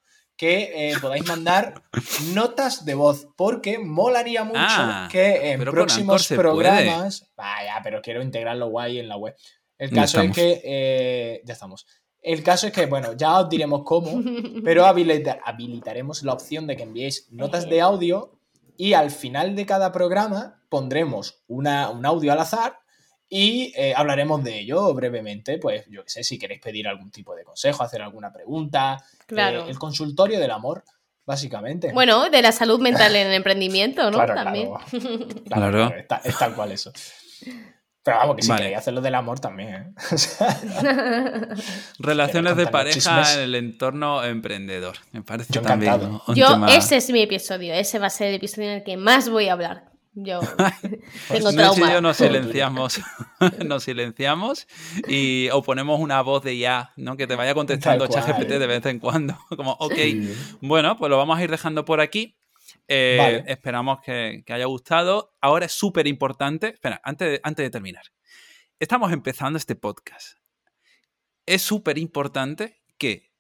que 0.42 0.90
eh, 0.90 0.96
podáis 1.00 1.24
mandar 1.28 1.84
notas 2.34 2.84
de 2.84 2.96
voz, 2.96 3.28
porque 3.36 3.78
molaría 3.78 4.44
mucho 4.44 4.58
ah, 4.60 5.08
que 5.12 5.52
en 5.52 5.60
próximos 5.64 6.28
programas. 6.30 7.32
Vaya, 7.36 7.80
pero 7.84 8.02
quiero 8.02 8.24
integrarlo 8.24 8.70
guay 8.70 8.98
en 8.98 9.08
la 9.08 9.18
web. 9.18 9.36
El 9.78 9.92
caso 9.92 10.20
es 10.22 10.34
que. 10.34 10.60
Eh, 10.64 11.42
ya 11.46 11.54
estamos. 11.54 11.86
El 12.24 12.42
caso 12.42 12.66
es 12.66 12.74
que, 12.74 12.88
bueno, 12.88 13.14
ya 13.14 13.40
os 13.40 13.50
diremos 13.50 13.82
cómo, 13.84 14.20
pero 14.64 14.86
habilitaremos 14.86 16.24
la 16.24 16.34
opción 16.34 16.66
de 16.66 16.76
que 16.76 16.84
enviéis 16.84 17.28
notas 17.32 17.70
de 17.70 17.82
audio 17.82 18.40
y 18.78 18.94
al 18.94 19.12
final 19.12 19.56
de 19.56 19.68
cada 19.68 19.92
programa 19.92 20.61
pondremos 20.72 21.44
una, 21.48 21.90
un 21.90 22.06
audio 22.06 22.32
al 22.32 22.40
azar 22.40 22.80
y 23.28 23.74
eh, 23.76 23.94
hablaremos 23.96 24.42
de 24.42 24.60
ello 24.60 24.94
brevemente, 24.94 25.58
pues 25.58 25.86
yo 25.90 26.04
qué 26.04 26.10
sé, 26.10 26.24
si 26.24 26.40
queréis 26.40 26.62
pedir 26.62 26.88
algún 26.88 27.12
tipo 27.12 27.36
de 27.36 27.44
consejo, 27.44 27.84
hacer 27.84 28.02
alguna 28.02 28.32
pregunta. 28.32 29.04
Claro. 29.28 29.66
Eh, 29.66 29.70
el 29.70 29.78
consultorio 29.78 30.40
del 30.40 30.50
amor, 30.50 30.86
básicamente. 31.26 31.92
Bueno, 31.92 32.30
de 32.30 32.42
la 32.42 32.54
salud 32.54 32.80
mental 32.80 33.14
en 33.18 33.28
el 33.28 33.34
emprendimiento, 33.34 34.10
¿no? 34.10 34.26
también. 34.26 34.72
Claro, 35.46 35.94
es, 36.24 36.38
tal 36.38 36.56
cual 36.56 36.72
eso. 36.72 36.94
Pero 38.04 38.18
vamos, 38.18 38.38
que 38.38 38.42
si 38.44 38.56
queréis 38.56 38.78
hacerlo 38.78 39.02
del 39.02 39.16
amor 39.16 39.42
también. 39.42 39.76
¿eh? 39.76 39.94
Relaciones 42.00 42.56
de 42.56 42.68
pareja 42.68 43.34
en 43.34 43.40
el 43.42 43.56
entorno 43.56 44.24
emprendedor. 44.24 44.96
Me 45.12 45.22
parece 45.22 45.52
yo 45.52 45.62
también. 45.62 46.20
yo, 46.34 46.66
ese 46.68 46.96
es 46.96 47.10
mi 47.10 47.22
episodio. 47.22 47.74
Ese 47.74 48.00
va 48.00 48.08
a 48.08 48.10
ser 48.10 48.28
el 48.28 48.36
episodio 48.36 48.70
en 48.70 48.78
el 48.78 48.84
que 48.84 48.96
más 48.96 49.30
voy 49.30 49.50
a 49.50 49.54
hablar. 49.54 49.91
Yo 50.14 50.42
tengo 51.30 51.54
trauma. 51.54 51.88
No 51.88 51.94
yo 51.94 52.02
nos 52.02 52.18
silenciamos, 52.18 53.02
nos 53.66 53.84
silenciamos 53.84 54.68
y 55.08 55.50
o 55.52 55.64
ponemos 55.64 56.00
una 56.00 56.22
voz 56.22 56.44
de 56.44 56.58
ya, 56.58 56.92
¿no? 56.98 57.16
Que 57.16 57.28
te 57.28 57.36
vaya 57.36 57.54
contestando 57.54 58.08
ChatGPT 58.08 58.50
de 58.50 58.68
vez 58.68 58.86
en 58.86 59.00
cuando. 59.00 59.38
Como, 59.56 59.72
ok, 59.72 59.98
bueno, 60.62 60.98
pues 60.98 61.10
lo 61.10 61.18
vamos 61.18 61.38
a 61.40 61.44
ir 61.44 61.50
dejando 61.50 61.86
por 61.86 62.02
aquí. 62.02 62.38
Eh, 62.88 63.44
esperamos 63.48 64.00
que, 64.02 64.44
haya 64.50 64.66
gustado. 64.66 65.34
Ahora 65.40 65.66
es 65.66 65.72
súper 65.72 66.08
importante. 66.08 66.74
Espera, 66.74 67.00
antes 67.04 67.40
antes 67.44 67.64
de 67.64 67.70
terminar. 67.70 68.04
Estamos 68.80 69.14
empezando 69.14 69.58
este 69.58 69.76
podcast. 69.76 70.40
Es 71.46 71.62
súper 71.62 71.98
importante 71.98 72.82
que 72.98 73.31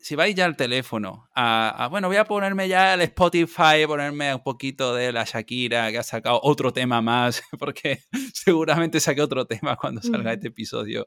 si 0.00 0.14
vais 0.14 0.34
ya 0.34 0.44
al 0.44 0.56
teléfono, 0.56 1.28
a, 1.34 1.88
bueno, 1.90 2.08
voy 2.08 2.16
a 2.16 2.24
ponerme 2.24 2.68
ya 2.68 2.94
el 2.94 3.00
Spotify, 3.02 3.84
ponerme 3.86 4.34
un 4.34 4.42
poquito 4.42 4.94
de 4.94 5.12
la 5.12 5.24
Shakira, 5.24 5.90
que 5.90 5.98
ha 5.98 6.02
sacado 6.02 6.40
otro 6.42 6.72
tema 6.72 7.02
más, 7.02 7.42
porque 7.58 8.04
seguramente 8.32 9.00
saque 9.00 9.20
otro 9.20 9.46
tema 9.46 9.76
cuando 9.76 10.00
salga 10.00 10.32
este 10.32 10.48
episodio. 10.48 11.06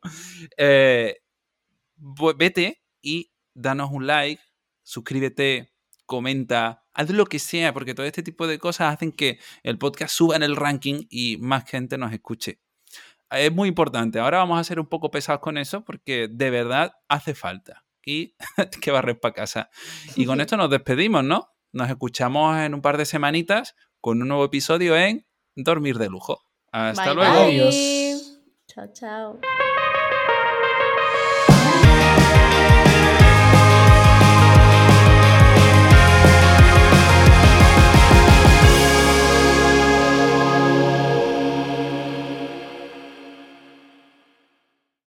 Eh, 0.57 1.17
vete 2.37 2.83
y 3.01 3.31
danos 3.53 3.91
un 3.91 4.07
like, 4.07 4.41
suscríbete, 4.83 5.73
comenta, 6.05 6.83
haz 6.93 7.09
lo 7.11 7.25
que 7.25 7.39
sea, 7.39 7.73
porque 7.73 7.93
todo 7.93 8.05
este 8.05 8.23
tipo 8.23 8.45
de 8.45 8.59
cosas 8.59 8.93
hacen 8.93 9.13
que 9.13 9.39
el 9.63 9.77
podcast 9.77 10.13
suba 10.13 10.35
en 10.35 10.43
el 10.43 10.57
ranking 10.57 11.05
y 11.09 11.37
más 11.37 11.63
gente 11.69 11.97
nos 11.97 12.11
escuche. 12.11 12.59
Es 13.29 13.53
muy 13.53 13.69
importante. 13.69 14.19
Ahora 14.19 14.39
vamos 14.39 14.59
a 14.59 14.63
ser 14.65 14.77
un 14.81 14.87
poco 14.87 15.09
pesados 15.09 15.39
con 15.39 15.57
eso 15.57 15.85
porque 15.85 16.27
de 16.29 16.49
verdad 16.49 16.91
hace 17.07 17.33
falta 17.33 17.85
y 18.05 18.35
que 18.81 18.91
barrer 18.91 19.19
para 19.19 19.33
casa. 19.33 19.69
Y 20.15 20.25
con 20.25 20.41
esto 20.41 20.57
nos 20.57 20.69
despedimos, 20.69 21.23
¿no? 21.23 21.49
Nos 21.71 21.89
escuchamos 21.89 22.57
en 22.57 22.73
un 22.73 22.81
par 22.81 22.97
de 22.97 23.05
semanitas 23.05 23.75
con 23.99 24.21
un 24.21 24.27
nuevo 24.27 24.45
episodio 24.45 24.97
en 24.97 25.25
Dormir 25.55 25.97
de 25.97 26.09
Lujo. 26.09 26.41
Hasta 26.71 27.13
luego. 27.13 27.43
Adiós. 27.43 28.41
Chao, 28.67 28.87
chao. 28.93 29.39